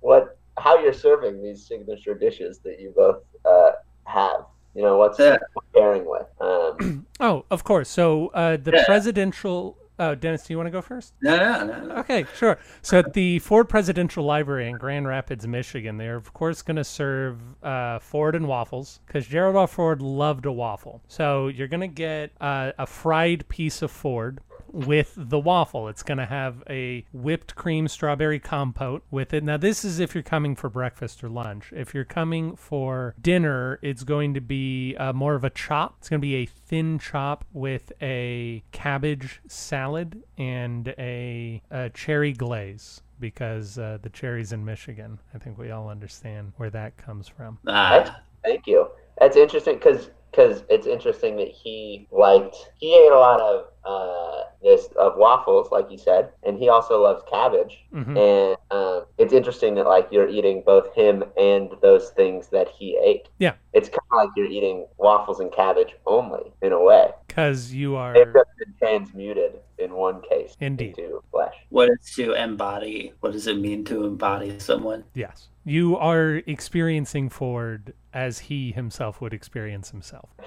what, 0.00 0.38
how 0.58 0.78
you're 0.78 0.92
serving 0.92 1.42
these 1.42 1.66
signature 1.66 2.14
dishes 2.14 2.60
that 2.64 2.80
you 2.80 2.92
both 2.96 3.22
uh, 3.44 3.72
have. 4.06 4.46
You 4.74 4.82
know, 4.82 4.96
what's 4.98 5.18
Yeah. 5.18 5.38
pairing 5.74 6.04
with? 6.06 6.26
Um, 6.40 7.06
Oh, 7.20 7.44
of 7.50 7.62
course. 7.64 7.88
So 7.88 8.28
uh, 8.28 8.56
the 8.56 8.72
Yeah. 8.74 8.84
presidential. 8.84 9.76
Uh, 9.96 10.16
Dennis, 10.16 10.44
do 10.44 10.52
you 10.52 10.56
want 10.56 10.66
to 10.66 10.72
go 10.72 10.82
first? 10.82 11.14
No, 11.22 11.36
no, 11.36 11.64
no, 11.66 11.84
no. 11.86 11.94
Okay, 12.00 12.26
sure. 12.34 12.58
So 12.82 12.98
at 12.98 13.12
the 13.12 13.38
Ford 13.38 13.68
Presidential 13.68 14.24
Library 14.24 14.68
in 14.68 14.76
Grand 14.76 15.06
Rapids, 15.06 15.46
Michigan, 15.46 15.98
they're 15.98 16.16
of 16.16 16.32
course 16.32 16.62
going 16.62 16.78
to 16.78 16.82
serve 16.82 17.38
uh, 17.62 18.00
Ford 18.00 18.34
and 18.34 18.48
waffles 18.48 18.98
because 19.06 19.24
Gerald 19.28 19.54
R. 19.54 19.68
Ford 19.68 20.02
loved 20.02 20.46
a 20.46 20.52
waffle. 20.52 21.00
So 21.06 21.46
you're 21.46 21.68
going 21.68 21.80
to 21.82 21.86
get 21.86 22.32
uh, 22.40 22.72
a 22.76 22.86
fried 22.88 23.48
piece 23.48 23.82
of 23.82 23.92
Ford 23.92 24.40
with 24.74 25.14
the 25.16 25.38
waffle. 25.38 25.88
It's 25.88 26.02
going 26.02 26.18
to 26.18 26.26
have 26.26 26.62
a 26.68 27.06
whipped 27.12 27.54
cream 27.54 27.86
strawberry 27.88 28.40
compote 28.40 29.04
with 29.10 29.32
it. 29.32 29.44
Now, 29.44 29.56
this 29.56 29.84
is 29.84 30.00
if 30.00 30.14
you're 30.14 30.22
coming 30.22 30.56
for 30.56 30.68
breakfast 30.68 31.22
or 31.22 31.28
lunch. 31.28 31.72
If 31.72 31.94
you're 31.94 32.04
coming 32.04 32.56
for 32.56 33.14
dinner, 33.20 33.78
it's 33.82 34.02
going 34.02 34.34
to 34.34 34.40
be 34.40 34.96
uh, 34.96 35.12
more 35.12 35.34
of 35.34 35.44
a 35.44 35.50
chop. 35.50 35.96
It's 36.00 36.08
going 36.08 36.20
to 36.20 36.26
be 36.26 36.36
a 36.36 36.46
thin 36.46 36.98
chop 36.98 37.44
with 37.52 37.92
a 38.02 38.64
cabbage 38.72 39.40
salad 39.46 40.22
and 40.36 40.88
a, 40.98 41.62
a 41.70 41.90
cherry 41.90 42.32
glaze. 42.32 43.00
Because 43.20 43.78
uh, 43.78 43.98
the 44.02 44.10
cherries 44.10 44.52
in 44.52 44.64
Michigan, 44.64 45.20
I 45.32 45.38
think 45.38 45.56
we 45.56 45.70
all 45.70 45.88
understand 45.88 46.52
where 46.56 46.68
that 46.70 46.96
comes 46.96 47.28
from. 47.28 47.58
Ah, 47.66 48.20
thank 48.42 48.66
you. 48.66 48.88
That's 49.18 49.36
interesting 49.36 49.74
because 49.74 50.10
because 50.34 50.64
it's 50.68 50.86
interesting 50.86 51.36
that 51.36 51.48
he 51.48 52.08
liked 52.10 52.56
he 52.78 52.94
ate 52.94 53.12
a 53.12 53.18
lot 53.18 53.40
of 53.40 53.66
uh, 53.84 54.42
this 54.64 54.86
of 54.96 55.16
waffles, 55.16 55.70
like 55.70 55.90
you 55.90 55.98
said, 55.98 56.30
and 56.42 56.58
he 56.58 56.68
also 56.68 57.00
loves 57.02 57.22
cabbage. 57.30 57.84
hmm 57.92 58.16
And 58.16 58.56
um, 58.70 59.04
it's 59.18 59.32
interesting 59.32 59.74
that 59.76 59.86
like 59.86 60.08
you're 60.10 60.28
eating 60.28 60.62
both 60.66 60.92
him 60.94 61.22
and 61.38 61.70
those 61.82 62.10
things 62.10 62.48
that 62.48 62.68
he 62.68 62.98
ate. 63.04 63.28
Yeah. 63.38 63.54
It's 63.74 63.88
kind 63.88 64.00
of 64.12 64.16
like 64.16 64.30
you're 64.36 64.46
eating 64.46 64.86
waffles 64.96 65.38
and 65.40 65.52
cabbage 65.52 65.94
only 66.06 66.52
in 66.62 66.72
a 66.72 66.82
way. 66.82 67.10
Because 67.28 67.72
you 67.72 67.94
are. 67.96 68.14
They've 68.14 68.32
just 68.32 68.48
been 68.58 68.74
transmuted 68.78 69.60
in 69.78 69.92
one 69.92 70.22
case 70.22 70.56
Indeed. 70.60 70.96
into 70.98 71.22
flesh. 71.30 71.54
what 71.68 71.90
is 71.90 72.14
to 72.14 72.32
embody? 72.32 73.12
What 73.20 73.32
does 73.32 73.46
it 73.46 73.58
mean 73.58 73.84
to 73.86 74.04
embody 74.04 74.58
someone? 74.58 75.04
Yes. 75.14 75.48
You 75.64 75.96
are 75.96 76.36
experiencing 76.46 77.28
Ford 77.28 77.92
as 78.12 78.38
he 78.38 78.72
himself 78.72 79.20
would 79.20 79.34
experience 79.34 79.90
himself. 79.90 80.30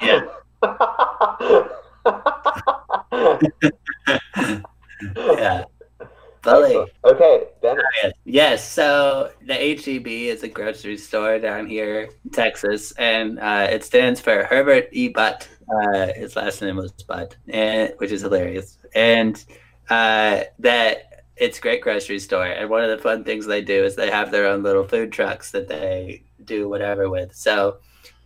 Yeah. 0.00 0.26
Yeah. 5.16 5.64
Bully. 6.42 6.76
Okay, 7.04 7.44
Dennis. 7.62 7.84
Yes, 8.24 8.70
so 8.70 9.30
the 9.46 9.54
HEB 9.54 10.06
is 10.06 10.42
a 10.42 10.48
grocery 10.48 10.98
store 10.98 11.38
down 11.38 11.66
here 11.66 12.10
in 12.24 12.30
Texas, 12.30 12.92
and 12.92 13.38
uh, 13.38 13.66
it 13.70 13.82
stands 13.82 14.20
for 14.20 14.44
Herbert 14.44 14.88
E. 14.92 15.08
Butt. 15.08 15.48
Uh, 15.68 16.08
his 16.14 16.36
last 16.36 16.60
name 16.60 16.76
was 16.76 16.92
Butt, 16.92 17.36
and, 17.48 17.94
which 17.96 18.12
is 18.12 18.22
hilarious. 18.22 18.78
And 18.94 19.42
uh, 19.88 20.42
that 20.58 21.24
it's 21.36 21.58
a 21.58 21.62
great 21.62 21.80
grocery 21.80 22.18
store. 22.18 22.46
And 22.46 22.68
one 22.68 22.84
of 22.84 22.90
the 22.90 23.02
fun 23.02 23.24
things 23.24 23.46
they 23.46 23.62
do 23.62 23.84
is 23.84 23.96
they 23.96 24.10
have 24.10 24.30
their 24.30 24.46
own 24.46 24.62
little 24.62 24.84
food 24.84 25.12
trucks 25.12 25.50
that 25.52 25.68
they 25.68 26.24
do 26.44 26.68
whatever 26.68 27.08
with. 27.08 27.34
So 27.34 27.78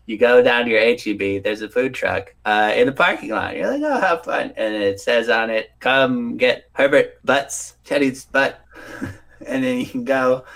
you 0.09 0.16
go 0.16 0.42
down 0.42 0.64
to 0.64 0.70
your 0.70 0.80
HEB, 0.80 1.42
there's 1.44 1.61
a 1.61 1.68
food 1.68 1.92
truck 1.92 2.34
uh, 2.46 2.72
in 2.74 2.86
the 2.86 2.92
parking 2.92 3.28
lot. 3.28 3.54
You're 3.54 3.70
like, 3.70 3.82
oh, 3.82 4.00
have 4.00 4.24
fun. 4.24 4.54
And 4.56 4.74
it 4.74 4.98
says 5.00 5.28
on 5.28 5.50
it, 5.50 5.70
come 5.80 6.38
get 6.38 6.70
Herbert 6.72 7.22
Butts, 7.26 7.76
Teddy's 7.84 8.24
butt. 8.24 8.59
and 9.46 9.62
then 9.62 9.78
you 9.78 9.84
can 9.84 10.04
go 10.04 10.46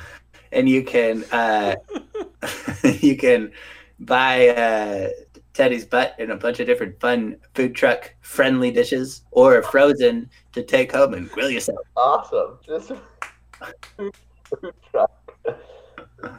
and 0.53 0.71
you 0.71 0.83
can 0.83 1.25
uh, 1.33 1.77
you 3.01 3.15
can 3.15 3.53
buy 4.01 4.49
uh, 4.49 5.09
Teddy's 5.53 5.85
butt 5.85 6.17
and 6.19 6.33
a 6.33 6.37
bunch 6.37 6.59
of 6.59 6.67
different 6.67 6.99
fun 6.99 7.37
food 7.55 7.75
truck 7.75 8.15
friendly 8.23 8.71
dishes 8.71 9.23
or 9.33 9.63
frozen 9.63 10.31
to 10.53 10.63
take 10.63 10.93
home 10.93 11.13
and 11.13 11.31
grill 11.31 11.51
yourself. 11.51 11.81
Awesome. 11.95 12.59
This 12.67 12.91
food 13.99 14.75
truck. 14.91 15.13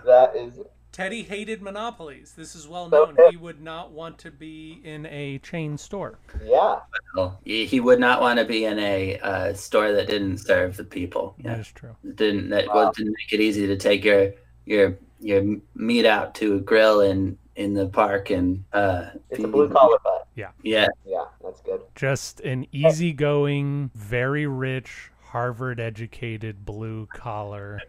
That 0.03 0.35
is 0.35 0.59
Teddy 0.93 1.23
hated 1.23 1.61
monopolies. 1.63 2.33
This 2.37 2.55
is 2.55 2.67
well 2.67 2.87
known. 2.87 3.15
known. 3.15 3.31
He 3.31 3.35
would 3.37 3.59
not 3.61 3.91
want 3.91 4.19
to 4.19 4.31
be 4.31 4.79
in 4.83 5.07
a 5.07 5.39
chain 5.39 5.75
store. 5.77 6.19
yeah. 6.45 6.79
Well, 7.15 7.39
he 7.43 7.65
he 7.65 7.79
would 7.79 7.99
not 7.99 8.21
want 8.21 8.37
to 8.39 8.45
be 8.45 8.65
in 8.65 8.77
a 8.79 9.17
uh, 9.19 9.53
store 9.55 9.91
that 9.91 10.07
didn't 10.07 10.37
serve 10.37 10.77
the 10.77 10.83
people. 10.83 11.33
That 11.39 11.49
Yeah, 11.53 11.59
is 11.59 11.67
true. 11.71 11.95
didn't 12.15 12.49
that 12.49 12.67
Wow. 12.67 12.91
didn't 12.95 13.15
make 13.17 13.33
it 13.33 13.43
easy 13.43 13.65
to 13.67 13.75
take 13.75 14.05
your 14.05 14.33
your 14.65 14.95
your 15.19 15.43
meat 15.75 16.05
out 16.05 16.35
to 16.35 16.55
a 16.57 16.59
grill 16.59 17.01
in 17.01 17.37
in 17.55 17.73
the 17.73 17.87
park 17.87 18.29
and 18.29 18.63
uh, 18.73 19.09
It's 19.31 19.43
a 19.43 19.47
blue 19.47 19.69
collar 19.69 19.97
butt. 20.03 20.27
Yeah. 20.35 20.51
Yeah, 20.61 20.87
Yeah, 21.05 21.25
that's 21.43 21.61
good. 21.61 21.81
Just 21.95 22.39
an 22.41 22.67
easygoing, 22.71 23.89
very 23.95 24.45
rich, 24.47 25.11
Harvard 25.25 25.79
educated, 25.79 26.65
blue 26.65 27.07
collar 27.13 27.79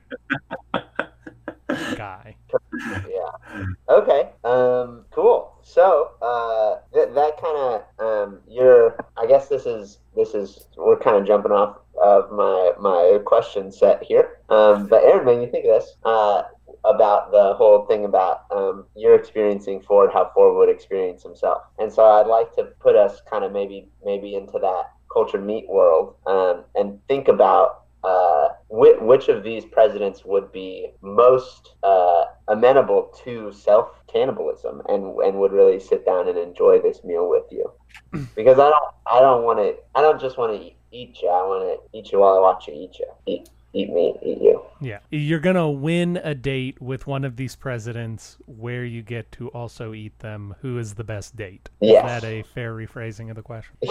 guy. 1.96 2.36
Yeah. 3.08 3.64
Okay. 3.88 4.30
Um. 4.44 5.04
Cool. 5.10 5.52
So, 5.62 6.10
uh, 6.20 6.76
th- 6.92 7.14
that 7.14 7.40
kind 7.40 7.56
of 7.56 7.82
um, 7.98 8.40
you're. 8.48 8.96
I 9.16 9.26
guess 9.26 9.48
this 9.48 9.66
is 9.66 9.98
this 10.16 10.34
is 10.34 10.66
we're 10.76 10.98
kind 10.98 11.16
of 11.16 11.26
jumping 11.26 11.52
off 11.52 11.78
of 12.02 12.30
my 12.32 12.72
my 12.80 13.18
question 13.24 13.70
set 13.72 14.02
here. 14.02 14.38
Um. 14.48 14.86
But 14.86 15.04
Aaron, 15.04 15.24
man, 15.24 15.40
you 15.42 15.50
think 15.50 15.64
of 15.66 15.80
this 15.80 15.96
uh 16.04 16.42
about 16.84 17.30
the 17.32 17.54
whole 17.54 17.86
thing 17.86 18.04
about 18.04 18.42
um 18.50 18.84
you're 18.94 19.14
experiencing 19.14 19.80
Ford, 19.80 20.10
how 20.12 20.30
Ford 20.34 20.56
would 20.56 20.68
experience 20.68 21.22
himself, 21.22 21.62
and 21.78 21.92
so 21.92 22.04
I'd 22.04 22.26
like 22.26 22.54
to 22.56 22.64
put 22.80 22.96
us 22.96 23.20
kind 23.30 23.44
of 23.44 23.52
maybe 23.52 23.88
maybe 24.04 24.34
into 24.34 24.58
that 24.58 24.90
culture 25.12 25.40
meat 25.40 25.66
world 25.68 26.16
um, 26.26 26.64
and 26.74 26.98
think 27.08 27.28
about 27.28 27.83
uh, 28.04 28.48
which, 28.68 28.96
which 29.00 29.28
of 29.28 29.42
these 29.42 29.64
presidents 29.64 30.24
would 30.24 30.52
be 30.52 30.90
most 31.00 31.74
uh, 31.82 32.24
amenable 32.48 33.12
to 33.24 33.52
self 33.52 33.88
cannibalism 34.06 34.82
and 34.88 35.18
and 35.20 35.38
would 35.38 35.52
really 35.52 35.80
sit 35.80 36.04
down 36.04 36.28
and 36.28 36.38
enjoy 36.38 36.80
this 36.80 37.02
meal 37.04 37.28
with 37.28 37.44
you? 37.50 37.70
Because 38.36 38.58
I 38.58 38.68
don't 38.70 38.94
I 39.06 39.20
don't 39.20 39.44
want 39.44 39.58
to 39.58 39.76
I 39.94 40.02
don't 40.02 40.20
just 40.20 40.36
want 40.38 40.52
to 40.54 40.66
eat, 40.66 40.76
eat 40.92 41.18
you. 41.22 41.28
I 41.28 41.42
want 41.42 41.80
to 41.80 41.98
eat 41.98 42.12
you 42.12 42.20
while 42.20 42.36
I 42.36 42.40
watch 42.40 42.68
you 42.68 42.74
eat 42.74 42.98
you. 42.98 43.06
Eat 43.26 43.48
eat 43.74 43.90
me, 43.90 44.14
eat 44.22 44.40
you. 44.40 44.62
Yeah. 44.80 45.00
You're 45.10 45.40
going 45.40 45.56
to 45.56 45.68
win 45.68 46.18
a 46.22 46.34
date 46.34 46.80
with 46.80 47.06
one 47.06 47.24
of 47.24 47.36
these 47.36 47.56
presidents 47.56 48.38
where 48.46 48.84
you 48.84 49.02
get 49.02 49.30
to 49.32 49.48
also 49.48 49.92
eat 49.92 50.18
them. 50.20 50.54
Who 50.62 50.78
is 50.78 50.94
the 50.94 51.04
best 51.04 51.36
date? 51.36 51.68
Yes. 51.80 52.04
Is 52.04 52.22
that 52.22 52.28
a 52.28 52.42
fair 52.42 52.74
rephrasing 52.74 53.30
of 53.30 53.36
the 53.36 53.42
question? 53.42 53.74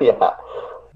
yeah. 0.00 0.30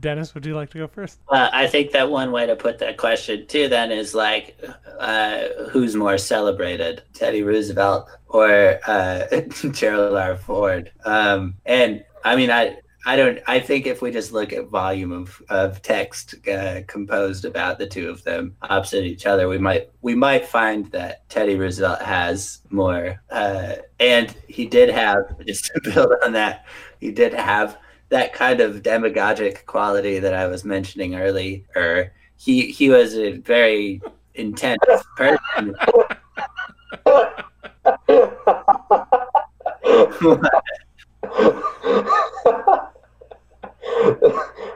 Dennis, 0.01 0.35
would 0.35 0.45
you 0.45 0.55
like 0.55 0.71
to 0.71 0.79
go 0.79 0.87
first? 0.87 1.21
Uh, 1.29 1.49
I 1.53 1.67
think 1.67 1.93
that 1.93 2.11
one 2.11 2.33
way 2.33 2.47
to 2.47 2.57
put 2.57 2.79
that 2.79 2.97
question 2.97 3.47
too 3.47 3.69
then 3.69 3.91
is 3.91 4.15
like, 4.15 4.61
uh, 4.99 5.45
who's 5.71 5.97
more 5.97 6.19
celebrated, 6.19 7.03
Teddy 7.15 7.43
Roosevelt 7.43 8.09
or 8.29 8.79
uh, 8.87 9.27
Gerald 9.71 10.17
R. 10.17 10.37
Ford? 10.37 10.93
Um, 11.05 11.55
and 11.65 12.05
I 12.25 12.37
mean, 12.37 12.51
I 12.51 12.77
I 13.09 13.15
don't. 13.15 13.39
I 13.47 13.61
think 13.61 13.87
if 13.87 14.03
we 14.03 14.11
just 14.11 14.33
look 14.33 14.53
at 14.53 14.67
volume 14.67 15.13
of, 15.13 15.41
of 15.49 15.81
text 15.81 16.35
uh, 16.49 16.81
composed 16.89 17.45
about 17.45 17.79
the 17.79 17.87
two 17.87 18.11
of 18.11 18.25
them 18.25 18.57
opposite 18.63 19.05
each 19.05 19.27
other, 19.27 19.49
we 19.49 19.59
might 19.59 19.91
we 20.03 20.17
might 20.17 20.45
find 20.45 20.91
that 20.91 21.29
Teddy 21.29 21.55
Roosevelt 21.55 22.03
has 22.03 22.63
more. 22.71 23.23
Uh, 23.31 23.77
and 24.01 24.35
he 24.49 24.67
did 24.67 24.89
have 24.89 25.39
just 25.47 25.67
to 25.67 25.81
build 25.81 26.13
on 26.25 26.33
that, 26.33 26.67
he 26.99 27.13
did 27.13 27.33
have 27.33 27.79
that 28.09 28.33
kind 28.33 28.61
of 28.61 28.83
demagogic 28.83 29.67
quality 29.67 30.19
that 30.19 30.35
I 30.35 30.47
was 30.47 30.65
mentioning 30.65 31.15
earlier. 31.17 32.13
He 32.37 32.71
he 32.71 32.91
was 32.91 33.15
a 33.17 33.39
very 33.39 34.01
intense 34.35 34.83
person. 35.17 35.75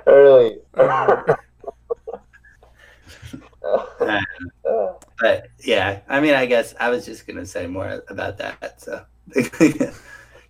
Early. 0.07 0.59
but 5.19 5.49
yeah, 5.61 6.01
I 6.09 6.21
mean, 6.21 6.35
I 6.35 6.47
guess 6.47 6.75
I 6.81 6.89
was 6.89 7.05
just 7.05 7.27
gonna 7.27 7.47
say 7.47 7.67
more 7.67 8.03
about 8.09 8.39
that. 8.39 8.81
So 8.81 9.05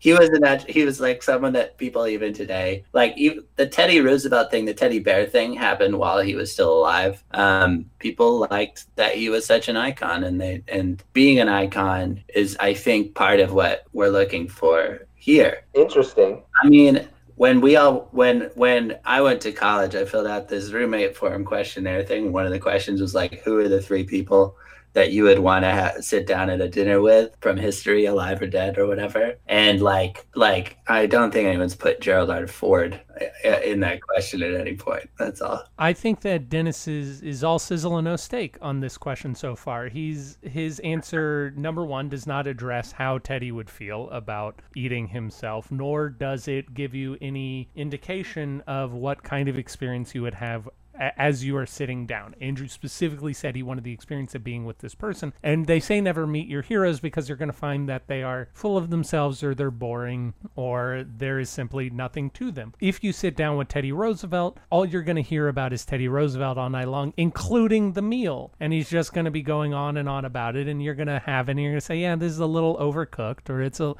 he 0.00 0.14
was 0.14 0.30
an 0.30 0.64
he 0.66 0.84
was 0.84 0.98
like 0.98 1.22
someone 1.22 1.52
that 1.52 1.76
people 1.76 2.06
even 2.06 2.32
today 2.32 2.82
like 2.94 3.16
even 3.16 3.44
the 3.56 3.66
Teddy 3.66 4.00
Roosevelt 4.00 4.50
thing, 4.50 4.64
the 4.64 4.74
teddy 4.74 4.98
bear 4.98 5.26
thing 5.26 5.52
happened 5.52 5.96
while 5.96 6.20
he 6.20 6.34
was 6.34 6.50
still 6.50 6.72
alive. 6.72 7.22
Um, 7.32 7.84
people 7.98 8.48
liked 8.50 8.86
that 8.96 9.14
he 9.14 9.28
was 9.28 9.46
such 9.46 9.68
an 9.68 9.76
icon, 9.76 10.24
and 10.24 10.40
they 10.40 10.62
and 10.68 11.02
being 11.12 11.38
an 11.38 11.48
icon 11.48 12.24
is, 12.34 12.56
I 12.58 12.74
think, 12.74 13.14
part 13.14 13.40
of 13.40 13.52
what 13.52 13.84
we're 13.92 14.08
looking 14.08 14.48
for 14.48 15.06
here. 15.14 15.64
Interesting. 15.74 16.42
I 16.62 16.68
mean, 16.68 17.06
when 17.36 17.60
we 17.60 17.76
all 17.76 18.08
when 18.12 18.50
when 18.54 18.98
I 19.04 19.20
went 19.20 19.42
to 19.42 19.52
college, 19.52 19.94
I 19.94 20.06
filled 20.06 20.26
out 20.26 20.48
this 20.48 20.70
roommate 20.70 21.14
form 21.14 21.44
questionnaire 21.44 22.04
thing. 22.04 22.32
One 22.32 22.46
of 22.46 22.52
the 22.52 22.58
questions 22.58 23.02
was 23.02 23.14
like, 23.14 23.42
"Who 23.42 23.58
are 23.58 23.68
the 23.68 23.82
three 23.82 24.04
people 24.04 24.56
that 24.92 25.12
you 25.12 25.24
would 25.24 25.38
want 25.38 25.64
to 25.64 25.72
ha- 25.72 26.00
sit 26.00 26.26
down 26.26 26.50
at 26.50 26.60
a 26.60 26.68
dinner 26.68 27.00
with 27.00 27.36
from 27.40 27.56
history, 27.56 28.06
alive 28.06 28.40
or 28.42 28.46
dead, 28.46 28.78
or 28.78 28.86
whatever?" 28.86 29.34
And 29.48 29.80
like, 29.80 30.26
like 30.34 30.78
I 30.86 31.06
don't 31.06 31.32
think 31.32 31.46
anyone's 31.46 31.74
put 31.74 32.00
Gerald 32.00 32.30
R. 32.30 32.46
Ford 32.46 33.00
uh, 33.20 33.60
in 33.64 33.80
that 33.80 34.02
question 34.02 34.42
at 34.42 34.54
any 34.54 34.76
point. 34.76 35.08
That's 35.18 35.40
all. 35.40 35.64
I 35.78 35.92
think 35.92 36.20
that 36.22 36.48
Dennis 36.48 36.88
is 36.88 37.22
is 37.22 37.44
all 37.44 37.58
sizzle 37.58 37.96
and 37.96 38.04
no 38.04 38.16
steak 38.16 38.56
on 38.60 38.80
this 38.80 38.96
question 38.96 39.34
so 39.34 39.54
far. 39.56 39.88
He's 39.88 40.38
his 40.42 40.78
answer 40.80 41.52
number 41.56 41.84
one 41.84 42.08
does 42.08 42.26
not 42.26 42.46
address 42.46 42.92
how 42.92 43.18
Teddy 43.18 43.52
would 43.52 43.70
feel 43.70 44.08
about 44.10 44.60
eating 44.74 45.08
himself, 45.08 45.70
nor 45.70 46.08
does 46.08 46.48
it 46.48 46.74
give 46.74 46.94
you 46.94 47.16
any 47.20 47.68
indication 47.74 48.62
of 48.66 48.92
what 48.92 49.22
kind 49.22 49.48
of 49.48 49.58
experience 49.58 50.14
you 50.14 50.22
would 50.22 50.34
have 50.34 50.68
as 51.00 51.44
you 51.44 51.56
are 51.56 51.66
sitting 51.66 52.06
down. 52.06 52.34
Andrew 52.40 52.68
specifically 52.68 53.32
said 53.32 53.56
he 53.56 53.62
wanted 53.62 53.84
the 53.84 53.92
experience 53.92 54.34
of 54.34 54.44
being 54.44 54.64
with 54.64 54.78
this 54.78 54.94
person. 54.94 55.32
And 55.42 55.66
they 55.66 55.80
say 55.80 56.00
never 56.00 56.26
meet 56.26 56.48
your 56.48 56.62
heroes 56.62 57.00
because 57.00 57.28
you're 57.28 57.38
going 57.38 57.50
to 57.50 57.52
find 57.52 57.88
that 57.88 58.06
they 58.06 58.22
are 58.22 58.48
full 58.52 58.76
of 58.76 58.90
themselves 58.90 59.42
or 59.42 59.54
they're 59.54 59.70
boring 59.70 60.34
or 60.54 61.04
there 61.06 61.38
is 61.38 61.48
simply 61.48 61.90
nothing 61.90 62.30
to 62.30 62.50
them. 62.50 62.74
If 62.80 63.02
you 63.02 63.12
sit 63.12 63.36
down 63.36 63.56
with 63.56 63.68
Teddy 63.68 63.92
Roosevelt, 63.92 64.58
all 64.70 64.84
you're 64.84 65.02
going 65.02 65.16
to 65.16 65.22
hear 65.22 65.48
about 65.48 65.72
is 65.72 65.84
Teddy 65.84 66.08
Roosevelt 66.08 66.58
all 66.58 66.70
night 66.70 66.88
long, 66.88 67.14
including 67.16 67.92
the 67.92 68.02
meal. 68.02 68.52
And 68.60 68.72
he's 68.72 68.90
just 68.90 69.12
going 69.12 69.24
to 69.24 69.30
be 69.30 69.42
going 69.42 69.72
on 69.72 69.96
and 69.96 70.08
on 70.08 70.24
about 70.24 70.56
it. 70.56 70.68
And 70.68 70.82
you're 70.82 70.94
going 70.94 71.08
to 71.08 71.22
have 71.24 71.48
and 71.48 71.58
you're 71.58 71.72
going 71.72 71.80
to 71.80 71.86
say, 71.86 71.98
yeah, 71.98 72.16
this 72.16 72.32
is 72.32 72.38
a 72.38 72.46
little 72.46 72.76
overcooked 72.76 73.48
or 73.48 73.62
it's 73.62 73.80
a. 73.80 73.94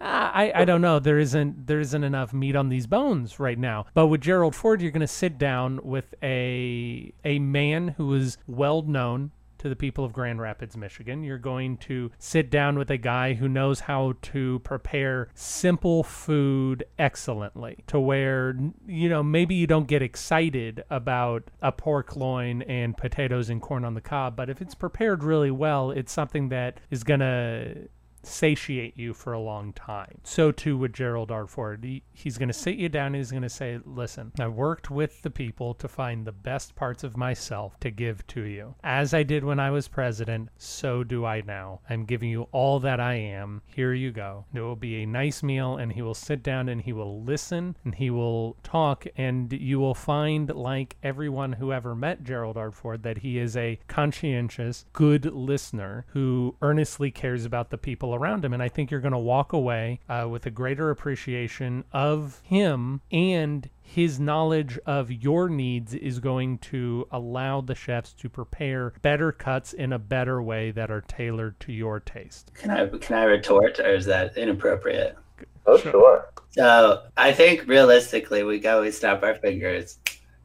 I, 0.00 0.52
I 0.54 0.64
don't 0.64 0.80
know. 0.80 0.98
There 0.98 1.18
isn't 1.18 1.66
there 1.66 1.80
isn't 1.80 2.04
enough 2.04 2.32
meat 2.32 2.54
on 2.54 2.68
these 2.68 2.86
bones 2.86 3.40
right 3.40 3.58
now. 3.58 3.86
But 3.94 4.06
with 4.06 4.20
Gerald 4.20 4.54
Ford, 4.54 4.80
you're 4.80 4.92
going 4.92 5.00
to 5.00 5.06
sit 5.06 5.38
down 5.38 5.80
with 5.82 6.14
a 6.22 7.12
a 7.24 7.38
man 7.38 7.88
who 7.96 8.14
is 8.14 8.38
well 8.46 8.82
known 8.82 9.32
to 9.58 9.68
the 9.68 9.76
people 9.76 10.04
of 10.04 10.12
Grand 10.12 10.40
Rapids, 10.40 10.76
Michigan. 10.76 11.22
You're 11.22 11.38
going 11.38 11.78
to 11.78 12.10
sit 12.18 12.50
down 12.50 12.78
with 12.78 12.90
a 12.90 12.96
guy 12.96 13.34
who 13.34 13.48
knows 13.48 13.80
how 13.80 14.14
to 14.22 14.60
prepare 14.60 15.28
simple 15.34 16.04
food 16.04 16.84
excellently 16.98 17.78
to 17.88 17.98
where, 17.98 18.56
you 18.86 19.08
know, 19.08 19.22
maybe 19.22 19.56
you 19.56 19.66
don't 19.66 19.88
get 19.88 20.00
excited 20.00 20.84
about 20.90 21.50
a 21.60 21.72
pork 21.72 22.16
loin 22.16 22.62
and 22.62 22.96
potatoes 22.96 23.50
and 23.50 23.60
corn 23.60 23.84
on 23.84 23.94
the 23.94 24.00
cob, 24.00 24.36
but 24.36 24.48
if 24.48 24.62
it's 24.62 24.74
prepared 24.74 25.24
really 25.24 25.50
well, 25.50 25.90
it's 25.90 26.12
something 26.12 26.48
that 26.50 26.78
is 26.90 27.02
going 27.02 27.20
to 27.20 27.88
satiate 28.28 28.96
you 28.96 29.14
for 29.14 29.32
a 29.32 29.40
long 29.40 29.72
time. 29.72 30.20
So 30.24 30.52
too 30.52 30.76
with 30.76 30.92
Gerald 30.92 31.30
R. 31.30 31.46
Ford. 31.46 31.84
He, 31.84 32.02
he's 32.12 32.38
going 32.38 32.48
to 32.48 32.54
sit 32.54 32.76
you 32.76 32.88
down 32.88 33.08
and 33.08 33.16
he's 33.16 33.30
going 33.30 33.42
to 33.42 33.48
say, 33.48 33.78
listen, 33.84 34.32
I 34.38 34.48
worked 34.48 34.90
with 34.90 35.22
the 35.22 35.30
people 35.30 35.74
to 35.74 35.88
find 35.88 36.26
the 36.26 36.32
best 36.32 36.74
parts 36.74 37.04
of 37.04 37.16
myself 37.16 37.78
to 37.80 37.90
give 37.90 38.26
to 38.28 38.42
you. 38.42 38.74
As 38.82 39.14
I 39.14 39.22
did 39.22 39.44
when 39.44 39.60
I 39.60 39.70
was 39.70 39.88
president, 39.88 40.50
so 40.56 41.04
do 41.04 41.24
I 41.24 41.42
now. 41.42 41.80
I'm 41.88 42.04
giving 42.04 42.30
you 42.30 42.48
all 42.52 42.80
that 42.80 43.00
I 43.00 43.14
am. 43.14 43.62
Here 43.66 43.92
you 43.92 44.10
go. 44.10 44.44
It 44.52 44.60
will 44.60 44.76
be 44.76 45.02
a 45.02 45.06
nice 45.06 45.42
meal 45.42 45.76
and 45.76 45.92
he 45.92 46.02
will 46.02 46.14
sit 46.14 46.42
down 46.42 46.68
and 46.68 46.80
he 46.80 46.92
will 46.92 47.22
listen 47.22 47.76
and 47.84 47.94
he 47.94 48.10
will 48.10 48.56
talk 48.62 49.06
and 49.16 49.52
you 49.52 49.78
will 49.80 49.94
find 49.94 50.54
like 50.54 50.96
everyone 51.02 51.54
who 51.54 51.72
ever 51.72 51.94
met 51.94 52.24
Gerald 52.24 52.56
R. 52.56 52.70
Ford 52.70 53.02
that 53.02 53.18
he 53.18 53.38
is 53.38 53.56
a 53.56 53.78
conscientious, 53.88 54.84
good 54.92 55.24
listener 55.26 56.04
who 56.08 56.56
earnestly 56.62 57.10
cares 57.10 57.44
about 57.44 57.70
the 57.70 57.78
people 57.78 58.14
around 58.18 58.44
him. 58.44 58.52
And 58.52 58.62
I 58.62 58.68
think 58.68 58.90
you're 58.90 59.00
going 59.00 59.12
to 59.12 59.18
walk 59.18 59.52
away 59.52 60.00
uh, 60.08 60.26
with 60.30 60.46
a 60.46 60.50
greater 60.50 60.90
appreciation 60.90 61.84
of 61.92 62.40
him 62.44 63.00
and 63.10 63.70
his 63.80 64.20
knowledge 64.20 64.78
of 64.84 65.10
your 65.10 65.48
needs 65.48 65.94
is 65.94 66.18
going 66.18 66.58
to 66.58 67.06
allow 67.10 67.62
the 67.62 67.74
chefs 67.74 68.12
to 68.12 68.28
prepare 68.28 68.92
better 69.00 69.32
cuts 69.32 69.72
in 69.72 69.94
a 69.94 69.98
better 69.98 70.42
way 70.42 70.70
that 70.70 70.90
are 70.90 71.00
tailored 71.00 71.58
to 71.60 71.72
your 71.72 71.98
taste. 71.98 72.52
Can 72.54 72.70
I 72.70 72.86
can 72.98 73.16
I 73.16 73.24
retort, 73.24 73.78
or 73.80 73.94
is 73.94 74.04
that 74.04 74.36
inappropriate? 74.36 75.16
Oh, 75.64 75.78
sure. 75.78 76.28
So 76.50 77.02
I 77.16 77.32
think 77.32 77.66
realistically, 77.66 78.42
we 78.42 78.58
go, 78.58 78.82
we 78.82 78.90
snap 78.90 79.22
our 79.22 79.34
fingers, 79.34 79.98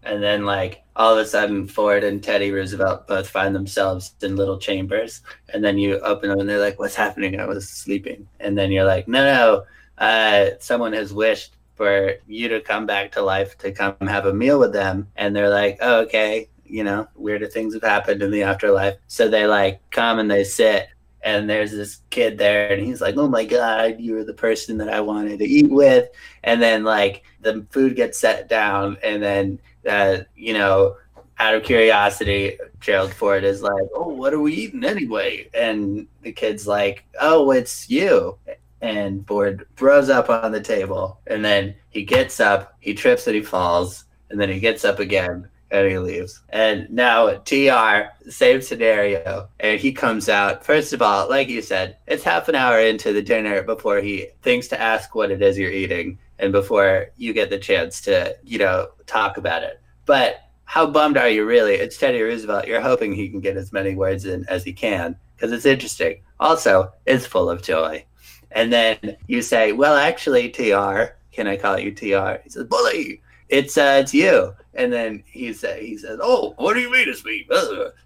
and 0.06 0.22
then 0.22 0.46
like 0.46 0.84
all 0.96 1.14
of 1.14 1.20
a 1.20 1.26
sudden, 1.26 1.68
Ford 1.68 2.04
and 2.04 2.24
Teddy 2.24 2.52
Roosevelt 2.52 3.08
both 3.08 3.30
find 3.30 3.56
themselves 3.56 4.14
in 4.22 4.36
little 4.36 4.58
chambers, 4.60 5.22
and 5.54 5.64
then 5.64 5.78
you 5.78 6.00
open 6.00 6.30
them, 6.30 6.40
and 6.40 6.50
they're 6.50 6.60
like, 6.60 6.80
"What's 6.80 6.96
happening? 6.96 7.40
I 7.40 7.46
was 7.46 7.68
sleeping." 7.68 8.28
And 8.40 8.58
then 8.58 8.72
you're 8.72 8.86
like, 8.86 9.08
"No, 9.08 9.24
no, 9.24 10.06
uh, 10.06 10.52
someone 10.60 10.94
has 10.94 11.14
wished 11.14 11.56
for 11.76 12.14
you 12.28 12.48
to 12.50 12.62
come 12.62 12.86
back 12.86 13.12
to 13.14 13.22
life 13.22 13.58
to 13.60 13.72
come 13.72 13.96
have 14.02 14.26
a 14.26 14.34
meal 14.34 14.60
with 14.60 14.74
them," 14.74 15.08
and 15.16 15.36
they're 15.36 15.50
like, 15.50 15.78
"Oh, 15.82 16.02
okay." 16.02 16.50
You 16.66 16.84
know, 16.84 17.08
weirder 17.16 17.48
things 17.48 17.74
have 17.76 17.84
happened 17.84 18.24
in 18.24 18.32
the 18.32 18.44
afterlife. 18.44 18.96
So 19.08 19.28
they 19.28 19.46
like 19.46 19.82
come 19.92 20.20
and 20.20 20.30
they 20.32 20.44
sit 20.44 20.88
and 21.24 21.50
there's 21.50 21.72
this 21.72 22.02
kid 22.10 22.38
there 22.38 22.72
and 22.72 22.84
he's 22.84 23.02
like 23.02 23.16
oh 23.18 23.28
my 23.28 23.46
god 23.46 24.00
you're 24.00 24.26
the 24.26 24.34
person 24.34 24.78
that 24.78 24.90
i 24.90 25.00
wanted 25.00 25.40
to 25.40 25.46
eat 25.46 25.70
with 25.70 26.10
and 26.44 26.62
then 26.62 26.84
like 26.84 27.24
the 27.42 27.66
food 27.72 27.96
gets 27.96 28.20
set 28.20 28.50
down 28.50 28.98
and 29.04 29.24
then 29.24 29.60
uh, 29.90 30.18
you 30.36 30.54
know 30.54 30.96
out 31.40 31.56
of 31.56 31.64
curiosity 31.64 32.58
gerald 32.80 33.12
ford 33.12 33.44
is 33.44 33.64
like 33.64 33.84
oh 33.96 34.08
what 34.08 34.34
are 34.34 34.40
we 34.40 34.54
eating 34.54 34.84
anyway 34.84 35.50
and 35.54 36.08
the 36.22 36.32
kid's 36.32 36.68
like 36.68 37.04
oh 37.20 37.50
it's 37.52 37.90
you 37.90 38.38
and 38.82 39.26
ford 39.26 39.66
throws 39.76 40.10
up 40.10 40.30
on 40.30 40.52
the 40.52 40.62
table 40.62 41.20
and 41.28 41.44
then 41.44 41.74
he 41.90 42.04
gets 42.04 42.40
up 42.40 42.76
he 42.80 42.94
trips 42.94 43.26
and 43.26 43.36
he 43.36 43.42
falls 43.42 44.06
and 44.30 44.40
then 44.40 44.50
he 44.50 44.60
gets 44.60 44.86
up 44.86 45.00
again 45.00 45.50
and 45.74 45.90
he 45.90 45.98
leaves. 45.98 46.42
And 46.50 46.90
now 46.92 47.30
TR, 47.38 48.12
same 48.30 48.62
scenario. 48.62 49.50
And 49.60 49.80
he 49.80 49.92
comes 49.92 50.30
out. 50.30 50.64
First 50.64 50.94
of 50.94 51.02
all, 51.02 51.28
like 51.30 51.50
you 51.50 51.62
said, 51.62 51.98
it's 52.08 52.24
half 52.24 52.48
an 52.48 52.56
hour 52.56 52.80
into 52.80 53.12
the 53.12 53.24
dinner 53.24 53.64
before 53.64 53.98
he 53.98 54.28
thinks 54.44 54.68
to 54.70 54.80
ask 54.80 55.14
what 55.16 55.32
it 55.32 55.42
is 55.42 55.58
you're 55.58 55.72
eating 55.72 56.20
and 56.44 56.52
before 56.52 57.08
you 57.16 57.32
get 57.32 57.50
the 57.50 57.58
chance 57.58 58.02
to, 58.02 58.36
you 58.44 58.58
know, 58.58 58.90
talk 59.06 59.38
about 59.38 59.64
it. 59.64 59.80
But 60.06 60.42
how 60.66 60.86
bummed 60.86 61.18
are 61.18 61.30
you 61.30 61.46
really? 61.46 61.76
It's 61.76 61.98
Teddy 61.98 62.22
Roosevelt. 62.22 62.68
You're 62.68 62.82
hoping 62.82 63.14
he 63.14 63.30
can 63.30 63.40
get 63.40 63.56
as 63.56 63.72
many 63.72 63.96
words 63.96 64.26
in 64.26 64.46
as 64.50 64.64
he 64.64 64.74
can 64.74 65.16
because 65.36 65.54
it's 65.54 65.66
interesting. 65.66 66.22
Also, 66.42 66.92
it's 67.06 67.26
full 67.26 67.50
of 67.50 67.62
joy. 67.62 68.06
And 68.52 68.74
then 68.74 69.16
you 69.28 69.42
say, 69.42 69.72
well, 69.72 69.96
actually, 69.96 70.50
TR, 70.50 71.16
can 71.32 71.48
I 71.48 71.56
call 71.56 71.80
you 71.80 71.92
TR? 71.94 72.42
He 72.44 72.50
says, 72.50 72.66
bully 72.66 73.22
it's 73.50 73.78
uh, 73.78 74.00
it's 74.02 74.14
you. 74.14 74.56
And 74.74 74.92
then 74.92 75.24
he 75.28 75.54
said, 75.54 75.82
he 75.82 75.98
says, 75.98 76.20
oh, 76.22 76.56
what 76.58 76.74
do 76.74 76.80
you 76.80 76.92
mean 76.92 77.08
it's 77.08 77.24
me? 77.24 77.48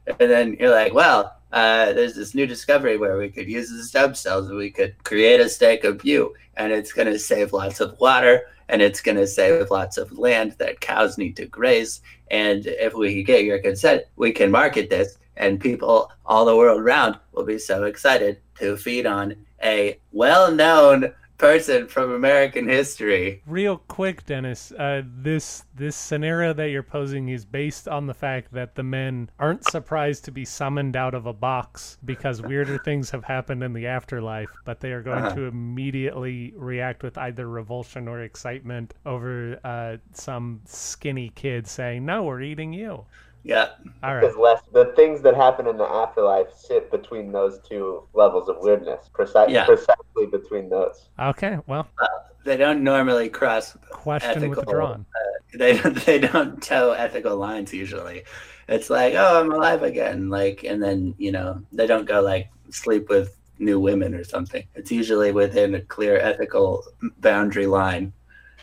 And 0.08 0.30
then 0.30 0.58
you're 0.60 0.72
like, 0.72 0.94
well, 0.94 1.37
uh, 1.52 1.94
there's 1.94 2.16
this 2.16 2.36
new 2.36 2.46
discovery 2.46 2.98
where 2.98 3.18
we 3.18 3.30
could 3.30 3.48
use 3.48 3.70
the 3.70 3.84
stem 3.84 4.14
cells 4.16 4.50
and 4.50 4.58
we 4.58 4.72
could 4.72 5.02
create 5.04 5.40
a 5.40 5.50
steak 5.50 5.84
of 5.84 6.04
you, 6.04 6.34
and 6.58 6.72
it's 6.72 6.94
going 6.94 7.12
to 7.12 7.20
save 7.20 7.54
lots 7.54 7.80
of 7.80 8.00
water 8.00 8.48
and 8.70 8.82
it's 8.82 9.02
going 9.02 9.18
to 9.18 9.28
save 9.28 9.72
lots 9.72 9.98
of 9.98 10.18
land 10.18 10.54
that 10.58 10.82
cows 10.82 11.18
need 11.18 11.36
to 11.38 11.46
graze. 11.46 12.02
And 12.32 12.66
if 12.66 12.94
we 12.94 13.24
get 13.24 13.46
your 13.46 13.60
consent, 13.60 14.04
we 14.18 14.32
can 14.32 14.52
market 14.52 14.90
this, 14.90 15.18
and 15.38 15.60
people 15.60 16.12
all 16.26 16.46
the 16.46 16.56
world 16.56 16.82
around 16.82 17.18
will 17.32 17.46
be 17.46 17.60
so 17.60 17.86
excited 17.86 18.42
to 18.60 18.76
feed 18.76 19.06
on 19.06 19.36
a 19.64 20.00
well-known 20.12 21.14
person 21.38 21.88
from 21.88 22.12
American 22.12 22.68
history. 22.68 23.42
Real 23.46 23.78
quick, 23.78 24.26
Dennis, 24.26 24.72
uh, 24.72 25.02
this 25.06 25.64
this 25.76 25.96
scenario 25.96 26.54
that 26.54 26.70
you're 26.70 26.82
posing 26.84 27.30
is 27.30 27.46
based 27.46 27.88
on 27.88 28.08
the 28.08 28.14
fact 28.14 28.52
that 28.54 28.76
the 28.76 28.84
men 28.84 29.30
aren't 29.40 29.64
surprised 29.66 30.26
to 30.26 30.32
be 30.32 30.44
summoned 30.46 30.96
out 30.96 31.14
of 31.14 31.26
a 31.28 31.34
box 31.34 31.98
because 32.04 32.42
weirder 32.42 32.78
things 32.86 33.12
have 33.12 33.24
happened 33.24 33.64
in 33.64 33.74
the 33.74 33.86
afterlife, 33.88 34.50
but 34.66 34.80
they 34.80 34.92
are 34.92 35.02
going 35.04 35.18
Uh-huh. 35.24 35.36
to 35.36 35.42
immediately 35.46 36.54
react 36.56 37.04
with 37.04 37.18
either 37.18 37.48
revulsion 37.48 38.08
or 38.08 38.22
excitement 38.22 38.94
over 39.06 39.60
uh, 39.64 39.98
some 40.14 40.62
skinny 40.66 41.30
kid 41.36 41.68
saying, 41.68 42.06
"No, 42.06 42.24
we're 42.24 42.42
eating 42.42 42.74
you." 42.74 43.06
Yeah. 43.44 43.70
All 44.04 44.14
right. 44.16 44.22
Because 44.22 44.36
less 44.38 44.62
the 44.74 44.94
things 44.96 45.22
that 45.22 45.36
happen 45.36 45.68
in 45.68 45.78
the 45.78 45.90
afterlife 45.90 46.48
sit 46.56 46.92
between 46.92 47.32
those 47.32 47.60
two 47.60 48.04
levels 48.14 48.50
of 48.50 48.58
weirdness, 48.60 49.10
Preci- 49.14 49.50
Yeah. 49.50 49.66
precisely 49.66 50.26
between 50.30 50.70
those. 50.70 51.08
Okay. 51.20 51.58
Well, 51.68 51.88
uh, 52.02 52.08
They 52.44 52.58
don't 52.58 52.84
normally 52.84 53.30
cross 53.30 53.76
question 53.92 54.32
Ethical. 54.32 54.50
withdrawn. 54.50 55.06
Uh, 55.16 55.58
they 55.58 55.78
don't 55.78 55.96
they 56.06 56.20
don't 56.20 56.62
toe 56.62 56.92
ethical 56.92 57.38
lines 57.38 57.74
usually. 57.74 58.24
It's 58.68 58.90
like, 58.90 59.14
oh, 59.16 59.40
I'm 59.40 59.52
alive 59.52 59.84
again, 59.84 60.30
like, 60.30 60.64
and 60.66 60.84
then 60.84 61.16
you 61.18 61.32
know 61.32 61.62
they 61.72 61.88
don't 61.88 62.06
go 62.06 62.22
like 62.22 62.50
sleep 62.70 63.08
with 63.10 63.38
new 63.60 63.80
women 63.80 64.14
or 64.14 64.24
something. 64.24 64.64
It's 64.76 64.92
usually 64.92 65.32
within 65.32 65.76
a 65.76 65.82
clear 65.82 66.18
ethical 66.18 66.84
boundary 67.20 67.66
line. 67.66 68.14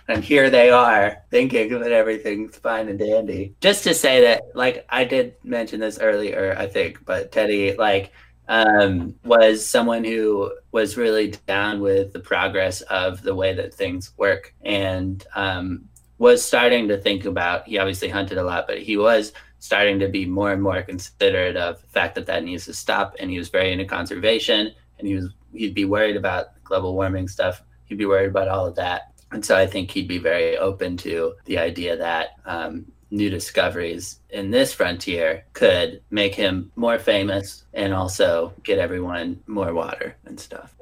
And 0.08 0.22
here 0.22 0.50
they 0.50 0.70
are 0.70 1.22
thinking 1.30 1.78
that 1.80 1.92
everything's 1.92 2.56
fine 2.56 2.88
and 2.88 2.98
dandy. 2.98 3.54
Just 3.60 3.84
to 3.84 3.94
say 3.94 4.20
that, 4.22 4.42
like, 4.54 4.84
I 4.90 5.04
did 5.04 5.34
mention 5.42 5.80
this 5.80 5.98
earlier, 5.98 6.54
I 6.58 6.66
think, 6.66 7.04
but 7.06 7.32
Teddy, 7.32 7.74
like, 7.76 8.12
um, 8.48 9.14
was 9.24 9.66
someone 9.66 10.04
who 10.04 10.52
was 10.72 10.96
really 10.98 11.30
down 11.46 11.80
with 11.80 12.12
the 12.12 12.20
progress 12.20 12.82
of 12.82 13.22
the 13.22 13.34
way 13.34 13.54
that 13.54 13.72
things 13.72 14.12
work 14.18 14.54
and 14.62 15.24
um, 15.34 15.88
was 16.18 16.44
starting 16.44 16.88
to 16.88 16.98
think 16.98 17.24
about. 17.24 17.66
He 17.66 17.78
obviously 17.78 18.08
hunted 18.08 18.38
a 18.38 18.44
lot, 18.44 18.66
but 18.66 18.82
he 18.82 18.96
was 18.96 19.32
starting 19.58 19.98
to 19.98 20.08
be 20.08 20.26
more 20.26 20.52
and 20.52 20.62
more 20.62 20.82
considerate 20.82 21.56
of 21.56 21.80
the 21.80 21.86
fact 21.88 22.14
that 22.16 22.26
that 22.26 22.44
needs 22.44 22.66
to 22.66 22.74
stop. 22.74 23.16
And 23.18 23.30
he 23.30 23.38
was 23.38 23.48
very 23.48 23.72
into 23.72 23.86
conservation, 23.86 24.72
and 24.98 25.08
he 25.08 25.14
was 25.14 25.30
he'd 25.54 25.74
be 25.74 25.86
worried 25.86 26.16
about 26.16 26.62
global 26.64 26.94
warming 26.94 27.28
stuff. 27.28 27.62
He'd 27.86 27.98
be 27.98 28.06
worried 28.06 28.28
about 28.28 28.48
all 28.48 28.66
of 28.66 28.76
that. 28.76 29.13
And 29.34 29.44
so 29.44 29.56
I 29.56 29.66
think 29.66 29.90
he'd 29.90 30.06
be 30.06 30.18
very 30.18 30.56
open 30.56 30.96
to 30.98 31.34
the 31.44 31.58
idea 31.58 31.96
that 31.96 32.36
um, 32.46 32.86
new 33.10 33.28
discoveries 33.28 34.20
in 34.30 34.52
this 34.52 34.72
frontier 34.72 35.44
could 35.54 36.00
make 36.10 36.36
him 36.36 36.70
more 36.76 37.00
famous 37.00 37.64
and 37.74 37.92
also 37.92 38.52
get 38.62 38.78
everyone 38.78 39.42
more 39.48 39.74
water 39.74 40.16
and 40.24 40.38
stuff. 40.38 40.76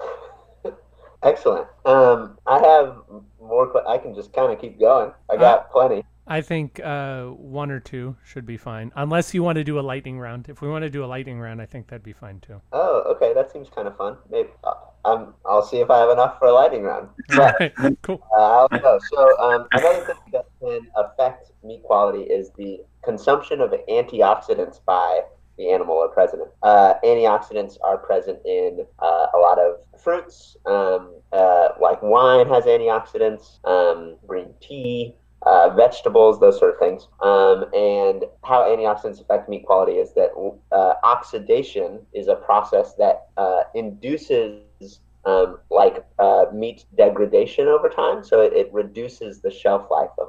Excellent. 1.23 1.67
Um, 1.87 2.37
I 2.47 2.59
have 2.59 2.97
more. 3.41 3.89
I 3.89 3.97
can 3.97 4.15
just 4.15 4.35
kind 4.35 4.53
of 4.53 4.61
keep 4.61 4.79
going. 4.79 5.13
I 5.31 5.37
got 5.37 5.61
uh, 5.61 5.63
plenty. 5.73 6.05
I 6.27 6.41
think 6.41 6.81
uh, 6.81 7.27
one 7.27 7.71
or 7.71 7.81
two 7.81 8.17
should 8.25 8.47
be 8.47 8.57
fine, 8.57 8.93
unless 8.95 9.35
you 9.35 9.43
want 9.43 9.57
to 9.57 9.65
do 9.65 9.79
a 9.79 9.83
lightning 9.83 10.19
round. 10.19 10.49
If 10.49 10.61
we 10.61 10.69
want 10.69 10.83
to 10.83 10.91
do 10.91 11.05
a 11.05 11.07
lightning 11.07 11.41
round, 11.41 11.61
I 11.61 11.67
think 11.67 11.89
that'd 11.89 12.03
be 12.03 12.13
fine 12.13 12.41
too. 12.41 12.61
Oh, 12.73 13.03
okay, 13.15 13.35
that 13.35 13.51
seems 13.51 13.69
kind 13.69 13.89
of 13.89 13.97
fun. 13.97 14.17
Maybe 14.31 14.49
uh, 14.63 14.75
um, 15.05 15.35
I'll 15.45 15.65
see 15.65 15.79
if 15.79 15.91
I 15.91 15.99
have 15.99 16.11
enough 16.11 16.39
for 16.39 16.47
a 16.47 16.53
lightning 16.53 16.83
round. 16.83 17.09
But, 17.29 17.59
right, 17.61 17.99
cool. 18.03 18.23
Uh, 18.37 18.41
I'll 18.41 18.69
go. 18.69 19.01
So 19.11 19.39
um, 19.41 19.67
another 19.73 20.05
thing 20.05 20.17
that 20.33 20.47
can 20.61 20.87
affect 20.97 21.51
meat 21.65 21.83
quality 21.83 22.23
is 22.23 22.51
the 22.57 22.81
consumption 23.05 23.61
of 23.61 23.75
antioxidants 23.89 24.79
by 24.85 25.23
the 25.59 25.71
animal 25.71 25.97
or 25.97 26.09
president. 26.09 26.51
Uh, 26.63 26.95
antioxidants 27.05 27.77
are 27.85 27.99
present 27.99 28.39
in 28.45 28.87
uh, 29.01 29.27
a 29.35 29.39
lot 29.39 29.59
of 29.59 29.77
fruits, 30.03 30.57
um, 30.67 31.15
uh, 31.33 31.69
like 31.81 32.01
wine 32.03 32.49
has 32.49 32.65
antioxidants, 32.65 33.65
um, 33.65 34.17
green 34.27 34.53
tea, 34.61 35.15
uh, 35.47 35.71
vegetables, 35.71 36.39
those 36.41 36.59
sort 36.59 36.75
of 36.75 36.79
things. 36.79 37.09
Um, 37.21 37.65
and 37.75 38.25
how 38.45 38.63
antioxidants 38.63 39.21
affect 39.21 39.49
meat 39.49 39.65
quality 39.67 39.93
is 39.93 40.13
that 40.15 40.31
uh, 40.71 40.95
oxidation 41.03 42.01
is 42.13 42.29
a 42.29 42.37
process 42.37 42.95
that 42.95 43.29
uh, 43.37 43.63
induces 43.75 45.01
um, 45.25 45.59
like 45.71 46.05
uh, 46.19 46.47
meat 46.53 46.85
degradation 46.97 47.69
over 47.69 47.89
time. 47.89 48.25
So 48.25 48.41
it, 48.41 48.53
it, 48.53 48.73
reduces 48.73 49.41
the 49.41 49.51
shelf 49.51 49.87
life 49.91 50.11
of 50.19 50.29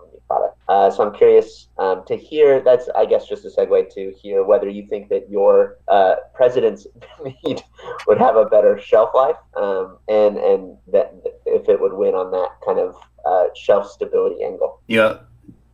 Uh, 0.69 0.89
so 0.89 1.05
I'm 1.05 1.13
curious 1.13 1.67
um, 1.77 2.03
to 2.07 2.15
hear, 2.15 2.61
that's, 2.61 2.89
I 2.95 3.05
guess, 3.05 3.27
just 3.27 3.45
a 3.45 3.49
segue 3.49 3.93
to 3.93 4.11
hear 4.11 4.43
whether 4.43 4.69
you 4.69 4.87
think 4.87 5.09
that 5.09 5.29
your 5.29 5.77
uh, 5.87 6.15
president's 6.33 6.87
meat 7.23 7.63
would 8.07 8.17
have 8.17 8.35
a 8.35 8.45
better 8.45 8.79
shelf 8.79 9.11
life 9.13 9.35
um, 9.55 9.97
and, 10.07 10.37
and 10.37 10.77
that 10.91 11.13
if 11.45 11.67
it 11.69 11.79
would 11.79 11.93
win 11.93 12.15
on 12.15 12.31
that 12.31 12.49
kind 12.65 12.79
of 12.79 12.95
uh, 13.25 13.47
shelf 13.55 13.89
stability 13.91 14.43
angle. 14.43 14.81
Yeah. 14.87 15.19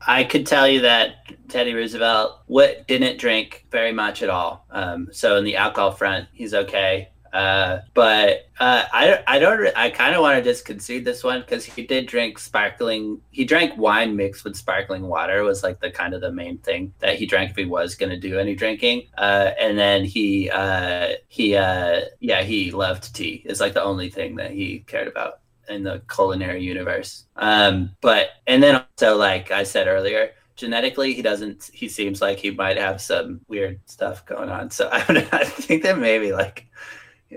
I 0.05 0.23
could 0.23 0.47
tell 0.47 0.67
you 0.67 0.81
that 0.81 1.15
Teddy 1.49 1.73
Roosevelt 1.73 2.39
what 2.47 2.87
didn't 2.87 3.19
drink 3.19 3.65
very 3.69 3.91
much 3.91 4.23
at 4.23 4.29
all. 4.29 4.65
Um, 4.71 5.09
so 5.11 5.35
in 5.35 5.43
the 5.43 5.57
alcohol 5.57 5.91
front, 5.91 6.29
he's 6.33 6.53
okay. 6.53 7.09
Uh, 7.33 7.79
but 7.93 8.49
uh, 8.59 8.83
I 8.91 9.23
I 9.27 9.39
don't 9.39 9.75
I 9.75 9.89
kind 9.89 10.15
of 10.15 10.21
want 10.21 10.37
to 10.37 10.43
just 10.43 10.65
concede 10.65 11.05
this 11.05 11.23
one 11.23 11.41
because 11.41 11.65
he 11.65 11.85
did 11.85 12.07
drink 12.07 12.39
sparkling. 12.39 13.21
He 13.31 13.45
drank 13.45 13.77
wine 13.77 14.15
mixed 14.15 14.43
with 14.43 14.55
sparkling 14.55 15.07
water 15.07 15.43
was 15.43 15.63
like 15.63 15.79
the 15.79 15.91
kind 15.91 16.13
of 16.13 16.21
the 16.21 16.31
main 16.31 16.57
thing 16.59 16.93
that 16.99 17.15
he 17.15 17.25
drank 17.25 17.51
if 17.51 17.57
he 17.57 17.65
was 17.65 17.95
going 17.95 18.09
to 18.09 18.19
do 18.19 18.39
any 18.39 18.55
drinking. 18.55 19.07
Uh, 19.17 19.51
and 19.59 19.77
then 19.77 20.05
he 20.05 20.49
uh, 20.49 21.13
he 21.27 21.55
uh, 21.55 22.01
yeah 22.19 22.41
he 22.41 22.71
loved 22.71 23.13
tea. 23.15 23.43
It's 23.45 23.59
like 23.59 23.73
the 23.73 23.83
only 23.83 24.09
thing 24.09 24.35
that 24.37 24.51
he 24.51 24.79
cared 24.87 25.07
about 25.07 25.39
in 25.69 25.83
the 25.83 26.01
culinary 26.13 26.63
universe. 26.63 27.25
Um, 27.35 27.95
but 28.01 28.29
and 28.47 28.61
then 28.61 28.83
also 28.99 29.17
like 29.17 29.51
I 29.51 29.63
said 29.63 29.87
earlier, 29.87 30.31
genetically 30.59 31.13
he 31.13 31.21
doesn't. 31.21 31.69
He 31.73 31.87
seems 31.87 32.21
like 32.21 32.37
he 32.37 32.51
might 32.51 32.77
have 32.77 33.01
some 33.01 33.41
weird 33.47 33.79
stuff 33.85 34.25
going 34.25 34.49
on. 34.49 34.69
So 34.69 34.89
I, 34.91 35.27
I 35.31 35.45
think 35.45 35.83
that 35.83 35.97
maybe 35.97 36.33
like 36.33 36.67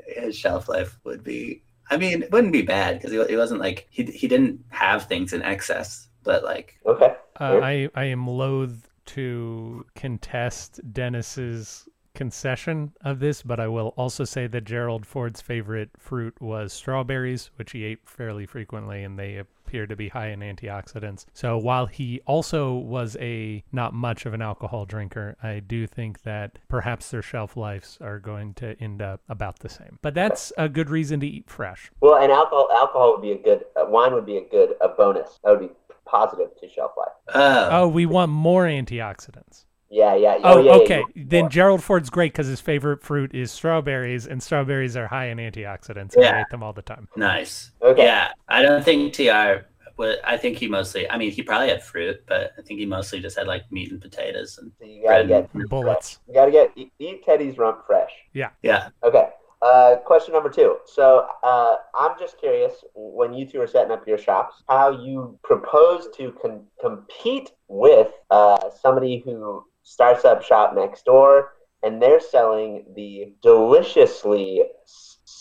his 0.07 0.36
shelf 0.36 0.68
life 0.68 0.99
would 1.05 1.22
be. 1.22 1.62
I 1.90 1.97
mean, 1.97 2.22
it 2.22 2.32
wouldn't 2.32 2.53
be 2.53 2.62
bad 2.62 2.99
because 2.99 3.12
he, 3.12 3.24
he 3.26 3.36
wasn't 3.36 3.61
like 3.61 3.86
he 3.90 4.05
he 4.05 4.28
didn't 4.28 4.64
have 4.70 5.07
things 5.07 5.32
in 5.32 5.43
excess, 5.43 6.09
but 6.22 6.43
like 6.45 6.78
okay. 6.86 7.14
Uh, 7.40 7.61
I 7.62 7.88
I 7.95 8.05
am 8.05 8.26
loath 8.26 8.88
to 9.05 9.84
contest 9.95 10.80
Dennis's 10.93 11.88
concession 12.14 12.93
of 13.03 13.20
this, 13.20 13.43
but 13.43 13.59
I 13.59 13.68
will 13.68 13.95
also 13.97 14.24
say 14.24 14.47
that 14.47 14.64
Gerald 14.64 15.07
Ford's 15.07 15.40
favorite 15.40 15.90
fruit 15.99 16.40
was 16.40 16.72
strawberries, 16.72 17.51
which 17.57 17.72
he 17.72 17.84
ate 17.84 18.01
fairly 18.05 18.47
frequently, 18.47 19.03
and 19.03 19.18
they 19.18 19.43
appear 19.73 19.87
to 19.87 19.97
be 19.97 20.11
high 20.11 20.29
in 20.29 20.41
antioxidants. 20.41 21.25
So 21.33 21.57
while 21.57 21.87
he 21.87 22.20
also 22.27 22.75
was 22.75 23.16
a 23.18 23.64
not 23.73 23.95
much 23.95 24.27
of 24.27 24.35
an 24.35 24.43
alcohol 24.43 24.85
drinker, 24.85 25.35
I 25.43 25.61
do 25.61 25.87
think 25.87 26.25
that 26.25 26.59
perhaps 26.68 27.11
their 27.11 27.23
shelf 27.23 27.57
lives 27.57 27.97
are 28.03 28.18
going 28.18 28.53
to 28.55 28.79
end 28.83 29.01
up 29.01 29.23
about 29.31 29.61
the 29.61 29.70
same. 29.70 29.99
But 30.03 30.12
that's 30.12 30.53
a 30.59 30.68
good 30.68 30.91
reason 30.91 31.20
to 31.20 31.27
eat 31.27 31.49
fresh. 31.49 31.91
Well, 32.03 32.23
and 32.23 32.31
alcohol 32.31 32.68
alcohol 32.70 33.12
would 33.12 33.23
be 33.23 33.33
a 33.33 33.39
good 33.39 33.64
uh, 33.75 33.87
wine 33.87 34.12
would 34.12 34.27
be 34.27 34.37
a 34.37 34.47
good 34.47 34.75
a 34.83 34.89
bonus. 34.89 35.41
That 35.43 35.53
would 35.53 35.61
be 35.61 35.75
positive 36.05 36.51
to 36.61 36.68
shelf 36.68 36.93
life. 36.99 37.35
Oh, 37.35 37.68
oh 37.73 37.89
we 37.89 38.05
want 38.05 38.31
more 38.31 38.64
antioxidants. 38.64 39.64
Yeah, 39.93 40.14
yeah. 40.14 40.38
Oh, 40.43 40.55
oh 40.55 40.62
yeah, 40.62 40.72
okay. 40.72 41.05
Yeah, 41.14 41.24
then 41.26 41.51
Gerald 41.51 41.84
Ford's 41.84 42.09
great 42.09 42.32
because 42.32 42.47
his 42.47 42.62
favorite 42.62 43.03
fruit 43.03 43.34
is 43.34 43.53
strawberries, 43.53 44.26
and 44.26 44.43
strawberries 44.43 44.97
are 44.97 45.07
high 45.07 45.26
in 45.26 45.36
antioxidants. 45.36 46.14
Yeah. 46.16 46.38
I 46.38 46.40
eat 46.40 46.47
them 46.51 46.62
all 46.62 46.72
the 46.72 46.80
time. 46.80 47.09
Nice. 47.14 47.72
Okay. 47.82 48.05
Yeah, 48.05 48.32
I 48.49 48.62
don't 48.62 48.82
think 48.82 49.12
Tr. 49.12 49.66
Well, 49.99 50.16
I 50.24 50.38
think 50.38 50.57
he 50.57 50.66
mostly. 50.66 51.09
I 51.11 51.18
mean, 51.18 51.30
he 51.30 51.43
probably 51.43 51.68
had 51.68 51.82
fruit, 51.82 52.24
but 52.26 52.53
I 52.59 52.62
think 52.62 52.80
he 52.80 52.86
mostly 52.86 53.20
just 53.20 53.36
had 53.36 53.47
like 53.47 53.70
meat 53.70 53.93
and 53.93 54.01
potatoes 54.01 54.57
and 54.57 54.72
so 54.78 54.86
you 54.86 55.03
gotta 55.05 55.24
bread 55.26 55.51
get 55.53 55.68
bullets. 55.68 56.20
You 56.26 56.32
gotta 56.32 56.51
get 56.51 56.72
eat, 56.74 56.90
eat 56.99 57.22
Teddy's 57.22 57.59
rump 57.59 57.86
fresh. 57.86 58.12
Yeah. 58.32 58.49
Yeah. 58.62 58.88
Okay. 59.05 59.28
Uh, 59.61 59.97
question 59.97 60.32
number 60.32 60.49
two. 60.49 60.78
So 60.86 61.28
uh, 61.45 61.76
I'm 61.95 62.18
just 62.18 62.38
curious, 62.40 62.82
when 62.95 63.32
you 63.34 63.47
two 63.47 63.61
are 63.61 63.66
setting 63.66 63.93
up 63.93 64.09
your 64.09 64.18
shops, 64.18 64.62
how 64.68 64.90
you 64.90 65.38
propose 65.45 66.09
to 66.16 66.32
con- 66.43 66.64
compete 66.80 67.53
with 67.68 68.09
uh, 68.30 68.70
somebody 68.70 69.22
who 69.24 69.64
starts 69.83 70.24
up 70.24 70.43
shop 70.43 70.74
next 70.74 71.05
door, 71.05 71.53
and 71.83 72.01
they're 72.01 72.20
selling 72.20 72.85
the 72.95 73.35
deliciously 73.43 74.62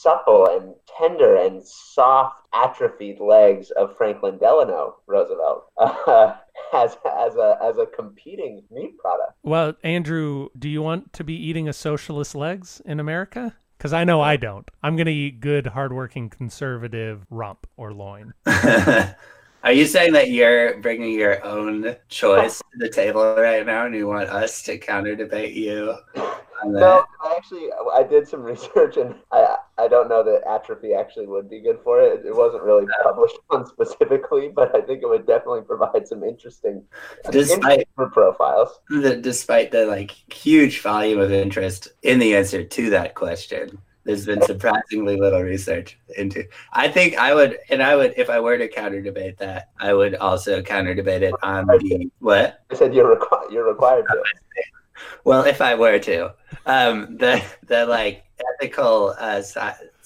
supple 0.01 0.47
and 0.47 0.73
tender 0.97 1.35
and 1.35 1.63
soft 1.63 2.47
atrophied 2.53 3.19
legs 3.19 3.69
of 3.71 3.95
Franklin 3.97 4.37
Delano 4.37 4.97
Roosevelt 5.05 5.65
uh, 5.77 6.35
as 6.73 6.97
as 7.05 7.35
a 7.35 7.57
as 7.61 7.77
a 7.77 7.85
competing 7.85 8.63
meat 8.71 8.97
product. 8.97 9.33
Well, 9.43 9.73
Andrew, 9.83 10.49
do 10.57 10.67
you 10.67 10.81
want 10.81 11.13
to 11.13 11.23
be 11.23 11.35
eating 11.35 11.69
a 11.69 11.73
socialist 11.73 12.35
legs 12.35 12.81
in 12.85 12.99
America? 12.99 13.55
Because 13.77 13.93
I 13.93 14.03
know 14.03 14.21
I 14.21 14.37
don't. 14.37 14.69
I'm 14.83 14.95
gonna 14.95 15.11
eat 15.11 15.39
good, 15.39 15.67
hardworking, 15.67 16.29
conservative 16.29 17.25
rump 17.29 17.67
or 17.77 17.93
loin. 17.93 18.33
Are 19.63 19.71
you 19.71 19.85
saying 19.85 20.13
that 20.13 20.31
you're 20.31 20.77
bringing 20.77 21.13
your 21.13 21.43
own 21.45 21.95
choice 22.09 22.57
to 22.57 22.77
the 22.79 22.89
table 22.89 23.35
right 23.35 23.63
now, 23.63 23.85
and 23.85 23.93
you 23.93 24.07
want 24.07 24.29
us 24.29 24.63
to 24.63 24.77
counter 24.79 25.15
debate 25.15 25.53
you? 25.53 25.95
No, 26.65 27.05
I 27.23 27.35
actually 27.35 27.69
I 27.93 28.01
did 28.01 28.27
some 28.27 28.41
research, 28.53 28.97
and 28.97 29.13
I 29.31 29.57
I 29.77 29.87
don't 29.87 30.09
know 30.09 30.23
that 30.23 30.47
atrophy 30.49 30.93
actually 30.93 31.27
would 31.27 31.47
be 31.47 31.59
good 31.59 31.79
for 31.83 32.01
it. 32.01 32.25
It 32.25 32.35
wasn't 32.35 32.63
really 32.63 32.87
published 33.03 33.37
on 33.51 33.67
specifically, 33.67 34.49
but 34.49 34.75
I 34.75 34.81
think 34.81 35.03
it 35.03 35.07
would 35.07 35.27
definitely 35.27 35.61
provide 35.61 36.07
some 36.07 36.23
interesting, 36.23 36.83
despite 37.29 37.81
interesting 37.81 38.09
profiles. 38.11 38.79
The, 38.89 39.17
despite 39.17 39.71
the 39.71 39.85
like 39.85 40.11
huge 40.33 40.81
volume 40.81 41.19
of 41.19 41.31
interest 41.31 41.89
in 42.01 42.17
the 42.17 42.35
answer 42.35 42.63
to 42.63 42.89
that 42.89 43.13
question 43.13 43.79
there's 44.03 44.25
been 44.25 44.41
surprisingly 44.41 45.17
little 45.17 45.41
research 45.41 45.99
into. 46.17 46.43
I 46.73 46.87
think 46.87 47.17
I 47.17 47.33
would, 47.33 47.59
and 47.69 47.83
I 47.83 47.95
would, 47.95 48.13
if 48.17 48.29
I 48.29 48.39
were 48.39 48.57
to 48.57 48.67
counter 48.67 49.01
debate 49.01 49.37
that, 49.37 49.69
I 49.79 49.93
would 49.93 50.15
also 50.15 50.61
counter 50.61 50.95
debate 50.95 51.23
it 51.23 51.35
on 51.43 51.67
the 51.67 52.09
what? 52.19 52.63
I 52.71 52.75
said 52.75 52.93
you're 52.93 53.09
required. 53.09 53.51
You're 53.51 53.67
required 53.67 54.05
to. 54.07 54.23
well, 55.23 55.43
if 55.43 55.61
I 55.61 55.75
were 55.75 55.99
to, 55.99 56.33
um, 56.65 57.17
the 57.17 57.43
the 57.67 57.85
like 57.85 58.23
ethical 58.59 59.15
uh, 59.19 59.41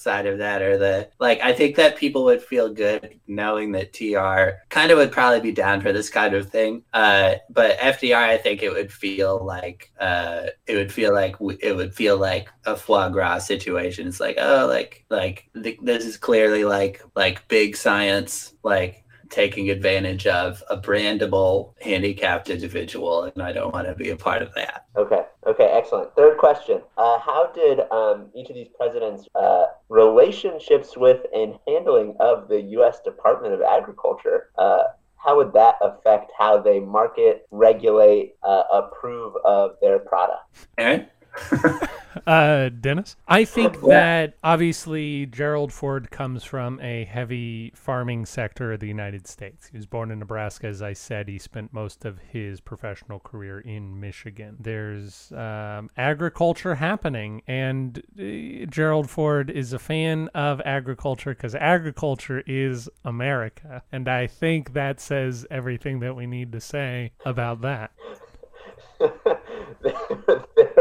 side 0.06 0.26
of 0.26 0.38
that 0.38 0.62
or 0.62 0.78
the 0.78 1.08
like 1.18 1.40
i 1.42 1.52
think 1.52 1.76
that 1.76 1.96
people 1.96 2.22
would 2.24 2.42
feel 2.42 2.68
good 2.72 3.18
knowing 3.26 3.72
that 3.72 3.92
tr 3.92 4.56
kind 4.68 4.90
of 4.90 4.98
would 4.98 5.10
probably 5.10 5.40
be 5.40 5.52
down 5.64 5.80
for 5.80 5.92
this 5.92 6.08
kind 6.08 6.32
of 6.34 6.48
thing. 6.48 6.82
Uh, 6.92 7.34
but 7.50 7.76
fdr 7.78 8.14
i 8.34 8.36
think 8.36 8.62
it 8.62 8.70
would 8.70 8.92
feel 8.92 9.44
like 9.44 9.90
uh, 10.00 10.46
it 10.66 10.76
would 10.76 10.92
feel 10.92 11.12
like 11.12 11.34
it 11.60 11.74
would 11.74 11.94
feel 11.94 12.16
like 12.18 12.48
a 12.66 12.76
foie 12.76 13.08
gras 13.08 13.38
situation. 13.38 14.06
It's 14.06 14.20
like 14.20 14.36
oh 14.38 14.66
like 14.66 15.04
like 15.10 15.48
th- 15.54 15.78
this 15.82 16.04
is 16.04 16.16
clearly 16.16 16.64
like 16.64 17.02
like 17.14 17.46
big 17.48 17.76
science 17.76 18.54
like 18.62 19.04
taking 19.30 19.70
advantage 19.70 20.26
of 20.26 20.62
a 20.70 20.76
brandable 20.76 21.72
handicapped 21.80 22.50
individual, 22.50 23.24
and 23.24 23.42
I 23.42 23.52
don't 23.52 23.72
want 23.72 23.86
to 23.86 23.94
be 23.94 24.10
a 24.10 24.16
part 24.16 24.42
of 24.42 24.54
that. 24.54 24.86
Okay. 24.96 25.22
Okay. 25.46 25.70
Excellent. 25.72 26.14
Third 26.16 26.38
question: 26.38 26.82
uh, 26.96 27.18
How 27.18 27.50
did 27.54 27.80
um, 27.90 28.28
each 28.34 28.48
of 28.48 28.54
these 28.54 28.68
presidents' 28.76 29.26
uh, 29.34 29.66
relationships 29.88 30.96
with 30.96 31.20
and 31.34 31.54
handling 31.66 32.16
of 32.20 32.48
the 32.48 32.60
U.S. 32.60 33.00
Department 33.04 33.54
of 33.54 33.62
Agriculture? 33.62 34.50
Uh, 34.58 34.84
how 35.16 35.36
would 35.36 35.52
that 35.54 35.74
affect 35.82 36.30
how 36.38 36.60
they 36.60 36.78
market, 36.78 37.46
regulate, 37.50 38.36
uh, 38.44 38.62
approve 38.72 39.34
of 39.44 39.72
their 39.80 39.98
product? 39.98 40.68
Aaron. 40.78 41.08
Uh, 42.26 42.68
Dennis? 42.68 43.16
I 43.28 43.44
think 43.44 43.80
that 43.82 44.34
obviously 44.42 45.26
Gerald 45.26 45.72
Ford 45.72 46.10
comes 46.10 46.44
from 46.44 46.80
a 46.80 47.04
heavy 47.04 47.72
farming 47.74 48.26
sector 48.26 48.72
of 48.72 48.80
the 48.80 48.88
United 48.88 49.26
States. 49.26 49.68
He 49.68 49.76
was 49.76 49.86
born 49.86 50.10
in 50.10 50.18
Nebraska. 50.18 50.66
As 50.66 50.82
I 50.82 50.92
said, 50.92 51.28
he 51.28 51.38
spent 51.38 51.72
most 51.72 52.04
of 52.04 52.18
his 52.18 52.60
professional 52.60 53.20
career 53.20 53.60
in 53.60 54.00
Michigan. 54.00 54.56
There's 54.60 55.32
um, 55.32 55.90
agriculture 55.96 56.74
happening, 56.76 57.42
and 57.46 58.02
uh, 58.18 58.66
Gerald 58.66 59.08
Ford 59.10 59.50
is 59.50 59.72
a 59.72 59.78
fan 59.78 60.28
of 60.34 60.60
agriculture 60.64 61.30
because 61.30 61.54
agriculture 61.54 62.42
is 62.46 62.88
America. 63.04 63.82
And 63.92 64.08
I 64.08 64.26
think 64.26 64.72
that 64.72 65.00
says 65.00 65.46
everything 65.50 66.00
that 66.00 66.16
we 66.16 66.26
need 66.26 66.52
to 66.52 66.60
say 66.60 67.12
about 67.24 67.60
that. 67.62 67.92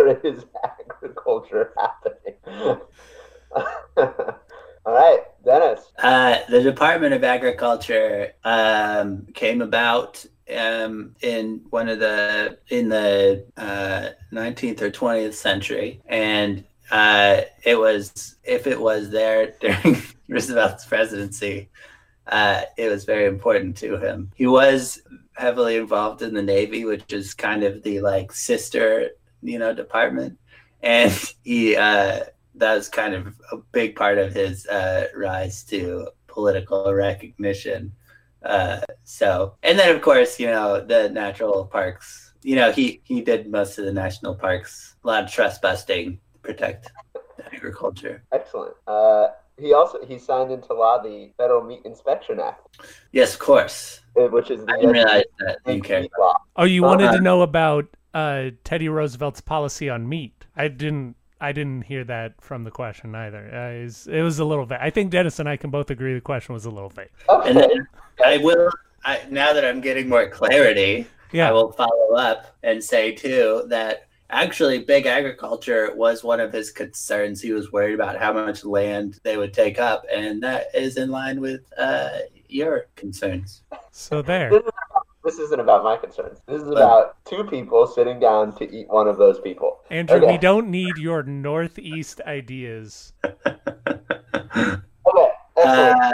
there, 0.05 0.21
is 0.23 0.45
agriculture 0.63 1.73
happening. 1.77 2.35
All 4.85 4.93
right, 4.93 5.21
Dennis. 5.43 5.91
Uh, 5.97 6.39
the 6.47 6.61
Department 6.61 7.13
of 7.13 7.23
Agriculture 7.23 8.33
um, 8.43 9.25
came 9.33 9.61
about 9.61 10.23
um, 10.55 11.15
in 11.21 11.61
one 11.71 11.89
of 11.89 11.99
the 11.99 12.59
in 12.69 12.89
the 12.89 13.45
uh, 13.57 14.09
19th 14.31 14.81
or 14.81 14.91
20th 14.91 15.33
century, 15.33 16.01
and 16.05 16.63
uh, 16.91 17.41
it 17.63 17.79
was 17.79 18.35
if 18.43 18.67
it 18.67 18.79
was 18.79 19.09
there 19.09 19.53
during 19.59 20.01
Roosevelt's 20.27 20.85
presidency, 20.85 21.69
uh, 22.27 22.61
it 22.77 22.89
was 22.89 23.05
very 23.05 23.25
important 23.25 23.75
to 23.77 23.97
him. 23.97 24.31
He 24.35 24.45
was 24.45 25.01
heavily 25.35 25.77
involved 25.77 26.21
in 26.21 26.33
the 26.33 26.43
Navy, 26.43 26.85
which 26.85 27.11
is 27.11 27.33
kind 27.33 27.63
of 27.63 27.81
the 27.83 28.01
like 28.01 28.31
sister, 28.31 29.11
you 29.47 29.59
know, 29.59 29.73
department, 29.73 30.37
and 30.81 31.11
he 31.43 31.75
uh, 31.75 32.25
that 32.55 32.73
was 32.75 32.89
kind 32.89 33.13
of 33.13 33.27
a 33.51 33.57
big 33.71 33.95
part 33.95 34.17
of 34.17 34.33
his 34.33 34.65
uh, 34.67 35.07
rise 35.15 35.63
to 35.65 36.09
political 36.27 36.93
recognition. 36.93 37.91
Uh, 38.43 38.79
so, 39.03 39.55
and 39.63 39.77
then 39.79 39.95
of 39.95 40.01
course, 40.01 40.39
you 40.39 40.47
know, 40.47 40.79
the 40.81 41.09
natural 41.09 41.65
parks. 41.65 42.33
You 42.43 42.55
know, 42.57 42.71
he 42.71 43.01
he 43.03 43.21
did 43.21 43.49
most 43.49 43.79
of 43.79 43.85
the 43.85 43.93
national 43.93 44.35
parks, 44.35 44.95
a 45.03 45.07
lot 45.07 45.23
of 45.23 45.31
trust 45.31 45.61
busting, 45.61 46.19
protect 46.43 46.91
agriculture. 47.53 48.23
Excellent. 48.31 48.75
Uh, 48.87 49.29
he 49.57 49.73
also 49.73 50.05
he 50.05 50.19
signed 50.19 50.51
into 50.51 50.73
law 50.73 51.01
the 51.01 51.31
Federal 51.37 51.63
Meat 51.63 51.81
Inspection 51.85 52.39
Act. 52.39 52.77
Yes, 53.11 53.33
of 53.33 53.39
course. 53.39 54.01
Uh, 54.17 54.27
which 54.27 54.51
is 54.51 54.63
the 54.65 54.71
I 54.73 54.75
didn't 54.75 54.91
realize 54.93 55.23
that. 55.39 55.57
You 55.65 55.81
cared. 55.81 56.07
law. 56.19 56.37
Oh, 56.55 56.65
you 56.65 56.83
wanted 56.83 57.07
Uh, 57.09 57.17
to 57.17 57.21
know 57.21 57.41
about 57.41 57.85
uh, 58.15 58.49
Teddy 58.63 58.89
Roosevelt's 58.89 59.41
policy 59.41 59.89
on 59.89 60.09
meat? 60.09 60.45
I 60.55 60.69
didn't. 60.69 61.15
I 61.41 61.51
didn't 61.51 61.81
hear 61.83 62.05
that 62.05 62.41
from 62.41 62.63
the 62.63 62.71
question 62.71 63.13
either. 63.13 63.51
Uh, 63.53 63.81
it, 63.81 63.83
was, 63.83 64.07
it 64.07 64.21
was 64.21 64.39
a 64.39 64.45
little 64.45 64.65
vague. 64.65 64.79
I 64.81 64.89
think 64.89 65.11
Dennis 65.11 65.37
and 65.37 65.49
I 65.49 65.57
can 65.57 65.69
both 65.69 65.91
agree 65.91 66.13
the 66.13 66.21
question 66.21 66.53
was 66.53 66.65
a 66.65 66.71
little 66.71 66.89
vague. 66.89 67.09
Okay. 67.29 67.49
And 67.49 67.57
then 67.59 67.87
I 68.25 68.37
will. 68.37 68.71
I, 69.03 69.19
now 69.29 69.51
that 69.53 69.65
I'm 69.65 69.81
getting 69.81 70.07
more 70.09 70.27
clarity, 70.29 71.05
Yeah. 71.33 71.49
I 71.49 71.51
will 71.51 71.73
follow 71.73 72.15
up 72.15 72.55
and 72.63 72.81
say 72.81 73.11
too 73.11 73.65
that 73.67 74.07
actually 74.29 74.79
big 74.79 75.05
agriculture 75.05 75.93
was 75.93 76.23
one 76.23 76.39
of 76.39 76.53
his 76.53 76.71
concerns. 76.71 77.41
He 77.41 77.51
was 77.51 77.71
worried 77.71 77.95
about 77.95 78.17
how 78.17 78.31
much 78.31 78.63
land 78.63 79.19
they 79.23 79.35
would 79.37 79.53
take 79.53 79.77
up, 79.77 80.05
and 80.11 80.41
that 80.41 80.67
is 80.73 80.95
in 80.97 81.09
line 81.11 81.41
with 81.41 81.61
uh, 81.77 82.09
your 82.47 82.87
concerns. 82.95 83.61
So 83.91 84.21
there. 84.21 84.49
This, 85.25 85.39
is 85.39 85.39
about, 85.39 85.39
this 85.39 85.39
isn't 85.39 85.59
about 85.59 85.83
my 85.83 85.97
concerns. 85.97 86.39
This 86.47 86.61
is 86.61 86.67
about 86.69 87.17
two 87.25 87.43
people 87.45 87.87
sitting 87.87 88.19
down 88.19 88.55
to 88.57 88.71
eat 88.71 88.87
one 88.89 89.07
of 89.07 89.17
those 89.17 89.39
people. 89.39 89.79
Andrew, 89.89 90.17
Okay. 90.17 90.31
we 90.33 90.37
don't 90.37 90.69
need 90.69 90.97
your 90.97 91.23
northeast 91.23 92.21
ideas. 92.25 93.13
Okay. 95.07 95.27
Excellent. 95.57 95.99
Uh, 96.01 96.11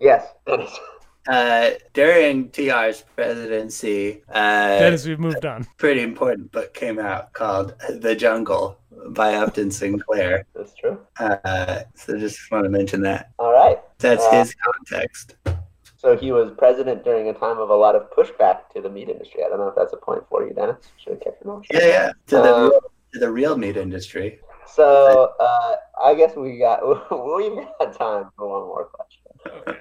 yes, 0.00 0.26
Dennis. 0.46 0.78
uh, 1.28 1.70
during 1.92 2.50
TR's 2.50 3.04
presidency, 3.16 4.22
uh, 4.32 4.78
Dennis, 4.78 5.06
we've 5.06 5.18
moved 5.18 5.44
on. 5.44 5.66
pretty 5.76 6.02
important 6.02 6.52
book 6.52 6.72
came 6.74 6.98
out 6.98 7.32
called 7.32 7.74
The 7.88 8.14
Jungle 8.14 8.78
by 9.10 9.34
Upton 9.34 9.70
Sinclair. 9.70 10.46
That's 10.54 10.74
true. 10.74 10.98
Uh, 11.18 11.80
so 11.94 12.16
just 12.18 12.38
want 12.50 12.64
to 12.64 12.70
mention 12.70 13.00
that. 13.02 13.30
All 13.38 13.52
right. 13.52 13.78
That's 13.98 14.24
Uh, 14.26 14.38
his 14.38 14.54
context. 14.54 15.36
So 15.98 16.16
he 16.16 16.30
was 16.30 16.52
president 16.56 17.04
during 17.04 17.28
a 17.28 17.34
time 17.34 17.58
of 17.58 17.70
a 17.70 17.74
lot 17.74 17.96
of 17.96 18.08
pushback 18.16 18.68
to 18.74 18.80
the 18.80 18.88
meat 18.88 19.08
industry. 19.08 19.42
I 19.44 19.48
don't 19.48 19.58
know 19.58 19.66
if 19.68 19.74
that's 19.74 19.92
a 19.92 19.96
point 19.96 20.22
for 20.30 20.46
you, 20.46 20.54
Dennis. 20.54 20.76
Should 20.96 21.14
have 21.14 21.20
kept 21.20 21.44
your 21.44 21.54
mouth 21.54 21.66
shut. 21.66 21.82
Yeah, 21.82 21.88
yeah. 21.88 22.12
To 22.28 22.36
the 22.36 22.54
real, 22.60 22.80
to 23.14 23.18
the 23.18 23.30
real 23.30 23.56
meat 23.58 23.76
industry. 23.76 24.38
So 24.72 25.32
uh, 25.40 25.74
I 26.00 26.14
guess 26.14 26.36
we 26.36 26.56
got 26.58 26.86
we've 27.36 27.66
got 27.80 27.98
time 27.98 28.30
for 28.36 28.48
one 28.48 28.68
more 28.68 28.84
question. 28.86 29.24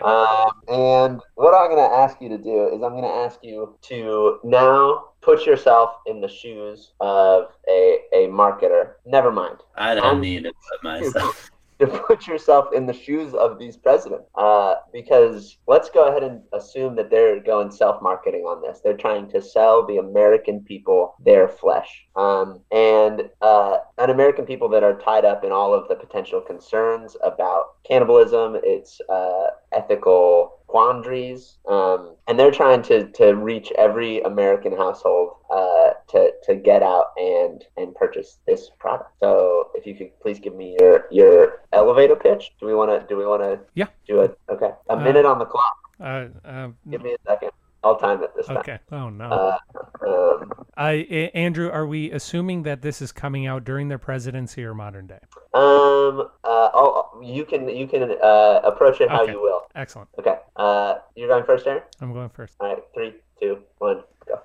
Um, 0.03 0.51
and 0.69 1.21
what 1.35 1.53
I'm 1.53 1.69
going 1.69 1.87
to 1.89 1.95
ask 1.95 2.21
you 2.21 2.29
to 2.29 2.37
do 2.37 2.67
is 2.69 2.81
I'm 2.81 2.91
going 2.91 3.03
to 3.03 3.09
ask 3.09 3.39
you 3.43 3.77
to 3.83 4.39
now 4.43 5.09
put 5.21 5.45
yourself 5.45 5.91
in 6.05 6.21
the 6.21 6.27
shoes 6.27 6.93
of 6.99 7.49
a, 7.69 7.99
a 8.13 8.27
marketer. 8.27 8.93
Never 9.05 9.31
mind. 9.31 9.57
I 9.75 9.95
don't 9.95 10.05
Um, 10.05 10.21
need 10.21 10.43
to 10.45 10.51
put 10.71 10.83
myself. 10.83 11.51
To 11.79 11.87
put 12.07 12.27
yourself 12.27 12.73
in 12.73 12.85
the 12.85 12.93
shoes 12.93 13.33
of 13.33 13.59
these 13.59 13.77
presidents. 13.77 14.29
Uh, 14.35 14.75
because 14.93 15.57
let's 15.67 15.89
go 15.89 16.09
ahead 16.09 16.23
and 16.23 16.41
assume 16.53 16.95
that 16.95 17.09
they're 17.09 17.39
going 17.39 17.71
self 17.71 18.01
marketing 18.01 18.41
on 18.41 18.61
this. 18.61 18.79
They're 18.83 18.97
trying 18.97 19.29
to 19.31 19.41
sell 19.41 19.85
the 19.85 19.97
American 19.97 20.61
people 20.61 21.15
their 21.23 21.47
flesh. 21.47 22.05
Um, 22.15 22.61
and 22.71 23.29
uh, 23.41 23.77
an 23.97 24.09
American 24.09 24.45
people 24.45 24.69
that 24.69 24.83
are 24.83 24.99
tied 24.99 25.25
up 25.25 25.43
in 25.43 25.51
all 25.51 25.73
of 25.73 25.87
the 25.87 25.95
potential 25.95 26.41
concerns 26.41 27.15
about 27.23 27.83
cannibalism, 27.85 28.57
its 28.63 28.99
uh, 29.09 29.47
ethical 29.71 30.57
quandaries, 30.67 31.57
um, 31.67 32.15
and 32.27 32.37
they're 32.37 32.51
trying 32.51 32.81
to, 32.83 33.07
to 33.11 33.33
reach 33.33 33.71
every 33.77 34.19
American 34.21 34.75
household 34.75 35.37
uh, 35.49 35.91
to, 36.09 36.31
to 36.43 36.55
get 36.55 36.83
out 36.83 37.13
and 37.17 37.63
and 37.77 37.95
purchase 37.95 38.39
this 38.45 38.69
product. 38.79 39.11
So 39.19 39.69
if 39.75 39.85
you 39.85 39.95
could 39.95 40.17
please 40.19 40.39
give 40.39 40.55
me 40.55 40.75
your 40.79 41.05
your 41.09 41.61
elevator 41.77 42.15
pitch. 42.15 42.51
Do 42.59 42.65
we 42.65 42.75
want 42.75 42.89
to 42.91 43.05
do 43.07 43.17
we 43.17 43.25
want 43.25 43.41
to 43.41 43.59
Yeah. 43.75 43.87
do 44.07 44.21
it? 44.21 44.37
Okay, 44.49 44.71
a 44.89 44.93
Uh, 44.93 44.95
minute 44.97 45.25
on 45.25 45.39
the 45.39 45.45
clock. 45.45 45.77
Uh, 45.99 46.25
uh, 46.45 46.67
Give 46.89 47.01
me 47.03 47.13
a 47.13 47.17
second. 47.31 47.51
I'll 47.83 47.95
time 47.95 48.21
it 48.23 48.35
this 48.35 48.47
time. 48.47 48.57
okay. 48.57 48.79
Oh, 48.91 49.09
no. 49.09 49.25
Uh, 49.29 49.57
um, 50.05 50.51
I, 50.75 50.91
Andrew, 51.33 51.69
are 51.71 51.85
we 51.85 52.11
assuming 52.11 52.63
that 52.63 52.81
this 52.81 53.01
is 53.01 53.11
coming 53.11 53.45
out 53.47 53.63
during 53.63 53.87
their 53.87 53.97
presidency 53.99 54.63
or 54.65 54.73
modern 54.73 55.07
day? 55.07 55.19
um, 55.53 56.27
uh, 56.43 57.01
you 57.21 57.45
can 57.45 57.67
you 57.69 57.87
can 57.87 58.03
uh, 58.21 58.61
approach 58.63 58.99
it 59.01 59.09
how 59.09 59.23
Okay. 59.23 59.31
you 59.31 59.41
will. 59.41 59.61
Excellent. 59.75 60.09
Okay. 60.19 60.37
Uh, 60.55 60.95
you're 61.15 61.27
going 61.29 61.43
first, 61.45 61.65
Aaron. 61.67 61.83
I'm 62.01 62.13
going 62.13 62.29
first. 62.29 62.55
All 62.59 62.67
right, 62.67 62.83
three, 62.93 63.13
two, 63.39 63.59
one, 63.77 64.03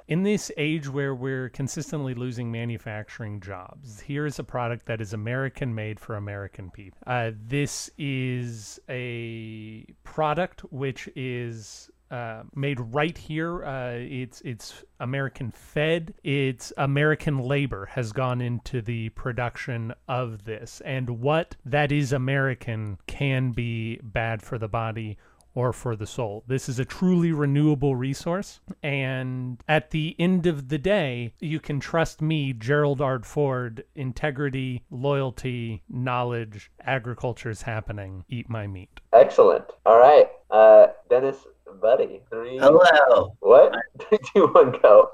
In 0.08 0.22
this 0.24 0.50
age 0.56 0.88
where 0.88 1.14
we're 1.14 1.48
consistently 1.48 2.14
losing 2.14 2.52
manufacturing 2.52 3.40
jobs, 3.40 4.00
here 4.00 4.26
is 4.26 4.38
a 4.38 4.44
product 4.44 4.86
that 4.86 5.00
is 5.00 5.12
American 5.12 5.74
made 5.74 5.98
for 5.98 6.16
American 6.16 6.70
people. 6.70 6.98
Uh, 7.06 7.30
this 7.46 7.90
is 7.96 8.78
a 8.88 9.86
product 10.04 10.60
which 10.70 11.08
is 11.16 11.90
uh, 12.12 12.42
made 12.54 12.78
right 12.78 13.16
here. 13.16 13.64
Uh, 13.64 13.94
it's 13.94 14.42
it's 14.42 14.84
American 15.00 15.50
fed. 15.50 16.12
It's 16.22 16.70
American 16.76 17.38
labor 17.38 17.86
has 17.86 18.12
gone 18.12 18.42
into 18.42 18.82
the 18.82 19.08
production 19.10 19.94
of 20.08 20.44
this, 20.44 20.82
and 20.84 21.08
what 21.20 21.56
that 21.64 21.90
is 21.90 22.12
American 22.12 22.98
can 23.06 23.52
be 23.52 23.98
bad 24.02 24.42
for 24.42 24.58
the 24.58 24.68
body 24.68 25.16
or 25.54 25.72
for 25.72 25.96
the 25.96 26.06
soul. 26.06 26.44
This 26.46 26.68
is 26.68 26.78
a 26.78 26.84
truly 26.84 27.32
renewable 27.32 27.94
resource. 27.96 28.60
And 28.82 29.62
at 29.68 29.90
the 29.90 30.16
end 30.18 30.46
of 30.46 30.68
the 30.68 30.78
day, 30.78 31.34
you 31.40 31.60
can 31.60 31.80
trust 31.80 32.22
me, 32.22 32.52
Gerald 32.52 33.00
R. 33.00 33.20
Ford, 33.22 33.84
integrity, 33.94 34.84
loyalty, 34.90 35.82
knowledge, 35.88 36.70
agriculture's 36.86 37.62
happening. 37.62 38.24
Eat 38.28 38.48
my 38.48 38.66
meat. 38.66 39.00
Excellent. 39.12 39.64
All 39.84 39.98
right, 39.98 40.28
uh, 40.50 40.88
Dennis, 41.10 41.36
buddy, 41.80 42.20
three. 42.30 42.58
Hello. 42.58 43.36
What? 43.40 43.74
Three, 44.00 44.18
two, 44.34 44.46
one, 44.48 44.72
go. 44.82 45.10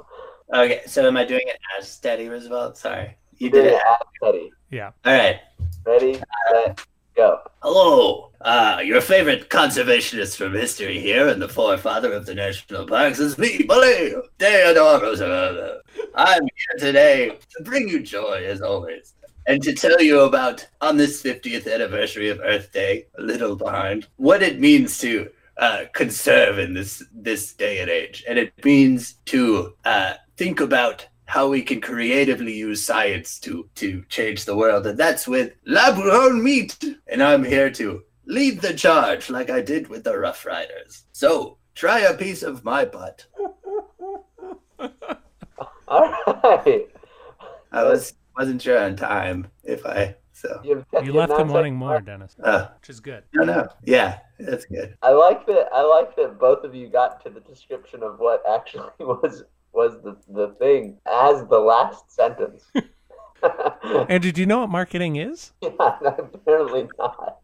Okay, 0.54 0.80
so 0.86 1.06
am 1.06 1.16
I 1.16 1.24
doing 1.24 1.42
it 1.46 1.58
as 1.78 1.90
Steady 1.90 2.28
Roosevelt? 2.28 2.78
Sorry. 2.78 3.16
You 3.36 3.50
Did 3.50 3.62
did 3.62 3.72
it 3.72 3.74
it. 3.74 3.82
as 3.88 3.98
Teddy. 4.22 4.50
Yeah. 4.70 4.90
All 5.04 5.12
right. 5.12 5.40
Ready, 5.84 6.20
set, 6.50 6.86
Go. 7.18 7.40
Hello, 7.62 8.30
uh, 8.42 8.80
your 8.84 9.00
favorite 9.00 9.50
conservationist 9.50 10.36
from 10.36 10.54
history 10.54 11.00
here 11.00 11.26
and 11.26 11.42
the 11.42 11.48
forefather 11.48 12.12
of 12.12 12.26
the 12.26 12.34
national 12.36 12.86
parks 12.86 13.18
is 13.18 13.36
me, 13.36 13.64
Bully 13.64 14.14
Theodore 14.38 15.00
Roosevelt. 15.00 15.82
I'm 16.14 16.42
here 16.42 16.78
today 16.78 17.30
to 17.56 17.64
bring 17.64 17.88
you 17.88 18.04
joy, 18.04 18.44
as 18.46 18.62
always, 18.62 19.14
and 19.48 19.60
to 19.64 19.72
tell 19.72 20.00
you 20.00 20.20
about, 20.20 20.64
on 20.80 20.96
this 20.96 21.20
50th 21.20 21.66
anniversary 21.66 22.28
of 22.28 22.38
Earth 22.38 22.70
Day, 22.70 23.06
a 23.18 23.22
little 23.22 23.56
behind, 23.56 24.06
what 24.14 24.40
it 24.40 24.60
means 24.60 24.98
to 24.98 25.28
uh, 25.56 25.86
conserve 25.94 26.60
in 26.60 26.72
this 26.72 27.02
this 27.12 27.52
day 27.52 27.80
and 27.80 27.90
age, 27.90 28.24
and 28.28 28.38
it 28.38 28.52
means 28.64 29.14
to 29.24 29.74
uh, 29.84 30.14
think 30.36 30.60
about 30.60 31.04
how 31.28 31.46
we 31.46 31.60
can 31.62 31.78
creatively 31.80 32.54
use 32.54 32.82
science 32.84 33.38
to 33.40 33.68
to 33.76 34.02
change 34.08 34.44
the 34.46 34.56
world, 34.56 34.86
and 34.86 34.98
that's 34.98 35.28
with 35.28 35.52
lab 35.66 35.96
grown 35.96 36.42
meat. 36.42 36.76
And 37.06 37.22
I'm 37.22 37.44
here 37.44 37.70
to 37.72 38.02
lead 38.26 38.60
the 38.62 38.72
charge, 38.74 39.28
like 39.30 39.50
I 39.50 39.60
did 39.60 39.88
with 39.88 40.04
the 40.04 40.18
Rough 40.18 40.44
Riders. 40.46 41.04
So 41.12 41.58
try 41.74 42.00
a 42.00 42.14
piece 42.14 42.42
of 42.42 42.64
my 42.64 42.84
butt. 42.86 43.26
All 45.88 46.12
right. 46.42 46.86
I 47.72 47.82
was 47.84 48.14
wasn't 48.36 48.62
sure 48.62 48.78
on 48.78 48.96
time 48.96 49.48
if 49.64 49.84
I 49.84 50.16
so. 50.32 50.60
You've, 50.64 50.84
You 51.04 51.12
left 51.12 51.30
now 51.30 51.38
them 51.38 51.48
wanting 51.48 51.72
taken- 51.74 51.78
more, 51.78 52.00
Dennis, 52.00 52.36
Uh, 52.42 52.68
which 52.80 52.88
is 52.90 53.00
good. 53.00 53.24
I 53.40 53.44
know. 53.44 53.68
yeah, 53.84 54.20
that's 54.38 54.64
good. 54.66 54.96
I 55.02 55.10
like 55.10 55.46
that. 55.46 55.68
I 55.74 55.82
like 55.82 56.14
that 56.16 56.38
both 56.38 56.64
of 56.64 56.74
you 56.74 56.88
got 56.88 57.22
to 57.24 57.30
the 57.30 57.40
description 57.40 58.02
of 58.02 58.18
what 58.18 58.42
actually 58.48 58.90
was 59.00 59.44
was 59.72 60.00
the, 60.02 60.16
the 60.28 60.54
thing 60.58 60.98
as 61.06 61.46
the 61.48 61.58
last 61.58 62.10
sentence. 62.10 62.64
Andrew, 64.08 64.32
do 64.32 64.40
you 64.40 64.46
know 64.46 64.60
what 64.60 64.70
marketing 64.70 65.16
is? 65.16 65.52
yeah, 65.62 65.70
apparently 66.34 66.88
not. 66.98 67.38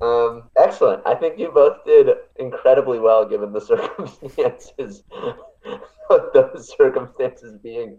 Um, 0.00 0.44
excellent. 0.56 1.02
I 1.06 1.14
think 1.14 1.38
you 1.38 1.50
both 1.50 1.84
did 1.84 2.08
incredibly 2.36 2.98
well 2.98 3.24
given 3.24 3.52
the 3.52 3.60
circumstances. 3.60 5.04
Those 6.34 6.74
circumstances 6.76 7.58
being 7.62 7.98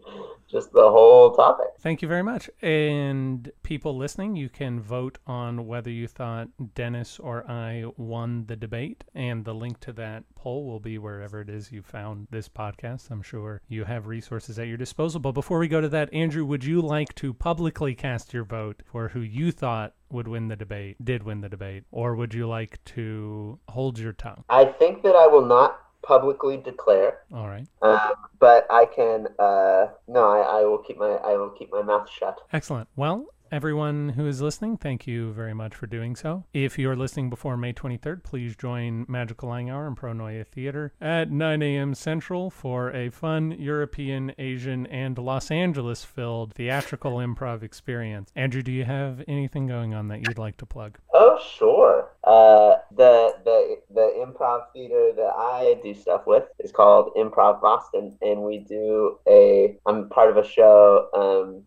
just 0.49 0.71
the 0.71 0.81
whole 0.81 1.31
topic. 1.31 1.67
Thank 1.79 2.01
you 2.01 2.07
very 2.07 2.21
much. 2.21 2.49
And 2.61 3.51
people 3.63 3.97
listening, 3.97 4.35
you 4.35 4.49
can 4.49 4.79
vote 4.79 5.17
on 5.25 5.65
whether 5.65 5.89
you 5.89 6.07
thought 6.07 6.49
Dennis 6.75 7.19
or 7.19 7.49
I 7.49 7.85
won 7.97 8.45
the 8.45 8.55
debate. 8.55 9.03
And 9.15 9.45
the 9.45 9.55
link 9.55 9.79
to 9.81 9.93
that 9.93 10.23
poll 10.35 10.65
will 10.65 10.79
be 10.79 10.97
wherever 10.97 11.41
it 11.41 11.49
is 11.49 11.71
you 11.71 11.81
found 11.81 12.27
this 12.29 12.47
podcast. 12.47 13.09
I'm 13.09 13.23
sure 13.23 13.61
you 13.67 13.85
have 13.85 14.05
resources 14.05 14.59
at 14.59 14.67
your 14.67 14.77
disposal. 14.77 15.19
But 15.19 15.31
before 15.31 15.57
we 15.57 15.67
go 15.67 15.81
to 15.81 15.89
that, 15.89 16.13
Andrew, 16.13 16.45
would 16.45 16.63
you 16.63 16.81
like 16.81 17.15
to 17.15 17.33
publicly 17.33 17.95
cast 17.95 18.33
your 18.33 18.43
vote 18.43 18.83
for 18.85 19.09
who 19.09 19.21
you 19.21 19.51
thought 19.51 19.93
would 20.11 20.27
win 20.27 20.47
the 20.47 20.55
debate, 20.55 21.03
did 21.03 21.23
win 21.23 21.41
the 21.41 21.49
debate? 21.49 21.83
Or 21.91 22.15
would 22.15 22.33
you 22.33 22.47
like 22.47 22.83
to 22.85 23.59
hold 23.67 23.97
your 23.97 24.13
tongue? 24.13 24.43
I 24.49 24.65
think 24.65 25.01
that 25.01 25.15
I 25.15 25.25
will 25.27 25.45
not 25.45 25.79
publicly 26.03 26.57
declare, 26.57 27.19
All 27.33 27.47
right. 27.47 27.65
um, 27.81 28.13
but 28.39 28.67
I 28.69 28.85
can. 28.85 29.27
Uh, 29.39 29.87
no, 30.07 30.29
I, 30.29 30.59
I 30.59 30.65
will 30.65 30.77
keep 30.79 30.97
my 30.97 31.11
I 31.23 31.35
will 31.37 31.49
keep 31.49 31.71
my 31.71 31.81
mouth 31.81 32.09
shut. 32.09 32.39
Excellent. 32.51 32.87
Well, 32.95 33.25
everyone 33.51 34.09
who 34.09 34.25
is 34.25 34.41
listening, 34.41 34.77
thank 34.77 35.05
you 35.05 35.31
very 35.31 35.53
much 35.53 35.75
for 35.75 35.85
doing 35.85 36.15
so. 36.15 36.43
If 36.53 36.79
you're 36.79 36.95
listening 36.95 37.29
before 37.29 37.55
May 37.55 37.71
23rd, 37.71 38.23
please 38.23 38.55
join 38.55 39.05
Magical 39.07 39.49
Lying 39.49 39.69
Hour 39.69 39.85
and 39.85 39.95
Pronoia 39.95 40.45
Theater 40.45 40.91
at 40.99 41.29
9 41.29 41.61
a.m. 41.61 41.93
Central 41.93 42.49
for 42.49 42.91
a 42.91 43.09
fun 43.09 43.51
European, 43.51 44.33
Asian, 44.39 44.87
and 44.87 45.17
Los 45.19 45.51
Angeles 45.51 46.03
filled 46.03 46.53
theatrical 46.55 47.11
improv 47.17 47.61
experience. 47.61 48.31
Andrew, 48.35 48.63
do 48.63 48.71
you 48.71 48.85
have 48.85 49.23
anything 49.27 49.67
going 49.67 49.93
on 49.93 50.07
that 50.07 50.27
you'd 50.27 50.39
like 50.39 50.57
to 50.57 50.65
plug? 50.65 50.97
Oh, 51.13 51.39
sure. 51.57 52.09
Uh, 52.23 52.75
the 52.95 53.35
the 53.43 53.77
the 53.93 54.13
improv 54.25 54.71
theater 54.71 55.11
that 55.15 55.33
I 55.35 55.77
do 55.83 55.93
stuff 55.93 56.21
with 56.25 56.45
is 56.59 56.71
called 56.71 57.13
Improv 57.17 57.61
Boston, 57.61 58.17
and 58.21 58.43
we 58.43 58.59
do 58.59 59.19
a. 59.27 59.75
I'm 59.85 60.09
part 60.09 60.29
of 60.29 60.37
a 60.37 60.47
show. 60.47 61.09
Um, 61.13 61.63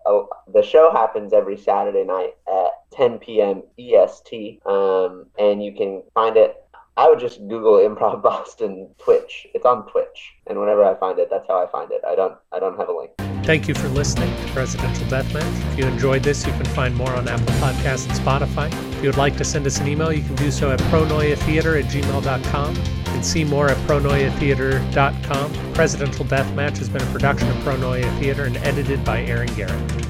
the 0.52 0.62
show 0.62 0.90
happens 0.90 1.32
every 1.32 1.57
Saturday 1.57 2.04
night 2.04 2.36
at 2.48 2.70
10 2.92 3.18
p.m. 3.18 3.62
EST. 3.78 4.61
Um, 4.66 5.26
and 5.38 5.62
you 5.62 5.74
can 5.74 6.02
find 6.14 6.36
it. 6.36 6.57
I 6.96 7.09
would 7.11 7.20
just 7.20 7.46
Google 7.48 7.74
Improv 7.74 8.22
Boston 8.22 8.88
Twitch. 8.98 9.46
It's 9.54 9.66
on 9.66 9.86
Twitch, 9.90 10.34
and 10.46 10.59
whenever 10.59 10.84
I 10.84 10.94
find 10.98 11.18
it, 11.18 11.28
that's 11.30 11.46
how 11.48 11.62
I 11.62 11.70
find 11.70 11.92
it. 11.92 12.00
I 12.07 12.14
don't 12.14 12.36
I 12.52 12.59
don't 12.59 12.78
have 12.78 12.88
a 12.88 12.96
link. 12.96 13.36
Thank 13.47 13.68
you 13.68 13.74
for 13.74 13.86
listening 13.90 14.28
to 14.44 14.53
Presidential 14.53 15.07
Deathmatch. 15.07 15.72
If 15.72 15.78
you 15.78 15.86
enjoyed 15.86 16.24
this, 16.24 16.44
you 16.44 16.53
can 16.55 16.64
find 16.64 16.97
more 16.97 17.11
on 17.11 17.28
Apple 17.28 17.47
Podcasts 17.55 18.09
and 18.09 18.18
Spotify. 18.18 18.66
If 18.94 19.05
you 19.05 19.09
would 19.09 19.16
like 19.16 19.36
to 19.36 19.44
send 19.44 19.64
us 19.68 19.78
an 19.78 19.86
email, 19.86 20.12
you 20.12 20.24
can 20.24 20.34
do 20.34 20.51
so 20.51 20.72
at 20.72 20.80
pronoiatheater 20.80 21.80
at 21.80 21.88
gmail.com. 21.88 22.74
You 22.74 23.05
can 23.05 23.22
see 23.22 23.44
more 23.44 23.68
at 23.68 23.76
pronoiatheater.com. 23.86 25.74
Presidential 25.74 26.24
Deathmatch 26.24 26.78
has 26.78 26.88
been 26.88 27.03
a 27.03 27.12
production 27.12 27.49
of 27.49 27.55
Pronoia 27.59 28.18
Theater 28.18 28.47
and 28.47 28.57
edited 28.57 29.05
by 29.05 29.22
Aaron 29.22 29.55
Garrett. 29.55 30.05